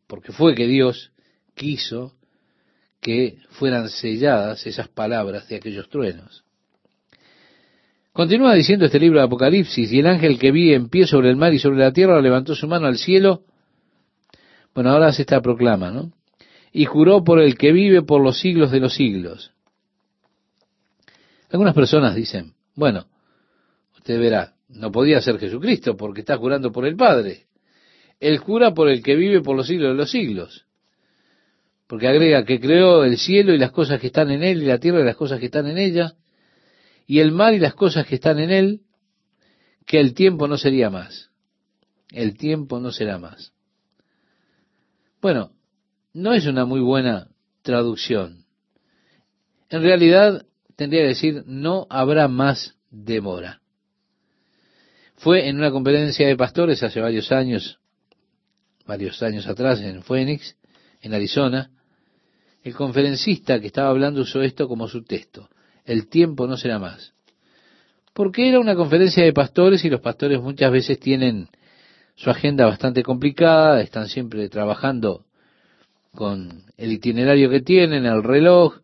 porque 0.06 0.32
fue 0.32 0.54
que 0.54 0.66
Dios 0.66 1.12
quiso 1.54 2.14
que 3.06 3.38
fueran 3.50 3.88
selladas 3.88 4.66
esas 4.66 4.88
palabras 4.88 5.48
de 5.48 5.54
aquellos 5.54 5.88
truenos. 5.88 6.42
Continúa 8.12 8.52
diciendo 8.54 8.84
este 8.84 8.98
libro 8.98 9.20
de 9.20 9.26
Apocalipsis, 9.26 9.92
y 9.92 10.00
el 10.00 10.08
ángel 10.08 10.40
que 10.40 10.50
vi 10.50 10.74
en 10.74 10.88
pie 10.88 11.06
sobre 11.06 11.30
el 11.30 11.36
mar 11.36 11.54
y 11.54 11.60
sobre 11.60 11.78
la 11.78 11.92
tierra 11.92 12.20
levantó 12.20 12.56
su 12.56 12.66
mano 12.66 12.88
al 12.88 12.98
cielo. 12.98 13.44
Bueno, 14.74 14.90
ahora 14.90 15.06
hace 15.06 15.22
esta 15.22 15.40
proclama, 15.40 15.92
¿no? 15.92 16.10
Y 16.72 16.86
juró 16.86 17.22
por 17.22 17.38
el 17.38 17.56
que 17.56 17.70
vive 17.70 18.02
por 18.02 18.20
los 18.20 18.40
siglos 18.40 18.72
de 18.72 18.80
los 18.80 18.94
siglos. 18.94 19.52
Algunas 21.50 21.74
personas 21.74 22.16
dicen, 22.16 22.54
bueno, 22.74 23.06
usted 23.96 24.18
verá, 24.18 24.54
no 24.68 24.90
podía 24.90 25.20
ser 25.20 25.38
Jesucristo 25.38 25.96
porque 25.96 26.22
está 26.22 26.36
jurando 26.36 26.72
por 26.72 26.84
el 26.84 26.96
Padre. 26.96 27.46
Él 28.18 28.38
jura 28.38 28.74
por 28.74 28.88
el 28.88 29.00
que 29.00 29.14
vive 29.14 29.42
por 29.42 29.54
los 29.54 29.68
siglos 29.68 29.90
de 29.90 29.94
los 29.94 30.10
siglos 30.10 30.65
porque 31.86 32.08
agrega 32.08 32.44
que 32.44 32.60
creó 32.60 33.04
el 33.04 33.16
cielo 33.18 33.54
y 33.54 33.58
las 33.58 33.70
cosas 33.70 34.00
que 34.00 34.08
están 34.08 34.30
en 34.30 34.42
él, 34.42 34.62
y 34.62 34.66
la 34.66 34.78
tierra 34.78 35.00
y 35.00 35.04
las 35.04 35.16
cosas 35.16 35.38
que 35.38 35.46
están 35.46 35.66
en 35.66 35.78
ella, 35.78 36.14
y 37.06 37.20
el 37.20 37.32
mar 37.32 37.54
y 37.54 37.58
las 37.58 37.74
cosas 37.74 38.06
que 38.06 38.16
están 38.16 38.38
en 38.38 38.50
él, 38.50 38.80
que 39.86 40.00
el 40.00 40.14
tiempo 40.14 40.48
no 40.48 40.58
sería 40.58 40.90
más. 40.90 41.30
El 42.10 42.36
tiempo 42.36 42.80
no 42.80 42.90
será 42.90 43.18
más. 43.18 43.52
Bueno, 45.22 45.52
no 46.12 46.34
es 46.34 46.46
una 46.46 46.64
muy 46.64 46.80
buena 46.80 47.28
traducción. 47.62 48.44
En 49.70 49.82
realidad 49.82 50.46
tendría 50.76 51.02
que 51.02 51.08
decir, 51.08 51.44
no 51.46 51.86
habrá 51.88 52.28
más 52.28 52.76
demora. 52.90 53.60
Fue 55.16 55.48
en 55.48 55.56
una 55.56 55.70
conferencia 55.70 56.26
de 56.26 56.36
pastores 56.36 56.82
hace 56.82 57.00
varios 57.00 57.32
años, 57.32 57.78
varios 58.86 59.22
años 59.22 59.46
atrás 59.46 59.80
en 59.80 60.02
Phoenix, 60.02 60.56
en 61.00 61.14
Arizona, 61.14 61.70
el 62.66 62.74
conferencista 62.74 63.60
que 63.60 63.68
estaba 63.68 63.90
hablando 63.90 64.22
usó 64.22 64.42
esto 64.42 64.66
como 64.66 64.88
su 64.88 65.04
texto. 65.04 65.48
El 65.84 66.08
tiempo 66.08 66.48
no 66.48 66.56
será 66.56 66.80
más. 66.80 67.12
Porque 68.12 68.48
era 68.48 68.58
una 68.58 68.74
conferencia 68.74 69.22
de 69.22 69.32
pastores 69.32 69.84
y 69.84 69.88
los 69.88 70.00
pastores 70.00 70.40
muchas 70.40 70.72
veces 70.72 70.98
tienen 70.98 71.48
su 72.16 72.28
agenda 72.28 72.66
bastante 72.66 73.04
complicada, 73.04 73.82
están 73.82 74.08
siempre 74.08 74.48
trabajando 74.48 75.26
con 76.12 76.64
el 76.76 76.90
itinerario 76.90 77.50
que 77.50 77.60
tienen, 77.60 78.04
el 78.04 78.24
reloj, 78.24 78.80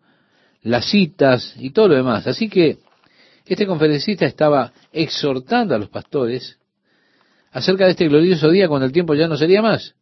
las 0.62 0.89
citas 0.89 1.57
y 1.59 1.70
todo 1.70 1.89
lo 1.89 1.97
demás. 1.97 2.28
Así 2.28 2.49
que 2.49 2.78
este 3.47 3.66
conferencista 3.66 4.26
estaba 4.26 4.72
exhortando 4.93 5.74
a 5.74 5.78
los 5.78 5.89
pastores 5.89 6.57
acerca 7.51 7.87
de 7.87 7.91
este 7.91 8.07
glorioso 8.07 8.49
día 8.49 8.68
cuando 8.68 8.87
el 8.87 8.93
tiempo 8.93 9.14
ya 9.14 9.26
no 9.26 9.37
sería 9.37 9.61
más. 9.61 9.97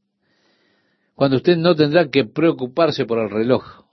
Cuando 1.20 1.36
usted 1.36 1.58
no 1.58 1.76
tendrá 1.76 2.08
que 2.08 2.24
preocuparse 2.24 3.04
por 3.04 3.18
el 3.18 3.28
reloj, 3.28 3.84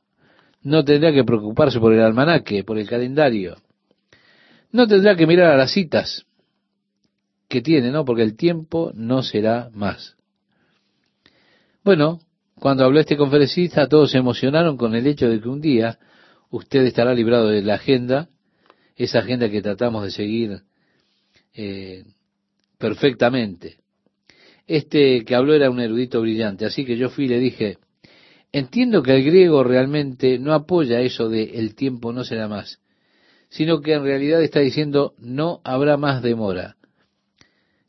no 0.62 0.86
tendrá 0.86 1.12
que 1.12 1.26
preocuparse 1.26 1.78
por 1.78 1.92
el 1.92 2.00
almanaque, 2.00 2.64
por 2.64 2.78
el 2.78 2.88
calendario, 2.88 3.58
no 4.72 4.88
tendrá 4.88 5.14
que 5.18 5.28
mirar 5.28 5.52
a 5.52 5.58
las 5.58 5.74
citas 5.74 6.26
que 7.50 7.62
tiene, 7.62 7.92
¿no? 7.92 8.06
Porque 8.06 8.24
el 8.24 8.38
tiempo 8.38 8.94
no 8.96 9.24
será 9.24 9.70
más. 9.74 10.16
Bueno, 11.84 12.22
cuando 12.62 12.86
habló 12.86 13.02
este 13.02 13.18
conferencista, 13.18 13.90
todos 13.90 14.12
se 14.12 14.20
emocionaron 14.20 14.78
con 14.78 14.96
el 14.96 15.06
hecho 15.06 15.28
de 15.28 15.42
que 15.42 15.50
un 15.50 15.60
día 15.60 16.00
usted 16.50 16.86
estará 16.86 17.14
librado 17.14 17.50
de 17.50 17.62
la 17.62 17.74
agenda, 17.74 18.30
esa 18.96 19.20
agenda 19.20 19.50
que 19.50 19.62
tratamos 19.62 20.06
de 20.06 20.12
seguir 20.12 20.62
eh, 21.54 22.06
perfectamente. 22.78 23.80
Este 24.68 25.24
que 25.24 25.34
habló 25.34 25.54
era 25.54 25.70
un 25.70 25.80
erudito 25.80 26.22
brillante, 26.22 26.66
así 26.66 26.86
que 26.86 26.98
yo 26.98 27.10
fui 27.10 27.26
y 27.26 27.30
le 27.30 27.40
dije, 27.40 27.78
entiendo 28.52 29.02
que 29.02 29.16
el 29.16 29.24
griego 29.24 29.64
realmente 29.64 30.40
no 30.40 30.54
apoya 30.54 31.00
eso 31.00 31.30
de 31.30 31.58
el 31.58 31.74
tiempo 31.74 32.12
no 32.12 32.26
será 32.26 32.50
más, 32.50 32.80
sino 33.50 33.82
que 33.82 33.94
en 33.94 34.04
realidad 34.04 34.44
está 34.44 34.60
diciendo 34.60 35.14
no 35.20 35.62
habrá 35.64 35.96
más 35.96 36.22
demora. 36.22 36.76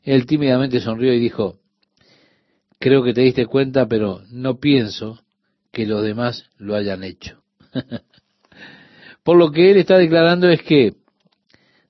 Él 0.03 0.25
tímidamente 0.25 0.79
sonrió 0.79 1.13
y 1.13 1.19
dijo, 1.19 1.59
creo 2.79 3.03
que 3.03 3.13
te 3.13 3.21
diste 3.21 3.45
cuenta, 3.45 3.87
pero 3.87 4.21
no 4.31 4.59
pienso 4.59 5.19
que 5.73 5.85
los 5.85 6.01
demás 6.01 6.49
lo 6.57 6.75
hayan 6.75 7.03
hecho. 7.03 7.43
Por 9.23 9.37
lo 9.37 9.51
que 9.51 9.69
él 9.69 9.77
está 9.77 9.97
declarando 9.97 10.49
es 10.49 10.63
que 10.63 10.93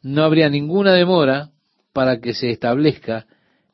no 0.01 0.23
habría 0.23 0.49
ninguna 0.49 0.93
demora 0.93 1.51
para 1.93 2.19
que 2.19 2.33
se 2.33 2.49
establezca 2.49 3.27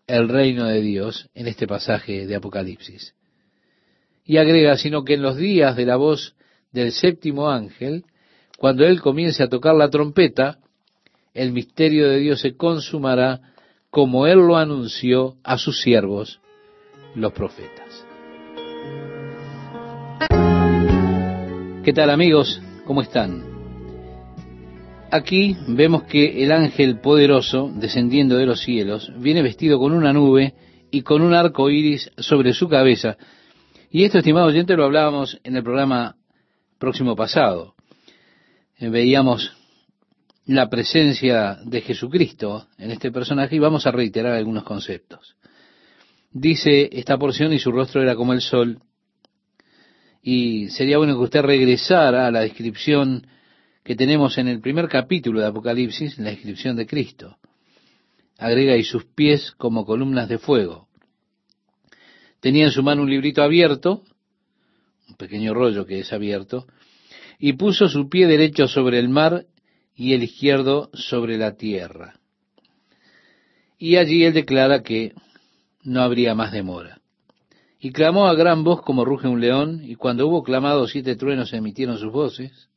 el 0.08 0.30
reino 0.30 0.66
de 0.66 0.82
Dios 0.82 1.30
en 1.34 1.48
este 1.48 1.68
pasaje 1.68 2.28
de 2.28 2.36
Apocalipsis. 2.36 3.14
Y 4.24 4.38
agrega, 4.38 4.78
sino 4.78 5.04
que 5.04 5.16
en 5.16 5.22
los 5.22 5.38
días 5.38 5.76
de 5.76 5.86
la 5.86 5.96
voz 5.96 6.36
del 6.72 6.92
séptimo 6.92 7.50
ángel, 7.50 8.06
cuando 8.58 8.86
él 8.86 9.02
comience 9.02 9.44
a 9.44 9.50
tocar 9.50 9.76
la 9.76 9.90
trompeta, 9.90 10.60
el 11.34 11.52
misterio 11.52 12.10
de 12.10 12.20
Dios 12.20 12.42
se 12.42 12.56
consumará 12.56 13.42
como 13.90 14.28
él 14.28 14.40
lo 14.40 14.58
anunció 14.58 15.38
a 15.44 15.58
sus 15.58 15.82
siervos, 15.82 16.40
los 17.16 17.32
profetas. 17.34 18.06
¿Qué 21.84 21.94
tal 21.94 22.10
amigos? 22.10 22.62
¿Cómo 22.86 23.02
están? 23.02 23.55
Aquí 25.16 25.56
vemos 25.70 26.04
que 26.04 26.44
el 26.44 26.52
ángel 26.52 27.00
poderoso, 27.00 27.72
descendiendo 27.74 28.36
de 28.36 28.46
los 28.46 28.60
cielos, 28.60 29.14
viene 29.18 29.42
vestido 29.42 29.80
con 29.80 29.94
una 29.94 30.12
nube 30.12 30.56
y 30.92 31.04
con 31.04 31.22
un 31.22 31.34
arco 31.34 31.70
iris 31.70 32.12
sobre 32.18 32.52
su 32.52 32.68
cabeza. 32.68 33.16
Y 33.90 34.04
esto, 34.04 34.18
estimado 34.18 34.48
oyente, 34.48 34.76
lo 34.76 34.84
hablábamos 34.84 35.40
en 35.46 35.56
el 35.56 35.64
programa 35.64 36.18
próximo 36.80 37.16
pasado. 37.16 37.76
Eh, 38.78 38.90
veíamos 38.90 39.54
la 40.48 40.70
presencia 40.70 41.60
de 41.64 41.80
Jesucristo 41.80 42.68
en 42.78 42.92
este 42.92 43.10
personaje 43.10 43.56
y 43.56 43.60
vamos 43.60 43.88
a 43.88 43.92
reiterar 43.92 44.34
algunos 44.34 44.66
conceptos. 44.66 45.38
Dice 46.34 46.90
esta 46.92 47.18
porción 47.18 47.54
y 47.54 47.60
su 47.60 47.72
rostro 47.72 48.02
era 48.02 48.18
como 48.18 48.34
el 48.34 48.42
sol. 48.42 48.80
Y 50.22 50.68
sería 50.72 50.98
bueno 50.98 51.16
que 51.16 51.24
usted 51.24 51.42
regresara 51.42 52.28
a 52.28 52.32
la 52.32 52.42
descripción 52.42 53.26
que 53.86 53.96
tenemos 53.96 54.40
en 54.40 54.48
el 54.48 54.62
primer 54.62 54.90
capítulo 54.90 55.40
de 55.40 55.46
Apocalipsis, 55.46 56.18
la 56.18 56.32
descripción 56.32 56.76
de 56.76 56.88
Cristo. 56.88 57.38
Agrega 58.40 58.76
y 58.76 58.84
sus 58.84 59.06
pies 59.06 59.52
como 59.52 59.86
columnas 59.86 60.28
de 60.28 60.40
fuego. 60.40 60.88
Tenía 62.40 62.66
en 62.66 62.72
su 62.72 62.82
mano 62.82 63.04
un 63.04 63.12
librito 63.12 63.44
abierto, 63.44 64.02
un 65.08 65.16
pequeño 65.18 65.54
rollo 65.54 65.86
que 65.86 66.00
es 66.00 66.12
abierto, 66.12 66.66
y 67.38 67.54
puso 67.54 67.88
su 67.88 68.10
pie 68.10 68.26
derecho 68.26 68.68
sobre 68.68 68.98
el 68.98 69.08
mar 69.08 69.46
y 69.96 70.14
el 70.14 70.24
izquierdo 70.24 70.90
sobre 70.94 71.38
la 71.38 71.56
tierra. 71.56 72.16
Y 73.78 73.98
allí 73.98 74.26
él 74.26 74.34
declara 74.34 74.82
que 74.82 75.14
no 75.84 76.02
habría 76.02 76.34
más 76.34 76.52
demora. 76.52 77.02
Y 77.80 77.92
clamó 77.92 78.26
a 78.26 78.34
gran 78.34 78.64
voz 78.64 78.82
como 78.82 79.06
ruge 79.06 79.28
un 79.28 79.42
león, 79.42 79.82
y 79.84 79.94
cuando 79.94 80.26
hubo 80.28 80.42
clamado 80.42 80.88
siete 80.88 81.16
truenos 81.16 81.54
emitieron 81.54 82.00
sus 82.00 82.12
voces. 82.12 82.70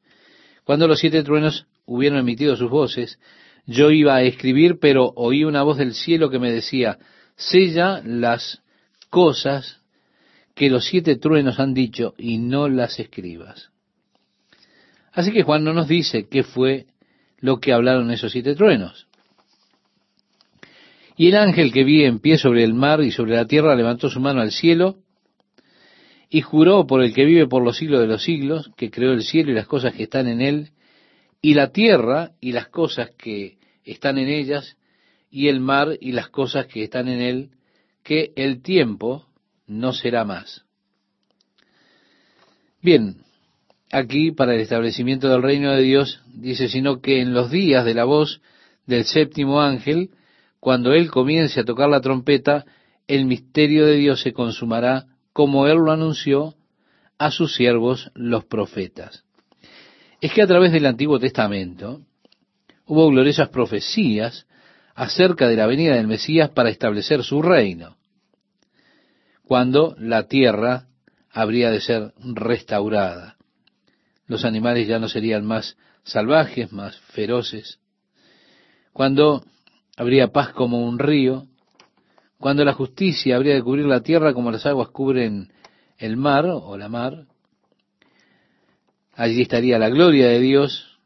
Cuando 0.69 0.87
los 0.87 0.99
siete 0.99 1.23
truenos 1.23 1.67
hubieron 1.87 2.19
emitido 2.19 2.55
sus 2.55 2.69
voces, 2.69 3.19
yo 3.65 3.91
iba 3.91 4.17
a 4.17 4.23
escribir, 4.23 4.79
pero 4.79 5.15
oí 5.17 5.43
una 5.43 5.63
voz 5.63 5.79
del 5.79 5.95
cielo 5.95 6.29
que 6.29 6.39
me 6.39 6.53
decía, 6.53 6.99
sella 7.37 8.03
las 8.05 8.61
cosas 9.09 9.81
que 10.55 10.69
los 10.69 10.85
siete 10.85 11.17
truenos 11.17 11.59
han 11.59 11.73
dicho 11.73 12.13
y 12.19 12.37
no 12.37 12.69
las 12.69 13.01
escribas. 13.01 13.71
Así 15.11 15.33
que 15.33 15.43
Juan 15.43 15.65
no 15.65 15.73
nos 15.73 15.89
dice 15.89 16.29
qué 16.29 16.43
fue 16.43 16.85
lo 17.39 17.61
que 17.61 17.73
hablaron 17.73 18.11
esos 18.11 18.33
siete 18.33 18.55
truenos. 18.55 19.07
Y 21.17 21.29
el 21.29 21.37
ángel 21.37 21.73
que 21.73 21.85
vi 21.85 22.05
en 22.05 22.19
pie 22.19 22.37
sobre 22.37 22.63
el 22.63 22.75
mar 22.75 23.01
y 23.01 23.11
sobre 23.11 23.37
la 23.37 23.47
tierra 23.47 23.75
levantó 23.75 24.11
su 24.11 24.21
mano 24.21 24.43
al 24.43 24.53
cielo 24.53 24.99
y 26.31 26.43
juró 26.43 26.87
por 26.87 27.03
el 27.03 27.15
que 27.15 27.25
vive 27.25 27.47
por 27.47 27.65
los 27.65 27.79
siglos 27.79 28.01
de 28.01 28.07
los 28.07 28.23
siglos, 28.23 28.71
que 28.77 28.91
creó 28.91 29.13
el 29.13 29.23
cielo 29.23 29.51
y 29.51 29.55
las 29.55 29.67
cosas 29.67 29.95
que 29.95 30.05
están 30.05 30.29
en 30.29 30.41
él, 30.41 30.71
y 31.41 31.55
la 31.55 31.73
tierra 31.73 32.33
y 32.41 32.53
las 32.53 32.69
cosas 32.69 33.11
que 33.17 33.59
están 33.85 34.19
en 34.19 34.29
ellas, 34.29 34.77
y 35.31 35.49
el 35.49 35.61
mar 35.61 35.97
y 36.01 36.13
las 36.13 36.29
cosas 36.29 36.67
que 36.67 36.85
están 36.85 37.09
en 37.09 37.21
él, 37.21 37.51
que 38.03 38.33
el 38.37 38.63
tiempo 38.63 39.27
no 39.67 39.93
será 39.93 40.25
más. 40.25 40.65
Bien, 42.83 43.17
aquí 43.91 44.31
para 44.31 44.55
el 44.55 44.61
establecimiento 44.61 45.29
del 45.29 45.43
reino 45.43 45.73
de 45.73 45.83
Dios, 45.83 46.23
dice, 46.33 46.69
sino 46.69 47.01
que 47.01 47.21
en 47.21 47.33
los 47.33 47.51
días 47.51 47.85
de 47.85 47.95
la 47.95 48.05
voz 48.05 48.41
del 48.87 49.05
séptimo 49.05 49.61
ángel, 49.61 50.11
cuando 50.61 50.93
él 50.93 51.11
comience 51.11 51.61
a 51.61 51.65
tocar 51.65 51.89
la 51.89 52.01
trompeta, 52.01 52.65
el 53.07 53.25
misterio 53.25 53.87
de 53.87 53.97
Dios 53.97 54.21
se 54.21 54.33
consumará 54.33 55.07
como 55.39 55.69
él 55.69 55.77
lo 55.79 55.93
anunció 55.93 56.57
a 57.17 57.31
sus 57.31 57.55
siervos 57.55 58.11
los 58.17 58.47
profetas. 58.47 59.23
Es 60.21 60.33
que 60.33 60.43
a 60.43 60.49
través 60.49 60.73
del 60.73 60.85
Antiguo 60.85 61.21
Testamento 61.21 62.01
hubo 62.87 63.09
gloriosas 63.09 63.49
profecías 63.51 64.49
acerca 64.97 65.47
de 65.47 65.55
la 65.55 65.69
venida 65.69 65.95
del 65.95 66.09
Mesías 66.09 66.51
para 66.51 66.71
establecer 66.71 67.23
su 67.23 67.41
reino, 67.41 67.99
cuando 69.45 69.95
la 69.97 70.27
tierra 70.27 70.89
habría 71.31 71.71
de 71.71 71.83
ser 71.83 72.15
restaurada 72.19 73.37
los 74.27 74.45
animales 74.45 74.89
ya 74.89 74.99
no 74.99 75.09
serían 75.09 75.47
más 75.47 75.77
salvajes, 76.03 76.73
más 76.73 76.99
feroces, 77.13 77.79
cuando 78.93 79.45
habría 79.97 80.33
paz 80.33 80.49
como 80.49 80.85
un 80.85 80.99
río, 80.99 81.47
cuando 82.39 82.65
la 82.65 82.73
justicia 82.73 83.37
habría 83.37 83.55
de 83.55 83.63
cubrir 83.63 83.87
la 83.87 84.03
tierra 84.03 84.33
como 84.33 84.51
las 84.51 84.65
aguas 84.65 84.89
cubren 84.89 85.53
el 85.97 86.17
mar 86.17 86.47
o 86.47 86.77
la 86.77 86.89
mar, 86.89 87.27
allí 89.15 89.43
estaría 89.43 89.79
la 89.79 89.89
gloria 89.89 90.29
de 90.29 90.41
Dios, 90.41 90.99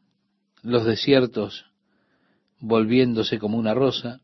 los 0.61 0.85
desiertos 0.85 1.65
volviéndose 2.59 3.39
como 3.39 3.57
una 3.57 3.73
rosa, 3.73 4.21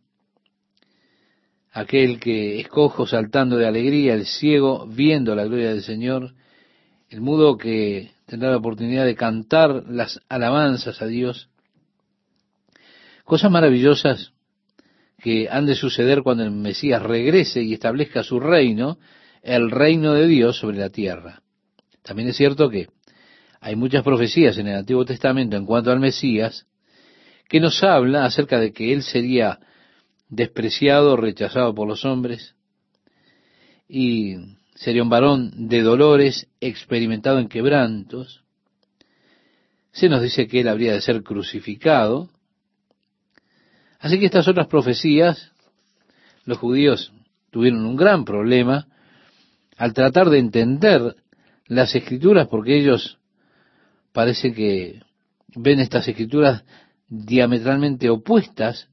aquel 1.72 2.20
que 2.20 2.60
escojo 2.60 3.05
saltando 3.07 3.57
de 3.57 3.68
alegría, 3.68 4.14
el 4.14 4.26
ciego 4.26 4.88
viendo 4.88 5.36
la 5.36 5.45
gloria 5.45 5.70
del 5.70 5.82
Señor, 5.82 6.34
el 7.10 7.22
mudo 7.22 7.57
que 7.57 8.12
tendrá 8.28 8.51
la 8.51 8.57
oportunidad 8.57 9.05
de 9.05 9.16
cantar 9.16 9.84
las 9.89 10.22
alabanzas 10.30 11.01
a 11.01 11.07
Dios. 11.07 11.49
Cosas 13.26 13.51
maravillosas 13.51 14.32
que 15.22 15.49
han 15.49 15.65
de 15.65 15.76
suceder 15.76 16.22
cuando 16.22 16.43
el 16.43 16.51
Mesías 16.51 17.01
regrese 17.01 17.61
y 17.61 17.74
establezca 17.74 18.24
su 18.24 18.39
reino, 18.39 18.97
el 19.41 19.72
reino 19.72 20.13
de 20.13 20.28
Dios 20.28 20.57
sobre 20.57 20.78
la 20.78 20.89
tierra. 20.89 21.41
También 22.03 22.30
es 22.30 22.38
cierto 22.38 22.70
que 22.70 22.88
hay 23.61 23.76
muchas 23.76 24.03
profecías 24.03 24.57
en 24.57 24.67
el 24.67 24.78
Antiguo 24.78 25.05
Testamento 25.05 25.57
en 25.57 25.65
cuanto 25.65 25.91
al 25.91 25.99
Mesías 25.99 26.65
que 27.47 27.59
nos 27.59 27.84
habla 27.84 28.26
acerca 28.26 28.59
de 28.59 28.72
que 28.72 28.93
Él 28.93 29.03
sería 29.03 29.59
despreciado, 30.30 31.17
rechazado 31.17 31.74
por 31.74 31.88
los 31.88 32.05
hombres, 32.05 32.55
y 33.88 34.36
sería 34.76 35.03
un 35.03 35.09
varón 35.09 35.67
de 35.67 35.82
dolores, 35.82 36.47
experimentado 36.61 37.39
en 37.39 37.49
quebrantos. 37.49 38.43
Se 39.91 40.07
nos 40.07 40.22
dice 40.22 40.47
que 40.47 40.61
él 40.61 40.67
habría 40.67 40.93
de 40.93 41.01
ser 41.01 41.24
crucificado. 41.24 42.30
Así 43.99 44.17
que 44.17 44.25
estas 44.25 44.47
otras 44.47 44.67
profecías, 44.67 45.51
los 46.45 46.57
judíos 46.57 47.13
tuvieron 47.51 47.85
un 47.85 47.95
gran 47.95 48.23
problema 48.23 48.87
al 49.77 49.93
tratar 49.93 50.29
de 50.29 50.39
entender 50.39 51.15
las 51.67 51.93
escrituras, 51.95 52.47
porque 52.47 52.77
ellos 52.77 53.19
parece 54.11 54.53
que 54.53 55.01
ven 55.55 55.79
estas 55.79 56.07
escrituras 56.07 56.63
diametralmente 57.07 58.09
opuestas 58.09 58.89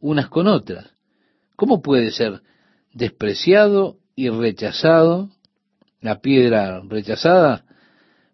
unas 0.00 0.28
con 0.28 0.48
otras. 0.48 0.90
¿Cómo 1.56 1.82
puede 1.82 2.10
ser 2.10 2.42
despreciado 2.92 3.98
y 4.16 4.30
rechazado 4.30 5.30
la 6.00 6.20
piedra 6.20 6.80
rechazada 6.88 7.64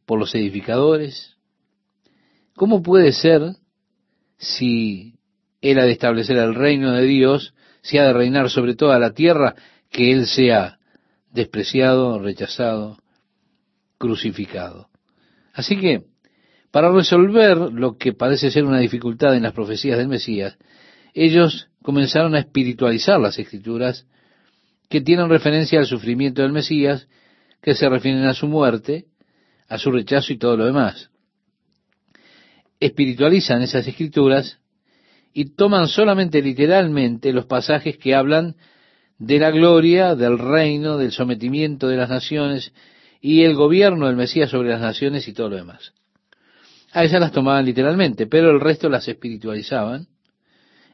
por 0.07 0.19
los 0.19 0.35
edificadores? 0.35 1.37
¿Cómo 2.55 2.83
puede 2.83 3.13
ser 3.13 3.57
si 4.39 5.16
él 5.61 5.79
ha 5.79 5.85
de 5.85 5.93
establecer 5.93 6.37
el 6.37 6.55
reino 6.55 6.93
de 6.93 7.03
Dios, 7.03 7.55
si 7.83 7.99
ha 7.99 8.05
de 8.05 8.13
reinar 8.13 8.51
sobre 8.51 8.75
toda 8.75 8.99
la 8.99 9.13
tierra, 9.13 9.55
que 9.91 10.13
él 10.13 10.27
sea 10.27 10.79
despreciado, 11.33 12.19
rechazado, 12.19 12.99
crucificado? 13.99 14.89
Así 15.53 15.79
que 15.79 16.05
para 16.71 16.93
resolver 16.93 17.57
lo 17.57 17.97
que 17.97 18.13
parece 18.13 18.51
ser 18.51 18.65
una 18.65 18.81
dificultad 18.81 19.35
en 19.35 19.45
las 19.45 19.55
profecías 19.55 19.97
del 19.97 20.09
Mesías, 20.09 20.59
ellos 21.15 21.69
comenzaron 21.83 22.35
a 22.35 22.41
espiritualizar 22.41 23.19
las 23.19 23.39
escrituras 23.39 24.07
que 24.91 25.01
tienen 25.01 25.31
referencia 25.31 25.79
al 25.79 25.87
sufrimiento 25.87 26.43
del 26.43 26.53
Mesías, 26.53 27.09
que 27.63 27.75
se 27.75 27.89
refieren 27.89 28.25
a 28.25 28.35
su 28.35 28.47
muerte, 28.47 29.07
a 29.69 29.79
su 29.79 29.91
rechazo 29.91 30.33
y 30.33 30.39
todo 30.39 30.57
lo 30.57 30.67
demás. 30.67 31.11
Espiritualizan 32.79 33.63
esas 33.63 33.87
escrituras 33.89 34.59
y 35.39 35.51
toman 35.55 35.87
solamente 35.89 36.41
literalmente 36.41 37.31
los 37.31 37.45
pasajes 37.45 37.99
que 37.99 38.15
hablan 38.15 38.57
de 39.19 39.39
la 39.39 39.51
gloria, 39.51 40.15
del 40.15 40.39
reino, 40.39 40.97
del 40.97 41.13
sometimiento 41.13 41.89
de 41.89 41.99
las 41.99 42.09
naciones 42.09 42.73
y 43.21 43.43
el 43.43 43.55
gobierno 43.55 44.07
del 44.07 44.17
Mesías 44.17 44.49
sobre 44.49 44.71
las 44.71 44.81
naciones 44.81 45.29
y 45.29 45.35
todo 45.35 45.51
lo 45.51 45.57
demás. 45.57 45.93
A 46.91 47.05
esas 47.05 47.21
las 47.21 47.33
tomaban 47.33 47.67
literalmente, 47.67 48.27
pero 48.27 48.51
el 48.51 48.61
resto 48.61 48.89
las 48.89 49.09
espiritualizaban, 49.09 50.07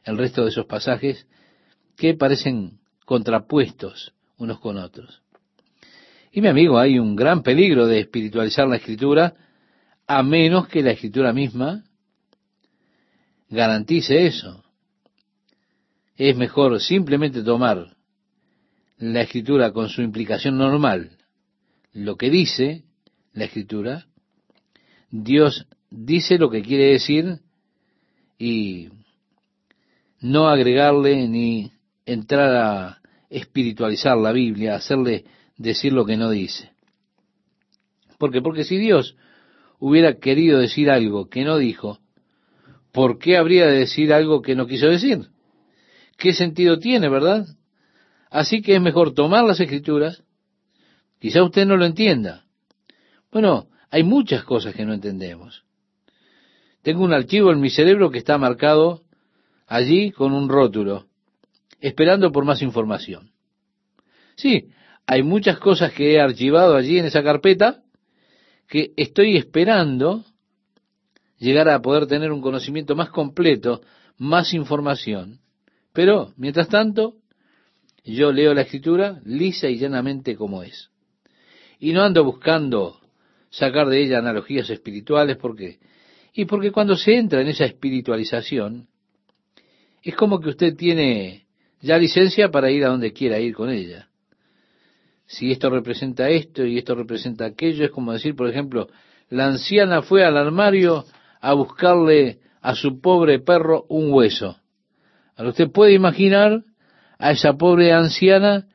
el 0.03 0.17
resto 0.17 0.43
de 0.43 0.49
esos 0.49 0.65
pasajes 0.65 1.25
que 1.95 2.13
parecen 2.13 2.79
contrapuestos 3.05 4.11
unos 4.37 4.59
con 4.59 4.77
otros. 4.77 5.21
Y 6.33 6.41
mi 6.41 6.49
amigo, 6.49 6.77
hay 6.79 6.99
un 6.99 7.15
gran 7.15 7.43
peligro 7.43 7.87
de 7.87 8.01
espiritualizar 8.01 8.67
la 8.67 8.75
escritura 8.75 9.35
a 10.05 10.21
menos 10.21 10.67
que 10.67 10.83
la 10.83 10.91
escritura 10.91 11.31
misma 11.31 11.85
garantice 13.53 14.25
eso. 14.25 14.63
Es 16.17 16.35
mejor 16.35 16.81
simplemente 16.81 17.43
tomar 17.43 17.95
la 18.97 19.21
escritura 19.21 19.71
con 19.71 19.89
su 19.89 20.01
implicación 20.01 20.57
normal, 20.57 21.17
lo 21.91 22.15
que 22.15 22.29
dice 22.29 22.83
la 23.33 23.45
escritura, 23.45 24.07
Dios 25.09 25.67
dice 25.89 26.37
lo 26.37 26.49
que 26.49 26.63
quiere 26.63 26.93
decir 26.93 27.39
y 28.39 28.89
no 30.19 30.47
agregarle 30.47 31.27
ni 31.27 31.71
entrar 32.05 32.55
a 32.55 33.01
espiritualizar 33.29 34.17
la 34.17 34.31
Biblia, 34.31 34.75
hacerle 34.75 35.25
decir 35.57 35.93
lo 35.93 36.05
que 36.05 36.17
no 36.17 36.29
dice. 36.29 36.71
¿Por 38.17 38.31
qué? 38.31 38.41
Porque 38.41 38.63
si 38.63 38.77
Dios 38.77 39.15
hubiera 39.79 40.15
querido 40.15 40.59
decir 40.59 40.89
algo 40.89 41.29
que 41.29 41.43
no 41.43 41.57
dijo, 41.57 41.99
¿por 42.93 43.17
qué 43.17 43.35
habría 43.35 43.65
de 43.67 43.79
decir 43.79 44.13
algo 44.13 44.41
que 44.41 44.55
no 44.55 44.67
quiso 44.67 44.87
decir? 44.87 45.27
¿Qué 46.17 46.33
sentido 46.33 46.79
tiene, 46.79 47.09
verdad? 47.09 47.45
Así 48.29 48.61
que 48.61 48.75
es 48.75 48.81
mejor 48.81 49.13
tomar 49.13 49.43
las 49.43 49.59
escrituras, 49.59 50.23
quizá 51.19 51.43
usted 51.43 51.65
no 51.65 51.75
lo 51.75 51.85
entienda. 51.85 52.45
Bueno, 53.31 53.67
hay 53.89 54.03
muchas 54.03 54.43
cosas 54.43 54.73
que 54.75 54.85
no 54.85 54.93
entendemos. 54.93 55.63
Tengo 56.83 57.03
un 57.03 57.13
archivo 57.13 57.51
en 57.51 57.59
mi 57.59 57.69
cerebro 57.69 58.11
que 58.11 58.19
está 58.19 58.37
marcado 58.37 59.01
allí 59.67 60.11
con 60.11 60.33
un 60.33 60.47
rótulo, 60.47 61.07
esperando 61.79 62.31
por 62.31 62.45
más 62.45 62.61
información. 62.61 63.31
Sí, 64.35 64.69
hay 65.07 65.23
muchas 65.23 65.57
cosas 65.57 65.93
que 65.93 66.13
he 66.13 66.21
archivado 66.21 66.75
allí 66.75 66.99
en 66.99 67.05
esa 67.05 67.23
carpeta 67.23 67.81
que 68.67 68.93
estoy 68.97 69.35
esperando 69.37 70.25
llegar 71.43 71.67
a 71.67 71.81
poder 71.81 72.07
tener 72.07 72.31
un 72.31 72.41
conocimiento 72.41 72.95
más 72.95 73.09
completo, 73.09 73.81
más 74.17 74.53
información. 74.53 75.39
Pero, 75.91 76.33
mientras 76.37 76.69
tanto, 76.69 77.15
yo 78.05 78.31
leo 78.31 78.53
la 78.53 78.61
escritura 78.61 79.19
lisa 79.25 79.67
y 79.67 79.77
llanamente 79.77 80.37
como 80.37 80.63
es. 80.63 80.89
Y 81.79 81.91
no 81.91 82.01
ando 82.01 82.23
buscando 82.23 83.01
sacar 83.49 83.87
de 83.89 84.01
ella 84.01 84.19
analogías 84.19 84.69
espirituales 84.69 85.35
porque 85.37 85.79
y 86.33 86.45
porque 86.45 86.71
cuando 86.71 86.95
se 86.95 87.15
entra 87.15 87.41
en 87.41 87.49
esa 87.49 87.65
espiritualización, 87.65 88.87
es 90.01 90.15
como 90.15 90.39
que 90.39 90.49
usted 90.49 90.75
tiene 90.75 91.45
ya 91.79 91.97
licencia 91.97 92.49
para 92.49 92.71
ir 92.71 92.85
a 92.85 92.89
donde 92.89 93.13
quiera 93.13 93.39
ir 93.39 93.53
con 93.53 93.69
ella. 93.69 94.07
Si 95.27 95.51
esto 95.51 95.69
representa 95.69 96.29
esto 96.29 96.65
y 96.65 96.77
esto 96.79 96.95
representa 96.95 97.45
aquello, 97.45 97.85
es 97.85 97.91
como 97.91 98.13
decir, 98.13 98.35
por 98.35 98.49
ejemplo, 98.49 98.87
la 99.29 99.45
anciana 99.45 100.01
fue 100.01 100.23
al 100.25 100.37
armario 100.37 101.05
a 101.43 101.53
buscarle 101.53 102.39
a 102.61 102.73
su 102.73 103.01
pobre 103.01 103.37
perro 103.39 103.85
un 103.89 104.13
hueso. 104.13 104.55
Usted 105.37 105.69
puede 105.69 105.91
imaginar 105.93 106.63
a 107.19 107.31
esa 107.31 107.57
pobre 107.57 107.91
anciana 107.91 108.65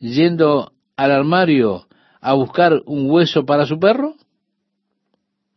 yendo 0.00 0.72
al 0.96 1.10
armario 1.10 1.86
a 2.22 2.32
buscar 2.32 2.80
un 2.86 3.10
hueso 3.10 3.44
para 3.44 3.66
su 3.66 3.78
perro? 3.78 4.14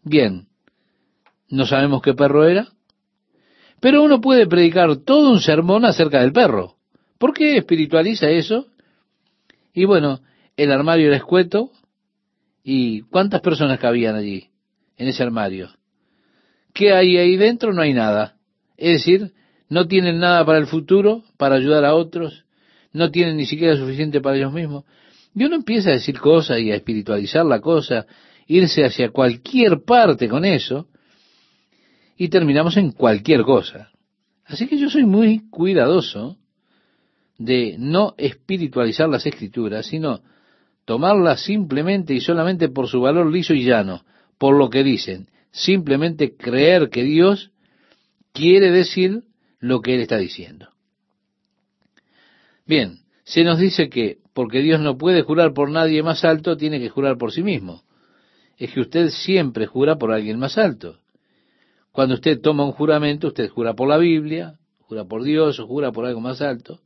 Bien, 0.03 0.49
no 1.47 1.65
sabemos 1.65 2.01
qué 2.01 2.13
perro 2.13 2.45
era. 2.45 2.67
Pero 3.79 4.03
uno 4.03 4.19
puede 4.19 4.45
predicar 4.45 4.97
todo 4.97 5.31
un 5.31 5.39
sermón 5.39 5.85
acerca 5.85 6.19
del 6.19 6.33
perro. 6.33 6.75
¿Por 7.17 7.33
qué 7.33 7.55
espiritualiza 7.55 8.29
eso? 8.29 8.67
Y 9.73 9.85
bueno, 9.85 10.19
el 10.57 10.73
armario 10.73 11.07
era 11.07 11.15
escueto. 11.15 11.71
¿Y 12.61 13.03
cuántas 13.03 13.39
personas 13.39 13.79
cabían 13.79 14.15
allí, 14.15 14.49
en 14.97 15.07
ese 15.07 15.23
armario? 15.23 15.69
¿Qué 16.73 16.93
hay 16.93 17.17
ahí 17.17 17.37
dentro? 17.37 17.73
No 17.73 17.81
hay 17.81 17.93
nada. 17.93 18.35
Es 18.77 18.93
decir, 18.93 19.33
no 19.69 19.87
tienen 19.87 20.19
nada 20.19 20.45
para 20.45 20.59
el 20.59 20.67
futuro, 20.67 21.23
para 21.37 21.55
ayudar 21.55 21.85
a 21.85 21.95
otros, 21.95 22.45
no 22.93 23.09
tienen 23.11 23.37
ni 23.37 23.45
siquiera 23.45 23.75
suficiente 23.75 24.21
para 24.21 24.37
ellos 24.37 24.53
mismos. 24.53 24.85
Y 25.33 25.45
uno 25.45 25.55
empieza 25.55 25.89
a 25.89 25.93
decir 25.93 26.19
cosas 26.19 26.59
y 26.59 26.71
a 26.71 26.75
espiritualizar 26.75 27.45
la 27.45 27.61
cosa, 27.61 28.05
irse 28.47 28.83
hacia 28.83 29.11
cualquier 29.11 29.83
parte 29.83 30.27
con 30.27 30.43
eso, 30.43 30.87
y 32.17 32.27
terminamos 32.27 32.77
en 32.77 32.91
cualquier 32.91 33.43
cosa. 33.43 33.89
Así 34.45 34.67
que 34.67 34.77
yo 34.77 34.89
soy 34.89 35.05
muy 35.05 35.49
cuidadoso 35.49 36.37
de 37.37 37.75
no 37.79 38.13
espiritualizar 38.17 39.09
las 39.09 39.25
escrituras, 39.25 39.85
sino 39.85 40.21
tomarlas 40.85 41.41
simplemente 41.41 42.13
y 42.13 42.19
solamente 42.19 42.69
por 42.69 42.87
su 42.87 43.01
valor 43.01 43.31
liso 43.31 43.53
y 43.53 43.63
llano, 43.63 44.03
por 44.37 44.57
lo 44.57 44.69
que 44.69 44.83
dicen, 44.83 45.29
simplemente 45.51 46.35
creer 46.35 46.89
que 46.89 47.03
Dios 47.03 47.51
quiere 48.33 48.71
decir 48.71 49.23
lo 49.59 49.81
que 49.81 49.95
Él 49.95 50.01
está 50.01 50.17
diciendo. 50.17 50.69
Bien, 52.65 52.99
se 53.23 53.43
nos 53.43 53.59
dice 53.59 53.89
que 53.89 54.19
porque 54.33 54.61
Dios 54.61 54.79
no 54.79 54.97
puede 54.97 55.23
jurar 55.23 55.53
por 55.53 55.69
nadie 55.69 56.03
más 56.03 56.23
alto, 56.23 56.55
tiene 56.55 56.79
que 56.79 56.89
jurar 56.89 57.17
por 57.17 57.31
sí 57.31 57.43
mismo. 57.43 57.83
Es 58.57 58.71
que 58.71 58.81
usted 58.81 59.09
siempre 59.09 59.65
jura 59.65 59.97
por 59.97 60.11
alguien 60.11 60.39
más 60.39 60.57
alto. 60.57 60.99
Cuando 61.91 62.15
usted 62.15 62.39
toma 62.39 62.63
un 62.63 62.71
juramento, 62.71 63.27
usted 63.27 63.49
jura 63.49 63.73
por 63.73 63.89
la 63.89 63.97
Biblia, 63.97 64.55
jura 64.79 65.03
por 65.03 65.23
Dios 65.23 65.59
o 65.59 65.67
jura 65.67 65.91
por 65.91 66.05
algo 66.05 66.21
más 66.21 66.41
alto. 66.41 66.79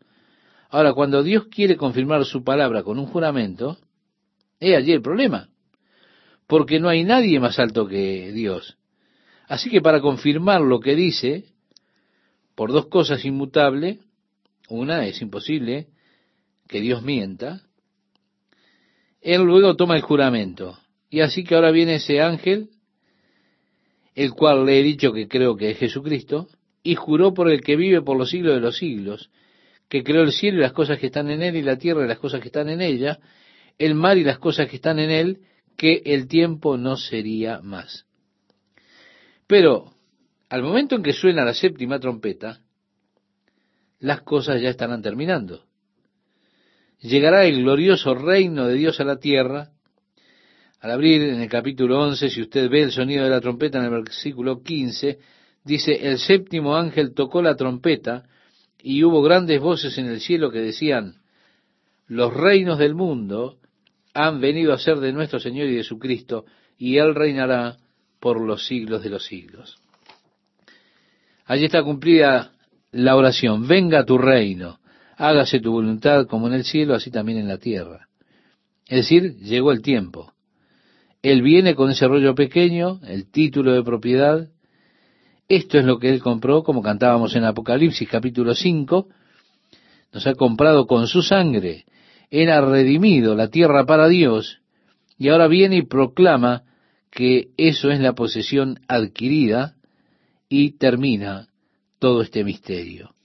Ahora, 0.69 0.93
cuando 0.93 1.21
Dios 1.21 1.45
quiere 1.47 1.77
confirmar 1.77 2.25
su 2.25 2.43
palabra 2.43 2.81
con 2.81 2.97
un 2.97 3.05
juramento, 3.05 3.77
es 4.59 4.75
allí 4.75 4.91
el 4.91 5.01
problema, 5.01 5.49
porque 6.47 6.79
no 6.79 6.89
hay 6.89 7.03
nadie 7.03 7.39
más 7.39 7.59
alto 7.59 7.87
que 7.87 8.31
Dios. 8.31 8.77
Así 9.47 9.69
que 9.69 9.81
para 9.81 10.01
confirmar 10.01 10.61
lo 10.61 10.79
que 10.79 10.95
dice, 10.95 11.45
por 12.55 12.71
dos 12.71 12.87
cosas 12.87 13.25
inmutables, 13.25 13.99
una 14.69 15.05
es 15.05 15.21
imposible 15.21 15.87
que 16.67 16.81
Dios 16.81 17.03
mienta, 17.03 17.61
él 19.21 19.41
luego 19.41 19.75
toma 19.75 19.95
el 19.95 20.01
juramento. 20.01 20.77
Y 21.09 21.21
así 21.21 21.43
que 21.43 21.55
ahora 21.55 21.71
viene 21.71 21.95
ese 21.95 22.21
ángel 22.21 22.69
el 24.15 24.31
cual 24.31 24.65
le 24.65 24.79
he 24.79 24.83
dicho 24.83 25.11
que 25.11 25.27
creo 25.27 25.57
que 25.57 25.71
es 25.71 25.77
Jesucristo, 25.77 26.47
y 26.81 26.95
juró 26.95 27.33
por 27.33 27.51
el 27.51 27.61
que 27.61 27.75
vive 27.75 28.01
por 28.01 28.17
los 28.17 28.29
siglos 28.29 28.55
de 28.55 28.61
los 28.61 28.77
siglos, 28.77 29.29
que 29.89 30.03
creó 30.03 30.23
el 30.23 30.31
cielo 30.31 30.59
y 30.59 30.61
las 30.61 30.73
cosas 30.73 30.97
que 30.99 31.07
están 31.07 31.29
en 31.29 31.43
él, 31.43 31.55
y 31.57 31.61
la 31.61 31.77
tierra 31.77 32.05
y 32.05 32.07
las 32.07 32.19
cosas 32.19 32.39
que 32.39 32.47
están 32.47 32.69
en 32.69 32.81
ella, 32.81 33.19
el 33.77 33.93
mar 33.93 34.17
y 34.17 34.23
las 34.23 34.39
cosas 34.39 34.69
que 34.69 34.77
están 34.77 34.99
en 34.99 35.11
él, 35.11 35.39
que 35.77 36.01
el 36.05 36.27
tiempo 36.27 36.77
no 36.77 36.97
sería 36.97 37.61
más. 37.61 38.05
Pero 39.47 39.93
al 40.49 40.63
momento 40.63 40.95
en 40.95 41.03
que 41.03 41.13
suena 41.13 41.43
la 41.43 41.53
séptima 41.53 41.99
trompeta, 41.99 42.61
las 43.99 44.21
cosas 44.21 44.61
ya 44.61 44.69
estarán 44.69 45.01
terminando. 45.01 45.65
Llegará 46.99 47.45
el 47.45 47.61
glorioso 47.61 48.15
reino 48.15 48.67
de 48.67 48.75
Dios 48.75 48.99
a 48.99 49.03
la 49.03 49.17
tierra. 49.17 49.71
Al 50.79 50.91
abrir 50.91 51.21
en 51.23 51.41
el 51.41 51.49
capítulo 51.49 52.01
11, 52.01 52.29
si 52.29 52.41
usted 52.41 52.69
ve 52.69 52.83
el 52.83 52.91
sonido 52.91 53.23
de 53.23 53.29
la 53.29 53.41
trompeta 53.41 53.79
en 53.79 53.85
el 53.85 53.91
versículo 53.91 54.61
15, 54.61 55.19
dice, 55.63 56.09
el 56.09 56.19
séptimo 56.19 56.75
ángel 56.75 57.13
tocó 57.13 57.41
la 57.41 57.55
trompeta 57.55 58.23
y 58.81 59.03
hubo 59.03 59.21
grandes 59.23 59.59
voces 59.59 59.97
en 59.97 60.05
el 60.05 60.21
cielo 60.21 60.51
que 60.51 60.59
decían, 60.59 61.15
los 62.07 62.33
reinos 62.33 62.77
del 62.77 62.93
mundo 62.93 63.57
han 64.15 64.39
venido 64.39 64.73
a 64.73 64.79
ser 64.79 64.99
de 64.99 65.11
nuestro 65.11 65.39
Señor 65.39 65.67
y 65.67 65.75
de 65.75 65.83
su 65.83 65.99
Cristo, 65.99 66.45
y 66.77 66.97
Él 66.97 67.13
reinará 67.13 67.75
por 68.21 68.41
los 68.41 68.65
siglos 68.65 69.03
de 69.03 69.09
los 69.09 69.25
siglos. 69.25 69.77
Allí 71.45 71.65
está 71.65 71.83
cumplida 71.83 72.53
la 72.91 73.17
oración, 73.17 73.67
venga 73.67 74.05
tu 74.05 74.17
reino, 74.17 74.79
hágase 75.17 75.59
tu 75.59 75.73
voluntad 75.73 76.27
como 76.27 76.47
en 76.47 76.53
el 76.53 76.63
cielo, 76.63 76.95
así 76.95 77.11
también 77.11 77.39
en 77.39 77.49
la 77.49 77.57
tierra. 77.57 78.07
Es 78.87 78.99
decir, 78.99 79.35
llegó 79.39 79.73
el 79.73 79.81
tiempo. 79.81 80.31
Él 81.21 81.41
viene 81.41 81.75
con 81.75 81.91
ese 81.91 82.07
rollo 82.07 82.35
pequeño, 82.35 83.01
el 83.03 83.29
título 83.29 83.73
de 83.73 83.83
propiedad. 83.83 84.47
Esto 85.49 85.77
es 85.77 85.83
lo 85.83 85.99
que 85.99 86.09
Él 86.09 86.21
compró, 86.21 86.63
como 86.63 86.81
cantábamos 86.81 87.35
en 87.35 87.43
Apocalipsis 87.43 88.07
capítulo 88.07 88.55
5. 88.55 89.09
Nos 90.13 90.25
ha 90.25 90.35
comprado 90.35 90.87
con 90.87 91.07
su 91.07 91.21
sangre 91.21 91.83
era 92.29 92.61
redimido 92.61 93.35
la 93.35 93.49
tierra 93.49 93.85
para 93.85 94.07
Dios, 94.07 94.61
y 95.17 95.29
ahora 95.29 95.47
viene 95.47 95.77
y 95.77 95.81
proclama 95.83 96.63
que 97.09 97.49
eso 97.57 97.91
es 97.91 97.99
la 97.99 98.13
posesión 98.13 98.79
adquirida 98.87 99.75
y 100.49 100.71
termina 100.71 101.47
todo 101.99 102.21
este 102.21 102.43
misterio. 102.43 103.15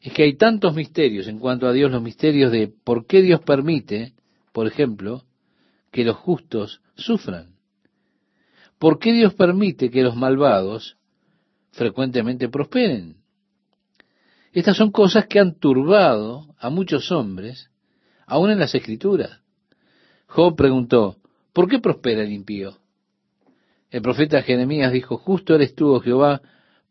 Es 0.00 0.12
que 0.12 0.22
hay 0.24 0.36
tantos 0.36 0.74
misterios 0.74 1.26
en 1.28 1.38
cuanto 1.38 1.66
a 1.66 1.72
Dios, 1.72 1.90
los 1.90 2.02
misterios 2.02 2.52
de 2.52 2.68
por 2.68 3.06
qué 3.06 3.22
Dios 3.22 3.40
permite, 3.40 4.12
por 4.52 4.66
ejemplo, 4.66 5.24
que 5.90 6.04
los 6.04 6.16
justos 6.16 6.80
sufran. 6.94 7.54
¿Por 8.78 8.98
qué 8.98 9.12
Dios 9.12 9.34
permite 9.34 9.90
que 9.90 10.02
los 10.02 10.16
malvados 10.16 10.96
frecuentemente 11.72 12.48
prosperen? 12.48 13.16
Estas 14.52 14.76
son 14.76 14.90
cosas 14.90 15.26
que 15.26 15.38
han 15.38 15.58
turbado 15.58 16.54
a 16.58 16.70
muchos 16.70 17.12
hombres 17.12 17.69
aún 18.30 18.50
en 18.50 18.60
las 18.60 18.74
escrituras. 18.74 19.40
Job 20.26 20.56
preguntó, 20.56 21.16
¿por 21.52 21.68
qué 21.68 21.80
prospera 21.80 22.22
el 22.22 22.32
impío? 22.32 22.78
El 23.90 24.02
profeta 24.02 24.40
Jeremías 24.42 24.92
dijo, 24.92 25.16
justo 25.18 25.56
eres 25.56 25.74
tú, 25.74 25.92
oh 25.92 26.00
Jehová, 26.00 26.40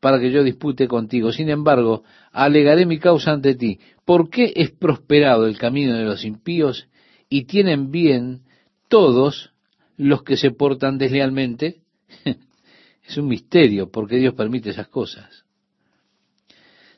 para 0.01 0.19
que 0.19 0.31
yo 0.31 0.43
dispute 0.43 0.87
contigo. 0.87 1.31
Sin 1.31 1.49
embargo, 1.49 2.03
alegaré 2.31 2.85
mi 2.85 2.99
causa 2.99 3.31
ante 3.31 3.55
ti. 3.55 3.79
¿Por 4.03 4.29
qué 4.29 4.51
es 4.53 4.71
prosperado 4.71 5.47
el 5.47 5.57
camino 5.57 5.95
de 5.95 6.03
los 6.03 6.25
impíos 6.25 6.87
y 7.29 7.45
tienen 7.45 7.89
bien 7.89 8.41
todos 8.89 9.53
los 9.95 10.23
que 10.23 10.35
se 10.35 10.51
portan 10.51 10.97
deslealmente? 10.97 11.77
es 13.07 13.17
un 13.17 13.27
misterio 13.27 13.89
porque 13.89 14.17
Dios 14.17 14.33
permite 14.33 14.71
esas 14.71 14.89
cosas. 14.89 15.45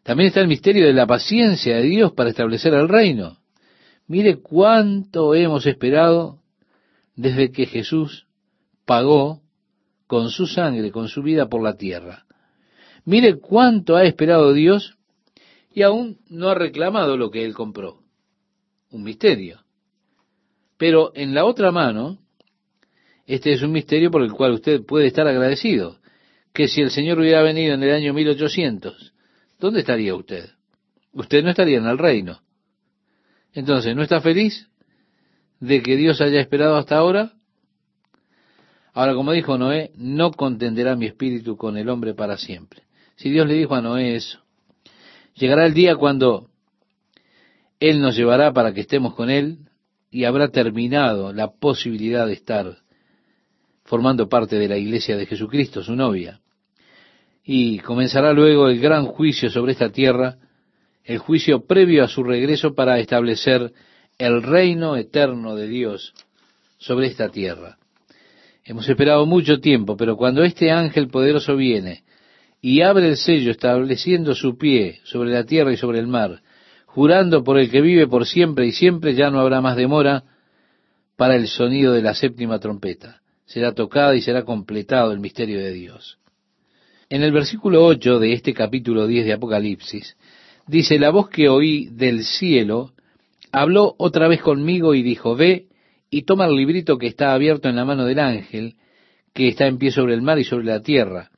También 0.02 0.30
está 0.30 0.42
el 0.42 0.48
misterio 0.48 0.88
de 0.88 0.94
la 0.94 1.06
paciencia 1.06 1.76
de 1.76 1.84
Dios 1.84 2.14
para 2.14 2.32
establecer 2.32 2.74
el 2.74 2.90
reino. 2.90 3.41
Mire 4.12 4.42
cuánto 4.42 5.36
hemos 5.36 5.66
esperado 5.66 6.42
desde 7.16 7.50
que 7.50 7.66
Jesús 7.66 8.28
pagó 8.84 9.42
con 10.06 10.32
su 10.32 10.48
sangre, 10.48 10.92
con 10.92 11.08
su 11.08 11.24
vida 11.24 11.48
por 11.48 11.64
la 11.64 11.78
tierra. 11.78 12.26
Mire 13.06 13.40
cuánto 13.40 13.96
ha 13.96 14.04
esperado 14.04 14.52
Dios 14.52 14.98
y 15.74 15.84
aún 15.84 16.20
no 16.28 16.50
ha 16.50 16.56
reclamado 16.56 17.16
lo 17.16 17.32
que 17.32 17.46
Él 17.46 17.54
compró. 17.54 18.00
Un 18.90 19.04
misterio. 19.04 19.62
Pero 20.78 21.14
en 21.16 21.34
la 21.34 21.46
otra 21.46 21.72
mano, 21.72 22.18
este 23.26 23.54
es 23.54 23.62
un 23.62 23.72
misterio 23.72 24.12
por 24.12 24.24
el 24.24 24.34
cual 24.34 24.52
usted 24.52 24.84
puede 24.86 25.08
estar 25.08 25.26
agradecido. 25.26 26.00
Que 26.52 26.68
si 26.68 26.82
el 26.82 26.92
Señor 26.92 27.18
hubiera 27.18 27.44
venido 27.44 27.76
en 27.76 27.84
el 27.84 27.94
año 27.94 28.14
1800, 28.14 29.14
¿dónde 29.58 29.80
estaría 29.80 30.14
usted? 30.14 30.50
Usted 31.14 31.46
no 31.46 31.52
estaría 31.52 31.78
en 31.78 31.86
el 31.86 31.98
reino. 31.98 32.42
Entonces, 33.54 33.96
¿no 33.96 34.02
está 34.02 34.22
feliz 34.22 34.68
de 35.60 35.82
que 35.82 35.98
Dios 35.98 36.22
haya 36.22 36.40
esperado 36.40 36.76
hasta 36.78 36.98
ahora? 36.98 37.34
Ahora, 38.94 39.14
como 39.14 39.32
dijo 39.32 39.58
Noé, 39.58 39.92
no 39.96 40.32
contenderá 40.32 40.96
mi 40.96 41.06
espíritu 41.06 41.56
con 41.58 41.78
el 41.78 41.90
hombre 41.90 42.14
para 42.14 42.38
siempre. 42.38 42.84
Si 43.16 43.30
Dios 43.30 43.48
le 43.48 43.54
dijo 43.54 43.76
a 43.76 43.82
Noé 43.82 44.16
eso, 44.16 44.40
llegará 45.36 45.66
el 45.66 45.74
día 45.74 45.96
cuando 45.96 46.50
Él 47.80 48.02
nos 48.02 48.16
llevará 48.16 48.52
para 48.52 48.74
que 48.74 48.82
estemos 48.82 49.16
con 49.16 49.30
Él 49.30 49.60
y 50.10 50.26
habrá 50.26 50.50
terminado 50.50 51.32
la 51.32 51.52
posibilidad 51.52 52.28
de 52.28 52.34
estar 52.34 52.78
formando 53.86 54.28
parte 54.28 54.58
de 54.58 54.68
la 54.68 54.78
iglesia 54.78 55.18
de 55.18 55.26
Jesucristo, 55.26 55.84
su 55.84 55.96
novia. 55.96 56.42
Y 57.44 57.80
comenzará 57.80 58.34
luego 58.34 58.68
el 58.68 58.80
gran 58.80 59.06
juicio 59.06 59.50
sobre 59.50 59.72
esta 59.72 59.90
tierra, 59.90 60.38
el 61.04 61.18
juicio 61.18 61.66
previo 61.66 62.04
a 62.04 62.08
su 62.08 62.24
regreso 62.24 62.74
para 62.74 63.00
establecer 63.00 63.72
el 64.18 64.44
reino 64.44 64.96
eterno 64.96 65.56
de 65.56 65.68
Dios 65.68 66.14
sobre 66.78 67.08
esta 67.08 67.30
tierra. 67.30 67.78
Hemos 68.64 68.88
esperado 68.88 69.26
mucho 69.26 69.60
tiempo, 69.60 69.98
pero 69.98 70.16
cuando 70.16 70.44
este 70.44 70.72
ángel 70.72 71.08
poderoso 71.08 71.56
viene 71.56 72.04
y 72.62 72.82
abre 72.82 73.08
el 73.08 73.18
sello 73.18 73.52
estableciendo 73.52 74.36
su 74.36 74.58
pie 74.58 75.00
sobre 75.04 75.32
la 75.32 75.46
tierra 75.46 75.74
y 75.74 75.78
sobre 75.78 76.00
el 76.00 76.08
mar, 76.08 76.42
jurando 76.86 77.44
por 77.44 77.58
el 77.58 77.72
que 77.72 77.82
vive 77.82 78.08
por 78.08 78.28
siempre 78.28 78.68
y 78.68 78.72
siempre, 78.72 79.16
ya 79.16 79.32
no 79.32 79.40
habrá 79.40 79.62
más 79.62 79.76
demora 79.76 80.24
para 81.16 81.36
el 81.36 81.48
sonido 81.48 81.94
de 81.94 82.04
la 82.04 82.14
séptima 82.14 82.60
trompeta. 82.60 83.22
Será 83.46 83.74
tocada 83.74 84.16
y 84.16 84.22
será 84.22 84.44
completado 84.44 85.12
el 85.12 85.20
misterio 85.20 85.60
de 85.60 85.72
Dios. 85.72 86.20
En 87.10 87.24
el 87.24 87.32
versículo 87.32 87.84
8 87.86 88.20
de 88.20 88.34
este 88.34 88.54
capítulo 88.54 89.08
10 89.08 89.26
de 89.26 89.34
Apocalipsis, 89.34 90.16
Dice, 90.72 90.98
la 91.00 91.10
voz 91.10 91.28
que 91.28 91.50
oí 91.50 91.90
del 91.92 92.24
cielo 92.24 92.94
habló 93.52 93.94
otra 93.98 94.30
vez 94.30 94.42
conmigo 94.42 94.96
y 94.96 95.04
dijo, 95.04 95.36
ve 95.36 95.66
y 96.10 96.22
toma 96.22 96.46
el 96.46 96.56
librito 96.56 96.98
que 96.98 97.08
está 97.08 97.34
abierto 97.34 97.68
en 97.68 97.76
la 97.76 97.84
mano 97.84 98.06
del 98.06 98.20
ángel, 98.20 98.76
que 99.34 99.50
está 99.50 99.68
en 99.68 99.78
pie 99.78 99.92
sobre 99.92 100.14
el 100.14 100.22
mar 100.22 100.40
y 100.40 100.46
sobre 100.46 100.64
la 100.64 100.82
tierra. 100.82 101.30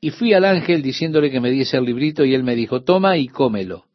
Y 0.00 0.10
fui 0.10 0.34
al 0.34 0.44
ángel 0.44 0.82
diciéndole 0.82 1.32
que 1.32 1.40
me 1.40 1.50
diese 1.50 1.78
el 1.78 1.84
librito 1.84 2.24
y 2.24 2.32
él 2.32 2.44
me 2.44 2.54
dijo, 2.54 2.84
toma 2.84 3.16
y 3.16 3.26
cómelo. 3.26 3.86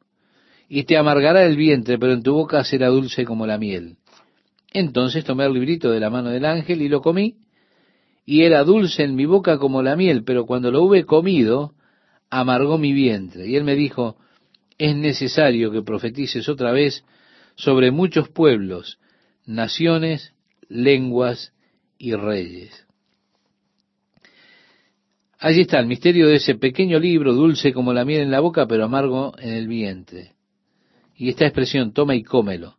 Y 0.67 0.83
te 0.83 0.97
amargará 0.97 1.45
el 1.45 1.55
vientre, 1.55 1.97
pero 1.97 2.11
en 2.11 2.21
tu 2.21 2.33
boca 2.33 2.65
será 2.65 2.89
dulce 2.89 3.23
como 3.23 3.47
la 3.47 3.57
miel. 3.57 3.95
Entonces 4.73 5.23
tomé 5.23 5.45
el 5.45 5.53
librito 5.53 5.89
de 5.89 6.01
la 6.01 6.09
mano 6.09 6.31
del 6.31 6.43
ángel 6.43 6.81
y 6.81 6.89
lo 6.89 6.99
comí, 6.99 7.37
y 8.25 8.43
era 8.43 8.65
dulce 8.65 9.03
en 9.03 9.15
mi 9.15 9.25
boca 9.25 9.57
como 9.57 9.81
la 9.81 9.95
miel, 9.95 10.25
pero 10.25 10.45
cuando 10.45 10.69
lo 10.69 10.83
hube 10.83 11.05
comido, 11.05 11.75
amargó 12.29 12.77
mi 12.77 12.91
vientre. 12.91 13.47
Y 13.47 13.55
él 13.55 13.63
me 13.63 13.75
dijo, 13.75 14.17
es 14.77 14.95
necesario 14.95 15.71
que 15.71 15.81
profetices 15.81 16.49
otra 16.49 16.71
vez 16.71 17.03
sobre 17.55 17.91
muchos 17.91 18.29
pueblos, 18.29 18.99
naciones, 19.45 20.33
lenguas 20.67 21.53
y 21.97 22.13
reyes. 22.13 22.85
Allí 25.39 25.61
está 25.61 25.79
el 25.79 25.87
misterio 25.87 26.27
de 26.27 26.35
ese 26.35 26.55
pequeño 26.55 26.99
libro, 26.99 27.33
dulce 27.33 27.73
como 27.73 27.93
la 27.93 28.05
miel 28.05 28.21
en 28.21 28.31
la 28.31 28.39
boca, 28.39 28.65
pero 28.65 28.85
amargo 28.85 29.33
en 29.37 29.53
el 29.53 29.67
vientre. 29.67 30.33
Y 31.15 31.29
esta 31.29 31.45
expresión, 31.45 31.93
toma 31.93 32.15
y 32.15 32.23
cómelo, 32.23 32.77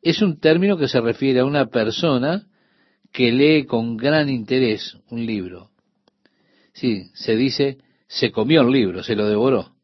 es 0.00 0.22
un 0.22 0.38
término 0.38 0.78
que 0.78 0.88
se 0.88 1.00
refiere 1.00 1.40
a 1.40 1.44
una 1.44 1.66
persona 1.66 2.46
que 3.12 3.32
lee 3.32 3.66
con 3.66 3.96
gran 3.96 4.30
interés 4.30 4.96
un 5.10 5.26
libro. 5.26 5.70
Sí, 6.72 7.10
se 7.12 7.34
dice, 7.34 7.78
se 8.06 8.30
comió 8.30 8.62
el 8.62 8.70
libro, 8.70 9.02
se 9.02 9.16
lo 9.16 9.28
devoró 9.28 9.74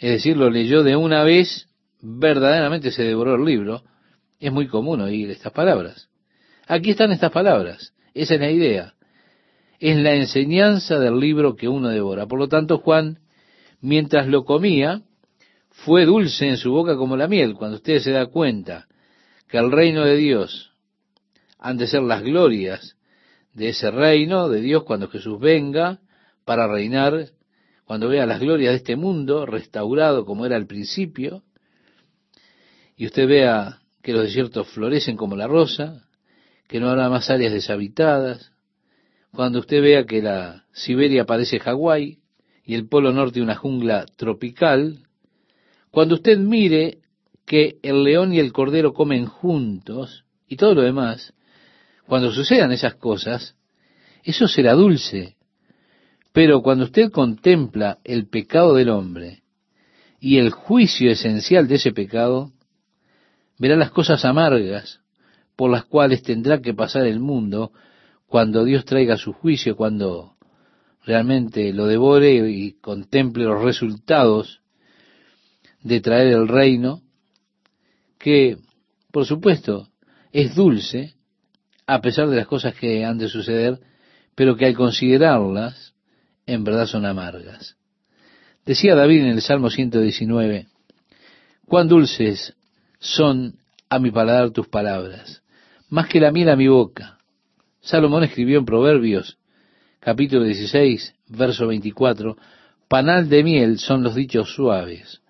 es 0.00 0.10
decir, 0.12 0.36
lo 0.38 0.48
leyó 0.48 0.82
de 0.82 0.96
una 0.96 1.22
vez, 1.24 1.68
verdaderamente 2.00 2.90
se 2.90 3.02
devoró 3.02 3.34
el 3.34 3.44
libro, 3.44 3.82
es 4.38 4.50
muy 4.50 4.66
común 4.66 5.02
oír 5.02 5.30
estas 5.30 5.52
palabras. 5.52 6.08
Aquí 6.66 6.92
están 6.92 7.12
estas 7.12 7.30
palabras, 7.30 7.92
esa 8.14 8.34
es 8.34 8.40
la 8.40 8.50
idea. 8.50 8.94
Es 9.78 9.98
la 9.98 10.14
enseñanza 10.14 10.98
del 10.98 11.20
libro 11.20 11.54
que 11.54 11.68
uno 11.68 11.90
devora. 11.90 12.26
Por 12.26 12.38
lo 12.38 12.48
tanto, 12.48 12.78
Juan, 12.78 13.18
mientras 13.82 14.26
lo 14.26 14.44
comía, 14.44 15.02
fue 15.68 16.06
dulce 16.06 16.48
en 16.48 16.56
su 16.56 16.72
boca 16.72 16.96
como 16.96 17.16
la 17.18 17.28
miel. 17.28 17.54
Cuando 17.54 17.76
usted 17.76 18.00
se 18.00 18.10
da 18.10 18.26
cuenta 18.26 18.86
que 19.48 19.58
el 19.58 19.70
reino 19.70 20.04
de 20.04 20.16
Dios 20.16 20.72
han 21.58 21.76
de 21.76 21.86
ser 21.86 22.02
las 22.02 22.22
glorias 22.22 22.96
de 23.52 23.68
ese 23.68 23.90
reino 23.90 24.48
de 24.48 24.62
Dios 24.62 24.84
cuando 24.84 25.08
Jesús 25.08 25.38
venga 25.38 26.00
para 26.46 26.66
reinar 26.66 27.26
cuando 27.90 28.08
vea 28.08 28.24
las 28.24 28.38
glorias 28.38 28.70
de 28.70 28.76
este 28.76 28.94
mundo 28.94 29.46
restaurado 29.46 30.24
como 30.24 30.46
era 30.46 30.54
al 30.54 30.68
principio, 30.68 31.42
y 32.96 33.04
usted 33.04 33.26
vea 33.26 33.80
que 34.00 34.12
los 34.12 34.22
desiertos 34.22 34.68
florecen 34.68 35.16
como 35.16 35.34
la 35.34 35.48
rosa, 35.48 36.06
que 36.68 36.78
no 36.78 36.88
habrá 36.88 37.08
más 37.08 37.30
áreas 37.30 37.52
deshabitadas, 37.52 38.52
cuando 39.32 39.58
usted 39.58 39.82
vea 39.82 40.04
que 40.04 40.22
la 40.22 40.66
Siberia 40.72 41.24
parece 41.24 41.58
Hawái 41.58 42.20
y 42.64 42.74
el 42.76 42.86
Polo 42.86 43.12
Norte 43.12 43.42
una 43.42 43.56
jungla 43.56 44.06
tropical, 44.14 44.98
cuando 45.90 46.14
usted 46.14 46.38
mire 46.38 46.98
que 47.44 47.78
el 47.82 48.04
león 48.04 48.32
y 48.32 48.38
el 48.38 48.52
cordero 48.52 48.94
comen 48.94 49.26
juntos 49.26 50.24
y 50.46 50.54
todo 50.54 50.76
lo 50.76 50.82
demás, 50.82 51.34
cuando 52.06 52.30
sucedan 52.30 52.70
esas 52.70 52.94
cosas, 52.94 53.56
eso 54.22 54.46
será 54.46 54.74
dulce. 54.74 55.39
Pero 56.32 56.62
cuando 56.62 56.84
usted 56.84 57.10
contempla 57.10 57.98
el 58.04 58.28
pecado 58.28 58.74
del 58.74 58.90
hombre 58.90 59.42
y 60.20 60.38
el 60.38 60.50
juicio 60.50 61.10
esencial 61.10 61.66
de 61.66 61.76
ese 61.76 61.92
pecado, 61.92 62.52
verá 63.58 63.76
las 63.76 63.90
cosas 63.90 64.24
amargas 64.24 65.00
por 65.56 65.70
las 65.70 65.84
cuales 65.84 66.22
tendrá 66.22 66.60
que 66.60 66.72
pasar 66.72 67.06
el 67.06 67.20
mundo 67.20 67.72
cuando 68.26 68.64
Dios 68.64 68.84
traiga 68.84 69.16
su 69.16 69.32
juicio, 69.32 69.76
cuando 69.76 70.36
realmente 71.04 71.72
lo 71.72 71.86
devore 71.86 72.48
y 72.48 72.72
contemple 72.80 73.44
los 73.44 73.62
resultados 73.62 74.60
de 75.82 76.00
traer 76.00 76.28
el 76.28 76.46
reino, 76.46 77.02
que 78.18 78.58
por 79.10 79.26
supuesto 79.26 79.88
es 80.32 80.54
dulce, 80.54 81.14
a 81.86 82.00
pesar 82.00 82.28
de 82.28 82.36
las 82.36 82.46
cosas 82.46 82.74
que 82.74 83.04
han 83.04 83.18
de 83.18 83.28
suceder, 83.28 83.80
pero 84.34 84.56
que 84.56 84.66
al 84.66 84.76
considerarlas, 84.76 85.89
en 86.52 86.64
verdad 86.64 86.86
son 86.86 87.06
amargas. 87.06 87.76
Decía 88.66 88.94
David 88.94 89.20
en 89.20 89.28
el 89.28 89.42
Salmo 89.42 89.70
119, 89.70 90.66
cuán 91.66 91.88
dulces 91.88 92.54
son 92.98 93.56
a 93.88 93.98
mi 93.98 94.10
paladar 94.10 94.50
tus 94.50 94.68
palabras, 94.68 95.42
más 95.88 96.08
que 96.08 96.20
la 96.20 96.32
miel 96.32 96.48
a 96.50 96.56
mi 96.56 96.68
boca. 96.68 97.18
Salomón 97.80 98.24
escribió 98.24 98.58
en 98.58 98.64
Proverbios, 98.64 99.38
capítulo 100.00 100.44
16, 100.44 101.14
verso 101.28 101.66
24, 101.66 102.36
panal 102.88 103.28
de 103.28 103.44
miel 103.44 103.78
son 103.78 104.02
los 104.02 104.14
dichos 104.14 104.52
suaves, 104.54 105.22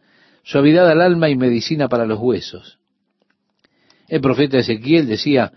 suavidad 0.42 0.90
al 0.90 1.00
alma 1.00 1.28
y 1.28 1.36
medicina 1.36 1.88
para 1.88 2.06
los 2.06 2.18
huesos. 2.18 2.78
El 4.08 4.20
profeta 4.20 4.58
Ezequiel 4.58 5.06
decía, 5.06 5.52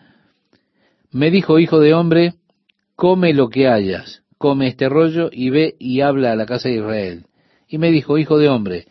me 1.12 1.32
dijo, 1.32 1.58
hijo 1.58 1.80
de 1.80 1.94
hombre, 1.94 2.34
come 2.96 3.34
lo 3.34 3.50
que 3.50 3.68
hayas, 3.68 4.23
come 4.44 4.68
este 4.68 4.90
rollo 4.90 5.30
y 5.32 5.52
ve 5.52 5.78
y 5.80 6.02
habla 6.02 6.34
a 6.34 6.36
la 6.36 6.46
casa 6.46 6.68
de 6.68 6.76
Israel. 6.76 7.28
Y 7.66 7.78
me 7.78 7.92
dijo, 7.92 8.18
hijo 8.18 8.38
de 8.38 8.50
hombre, 8.50 8.88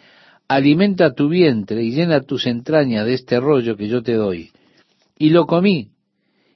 alimenta 0.49 1.13
tu 1.13 1.29
vientre 1.29 1.83
y 1.83 1.91
llena 1.91 2.23
tus 2.23 2.47
entrañas 2.47 3.05
de 3.05 3.13
este 3.13 3.39
rollo 3.39 3.77
que 3.77 3.87
yo 3.87 4.03
te 4.03 4.15
doy. 4.15 4.51
Y 5.19 5.29
lo 5.29 5.47
comí, 5.47 5.91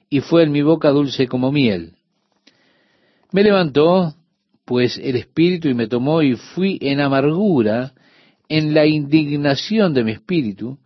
y 0.09 0.21
fue 0.21 0.41
en 0.41 0.51
mi 0.51 0.63
boca 0.63 0.89
dulce 0.89 1.27
como 1.27 1.51
miel. 1.51 1.93
Me 3.31 3.43
levantó, 3.43 4.15
pues, 4.65 4.97
el 4.97 5.15
espíritu 5.15 5.67
y 5.69 5.75
me 5.75 5.85
tomó 5.85 6.23
y 6.23 6.33
fui 6.33 6.79
en 6.81 6.99
amargura, 6.99 7.93
en 8.49 8.73
la 8.73 8.87
indignación 8.87 9.93
de 9.93 10.05
mi 10.05 10.13
espíritu, 10.13 10.79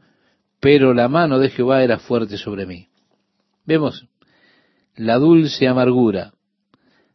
pero 0.59 0.93
la 0.93 1.07
mano 1.07 1.39
de 1.39 1.49
Jehová 1.49 1.81
era 1.81 1.97
fuerte 1.97 2.37
sobre 2.37 2.65
mí. 2.65 2.89
Vemos 3.65 4.05
la 4.97 5.17
dulce 5.17 5.65
amargura, 5.69 6.33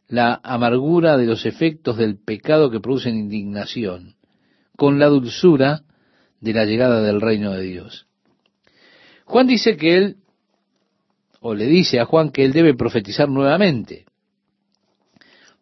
la 0.07 0.39
amargura 0.43 1.17
de 1.17 1.25
los 1.25 1.45
efectos 1.45 1.97
del 1.97 2.17
pecado 2.17 2.71
que 2.71 2.79
producen 2.79 3.15
indignación, 3.15 4.15
con 4.75 4.99
la 4.99 5.07
dulzura 5.07 5.83
de 6.39 6.53
la 6.53 6.65
llegada 6.65 7.01
del 7.01 7.19
reino 7.19 7.51
de 7.51 7.63
Dios. 7.63 8.07
Juan 9.25 9.47
dice 9.47 9.75
que 9.75 9.97
él, 9.97 10.17
o 11.41 11.53
le 11.53 11.65
dice 11.65 11.99
a 11.99 12.05
Juan 12.05 12.31
que 12.31 12.45
él 12.45 12.53
debe 12.53 12.73
profetizar 12.73 13.27
nuevamente, 13.27 14.05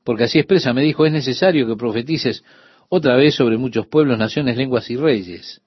porque 0.04 0.26
así 0.26 0.38
expresa, 0.38 0.74
me 0.74 0.84
dijo, 0.84 1.06
es 1.06 1.12
necesario 1.12 1.66
que 1.66 1.76
profetices 1.76 2.44
otra 2.90 3.16
vez 3.16 3.34
sobre 3.34 3.58
muchos 3.58 3.88
pueblos, 3.88 4.20
naciones, 4.20 4.56
lenguas 4.56 4.90
y 4.92 4.98
reyes. 4.98 5.62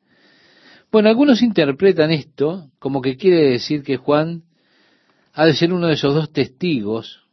Bueno, 0.92 1.08
algunos 1.08 1.42
interpretan 1.42 2.12
esto 2.12 2.70
como 2.78 3.02
que 3.02 3.16
quiere 3.16 3.50
decir 3.50 3.82
que 3.82 3.96
Juan 3.96 4.44
ha 5.32 5.44
de 5.44 5.54
ser 5.54 5.72
uno 5.72 5.88
de 5.88 5.94
esos 5.94 6.14
dos 6.14 6.32
testigos 6.32 7.27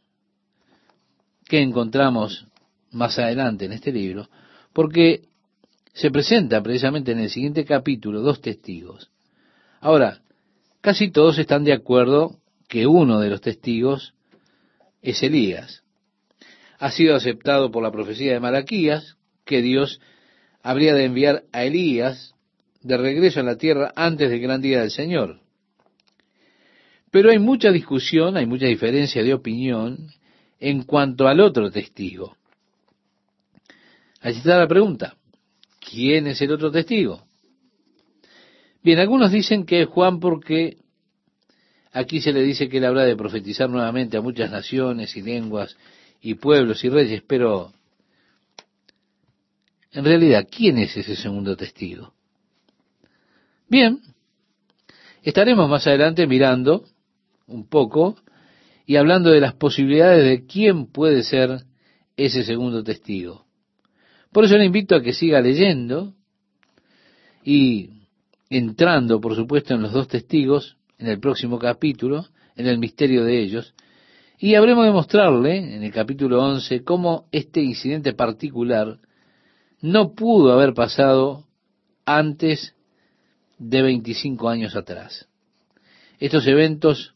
que 1.48 1.60
encontramos 1.60 2.46
más 2.90 3.18
adelante 3.18 3.64
en 3.64 3.72
este 3.72 3.92
libro, 3.92 4.28
porque 4.72 5.22
se 5.92 6.10
presenta 6.10 6.62
precisamente 6.62 7.12
en 7.12 7.20
el 7.20 7.30
siguiente 7.30 7.64
capítulo 7.64 8.20
dos 8.20 8.40
testigos. 8.40 9.10
Ahora, 9.80 10.20
casi 10.80 11.10
todos 11.10 11.38
están 11.38 11.64
de 11.64 11.72
acuerdo 11.72 12.38
que 12.68 12.86
uno 12.86 13.20
de 13.20 13.30
los 13.30 13.40
testigos 13.40 14.14
es 15.02 15.22
Elías. 15.22 15.82
Ha 16.78 16.90
sido 16.90 17.14
aceptado 17.14 17.70
por 17.70 17.82
la 17.82 17.92
profecía 17.92 18.32
de 18.32 18.40
Malaquías 18.40 19.16
que 19.44 19.62
Dios 19.62 20.00
habría 20.62 20.94
de 20.94 21.04
enviar 21.04 21.44
a 21.52 21.64
Elías 21.64 22.34
de 22.82 22.96
regreso 22.96 23.40
a 23.40 23.44
la 23.44 23.56
tierra 23.56 23.92
antes 23.96 24.30
del 24.30 24.40
gran 24.40 24.60
día 24.60 24.80
del 24.80 24.90
Señor. 24.90 25.40
Pero 27.10 27.30
hay 27.30 27.38
mucha 27.38 27.70
discusión, 27.70 28.36
hay 28.36 28.46
mucha 28.46 28.66
diferencia 28.66 29.22
de 29.22 29.32
opinión 29.32 30.10
en 30.60 30.82
cuanto 30.82 31.28
al 31.28 31.40
otro 31.40 31.70
testigo. 31.70 32.36
Allí 34.20 34.38
está 34.38 34.58
la 34.58 34.68
pregunta. 34.68 35.16
¿Quién 35.78 36.26
es 36.26 36.40
el 36.40 36.52
otro 36.52 36.70
testigo? 36.70 37.22
Bien, 38.82 38.98
algunos 38.98 39.32
dicen 39.32 39.66
que 39.66 39.82
es 39.82 39.88
Juan 39.88 40.20
porque 40.20 40.78
aquí 41.92 42.20
se 42.20 42.32
le 42.32 42.42
dice 42.42 42.68
que 42.68 42.78
él 42.78 42.84
habrá 42.84 43.04
de 43.04 43.16
profetizar 43.16 43.68
nuevamente 43.68 44.16
a 44.16 44.20
muchas 44.20 44.50
naciones 44.50 45.16
y 45.16 45.22
lenguas 45.22 45.76
y 46.20 46.34
pueblos 46.34 46.84
y 46.84 46.88
reyes, 46.88 47.22
pero 47.26 47.72
en 49.92 50.04
realidad, 50.04 50.46
¿quién 50.50 50.78
es 50.78 50.96
ese 50.96 51.16
segundo 51.16 51.56
testigo? 51.56 52.12
Bien, 53.68 54.00
estaremos 55.22 55.68
más 55.68 55.86
adelante 55.86 56.26
mirando 56.26 56.84
un 57.46 57.66
poco 57.66 58.16
y 58.86 58.96
hablando 58.96 59.30
de 59.30 59.40
las 59.40 59.54
posibilidades 59.54 60.24
de 60.24 60.46
quién 60.46 60.86
puede 60.86 61.22
ser 61.22 61.64
ese 62.16 62.44
segundo 62.44 62.84
testigo. 62.84 63.44
Por 64.32 64.44
eso 64.44 64.56
le 64.56 64.64
invito 64.64 64.94
a 64.94 65.02
que 65.02 65.12
siga 65.12 65.40
leyendo 65.40 66.14
y 67.44 67.90
entrando, 68.48 69.20
por 69.20 69.34
supuesto, 69.34 69.74
en 69.74 69.82
los 69.82 69.92
dos 69.92 70.08
testigos 70.08 70.76
en 70.98 71.08
el 71.08 71.20
próximo 71.20 71.58
capítulo, 71.58 72.26
en 72.54 72.66
el 72.66 72.78
misterio 72.78 73.24
de 73.24 73.40
ellos, 73.40 73.74
y 74.38 74.54
habremos 74.54 74.84
de 74.86 74.92
mostrarle 74.92 75.56
en 75.74 75.82
el 75.82 75.92
capítulo 75.92 76.42
11 76.42 76.84
cómo 76.84 77.26
este 77.32 77.60
incidente 77.62 78.12
particular 78.12 78.98
no 79.80 80.14
pudo 80.14 80.52
haber 80.52 80.74
pasado 80.74 81.46
antes 82.04 82.74
de 83.58 83.82
25 83.82 84.48
años 84.48 84.76
atrás. 84.76 85.28
Estos 86.18 86.46
eventos 86.46 87.15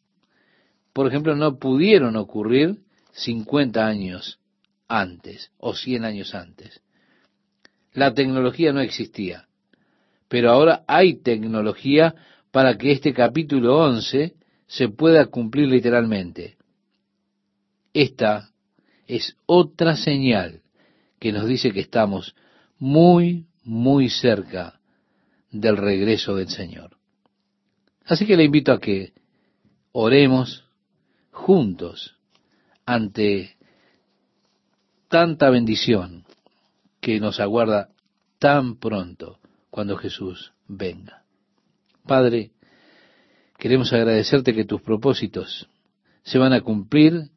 por 0.93 1.07
ejemplo, 1.07 1.37
no 1.37 1.59
pudieron 1.59 2.17
ocurrir 2.17 2.79
50 3.13 3.87
años 3.87 4.39
antes 4.89 5.51
o 5.59 5.75
100 5.75 6.05
años 6.05 6.35
antes. 6.35 6.81
La 7.93 8.15
tecnología 8.15 8.73
no 8.73 8.81
existía, 8.81 9.47
pero 10.29 10.51
ahora 10.51 10.85
hay 10.87 11.15
tecnología 11.15 12.15
para 12.51 12.77
que 12.77 12.93
este 12.93 13.13
capítulo 13.13 13.79
11 13.79 14.35
se 14.67 14.89
pueda 14.89 15.27
cumplir 15.27 15.69
literalmente. 15.69 16.57
Esta 17.93 18.51
es 19.07 19.37
otra 19.47 19.97
señal 19.97 20.63
que 21.19 21.33
nos 21.33 21.47
dice 21.47 21.73
que 21.73 21.81
estamos 21.81 22.35
muy, 22.79 23.47
muy 23.65 24.09
cerca 24.09 24.81
del 25.51 25.77
regreso 25.77 26.37
del 26.37 26.49
Señor. 26.49 26.97
Así 28.05 28.27
que 28.27 28.37
le 28.37 28.45
invito 28.45 28.73
a 28.73 28.81
que 28.81 29.13
oremos 29.93 30.65
juntos 31.31 32.17
ante 32.87 33.57
tanta 35.09 35.51
bendición 35.51 36.25
que 37.01 37.21
nos 37.21 37.41
aguarda 37.41 37.89
tan 38.39 38.77
pronto 38.77 39.39
cuando 39.71 39.97
Jesús 39.97 40.53
venga. 40.67 41.25
Padre, 42.07 42.51
queremos 43.59 43.93
agradecerte 43.93 44.55
que 44.55 44.65
tus 44.65 44.83
propósitos 44.83 45.69
se 46.23 46.39
van 46.39 46.53
a 46.53 46.61
cumplir 46.61 47.31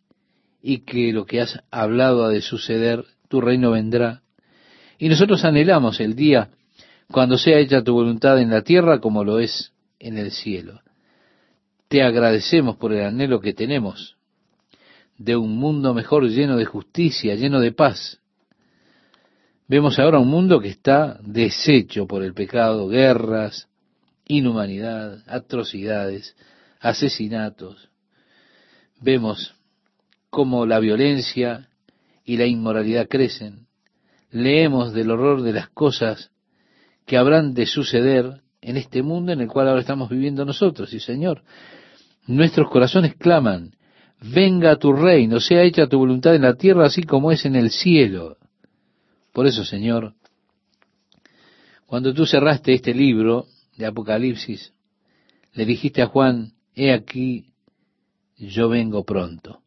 y 0.62 0.80
que 0.80 1.12
lo 1.12 1.26
que 1.26 1.41
has 1.41 1.60
hablado 1.72 2.26
ha 2.26 2.30
de 2.30 2.41
suceder, 2.41 3.04
tu 3.28 3.41
reino 3.41 3.72
vendrá. 3.72 4.22
Y 4.98 5.10
nosotros 5.10 5.44
anhelamos 5.44 6.00
el 6.00 6.16
día 6.16 6.50
cuando 7.12 7.38
sea 7.38 7.60
hecha 7.60 7.84
tu 7.84 7.94
voluntad 7.94 8.39
en 8.39 8.50
la 8.50 8.62
tierra 8.62 9.00
como 9.00 9.24
lo 9.24 9.39
es 9.39 9.74
en 10.00 10.18
el 10.18 10.32
cielo. 10.32 10.82
Te 11.94 12.02
agradecemos 12.02 12.78
por 12.78 12.91
el 12.91 13.06
anhelo 13.06 13.39
que 13.39 13.54
tenemos 13.54 14.18
de 15.16 15.36
un 15.36 15.56
mundo 15.58 15.94
mejor 15.94 16.28
lleno 16.28 16.58
de 16.58 16.66
justicia, 16.66 17.36
lleno 17.36 17.60
de 17.60 17.72
paz. 17.72 18.20
Vemos 19.68 20.00
ahora 20.00 20.18
un 20.18 20.28
mundo 20.28 20.60
que 20.60 20.70
está 20.70 21.20
deshecho 21.22 22.08
por 22.08 22.24
el 22.24 22.34
pecado, 22.34 22.88
guerras, 22.88 23.70
inhumanidad, 24.26 25.20
atrocidades, 25.28 26.36
asesinatos. 26.80 27.91
Vemos 29.00 29.54
cómo 30.32 30.66
la 30.66 30.80
violencia 30.80 31.70
y 32.26 32.38
la 32.38 32.48
inmoralidad 32.48 33.08
crecen. 33.08 33.68
Leemos 34.32 34.94
del 34.94 35.12
horror 35.12 35.44
de 35.44 35.54
las 35.54 35.70
cosas 35.70 36.32
que 37.06 37.18
habrán 37.18 37.54
de 37.54 37.68
suceder 37.68 38.41
en 38.62 38.78
este 38.78 39.04
mundo 39.04 39.32
en 39.32 39.41
el 39.41 39.48
cual 39.48 39.68
ahora 39.68 39.82
estamos 39.82 40.10
viviendo 40.10 40.44
nosotros. 40.44 40.91
Y 40.91 41.00
Señor, 41.00 41.44
nuestros 42.28 42.70
corazones 42.70 43.16
claman, 43.16 43.76
venga 44.22 44.78
tu 44.78 44.94
reino, 44.94 45.40
sea 45.40 45.64
hecha 45.64 45.88
tu 45.88 45.98
voluntad 45.98 46.36
en 46.36 46.44
la 46.44 46.56
tierra 46.56 46.86
así 46.86 47.04
como 47.04 47.32
es 47.32 47.46
en 47.46 47.56
el 47.56 47.72
cielo. 47.72 48.38
Por 49.34 49.48
eso, 49.48 49.66
Señor, 49.66 50.14
cuando 51.86 52.14
tú 52.14 52.26
cerraste 52.26 52.74
este 52.74 52.94
libro 52.94 53.48
de 53.78 53.86
Apocalipsis, 53.86 54.74
le 55.54 55.66
dijiste 55.66 56.02
a 56.02 56.08
Juan, 56.08 56.54
he 56.76 56.92
aquí, 56.92 57.54
yo 58.38 58.70
vengo 58.70 59.04
pronto. 59.04 59.62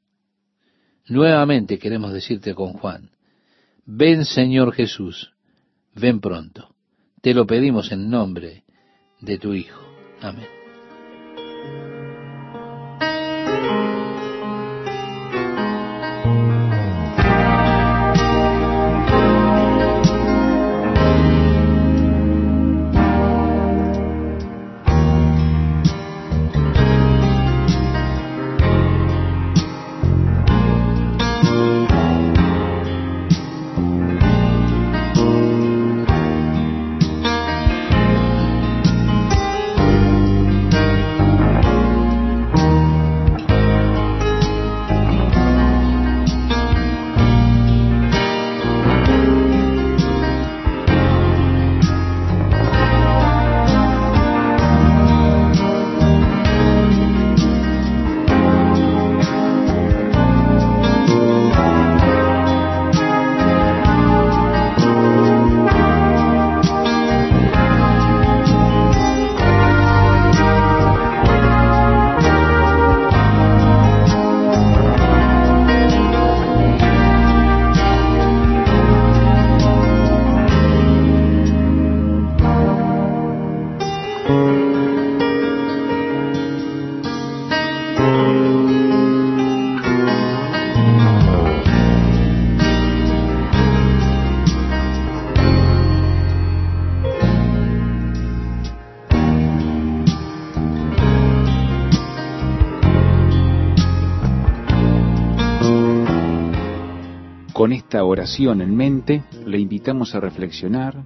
Nuevamente 1.09 1.79
queremos 1.79 2.13
decirte 2.13 2.55
con 2.55 2.73
Juan, 2.73 3.11
ven 3.85 4.25
Señor 4.25 4.73
Jesús, 4.73 5.33
ven 5.95 6.21
pronto. 6.21 6.75
Te 7.21 7.35
lo 7.35 7.47
pedimos 7.47 7.93
en 7.93 8.11
nombre 8.11 8.65
de 9.21 9.39
tu 9.39 9.55
Hijo. 9.55 9.81
Amén. 10.21 12.06
Esta 107.87 108.03
oración 108.03 108.63
en 108.63 108.75
mente, 108.75 109.23
le 109.47 109.61
invitamos 109.61 110.17
a 110.17 110.19
reflexionar, 110.19 111.05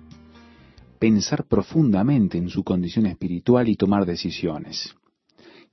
pensar 0.99 1.45
profundamente 1.45 2.39
en 2.39 2.49
su 2.49 2.65
condición 2.65 3.05
espiritual 3.05 3.69
y 3.69 3.77
tomar 3.77 4.07
decisiones. 4.07 4.97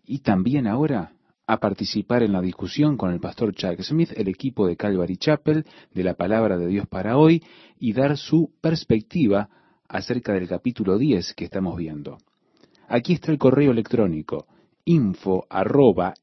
Y 0.05 0.19
también 0.19 0.67
ahora 0.67 1.13
a 1.47 1.59
participar 1.59 2.23
en 2.23 2.33
la 2.33 2.41
discusión 2.41 2.97
con 2.97 3.13
el 3.13 3.21
pastor 3.21 3.55
Chuck 3.55 3.79
Smith, 3.83 4.11
el 4.17 4.27
equipo 4.27 4.67
de 4.67 4.75
Calvary 4.75 5.15
Chapel, 5.15 5.65
de 5.93 6.03
la 6.03 6.15
palabra 6.15 6.57
de 6.57 6.67
Dios 6.67 6.87
para 6.89 7.17
hoy, 7.17 7.41
y 7.79 7.93
dar 7.93 8.17
su 8.17 8.51
perspectiva 8.59 9.47
acerca 9.87 10.33
del 10.33 10.49
capítulo 10.49 10.97
10 10.97 11.35
que 11.35 11.45
estamos 11.45 11.77
viendo. 11.77 12.17
Aquí 12.89 13.13
está 13.13 13.31
el 13.31 13.37
correo 13.37 13.71
electrónico 13.71 14.45
info 14.83 15.45
arroba 15.49 16.15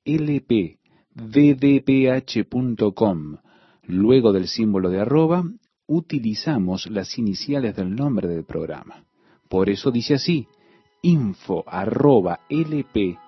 Luego 3.87 4.32
del 4.32 4.49
símbolo 4.49 4.91
de 4.91 5.01
arroba, 5.01 5.45
utilizamos 5.87 6.87
las 6.91 7.18
iniciales 7.18 7.76
del 7.76 7.95
nombre 7.95 8.28
del 8.28 8.45
programa. 8.45 9.05
Por 9.49 9.68
eso 9.68 9.91
dice 9.91 10.14
así, 10.14 10.49
info 11.03 11.64
arroba 11.66 12.41
lpddph.com. 12.49 13.20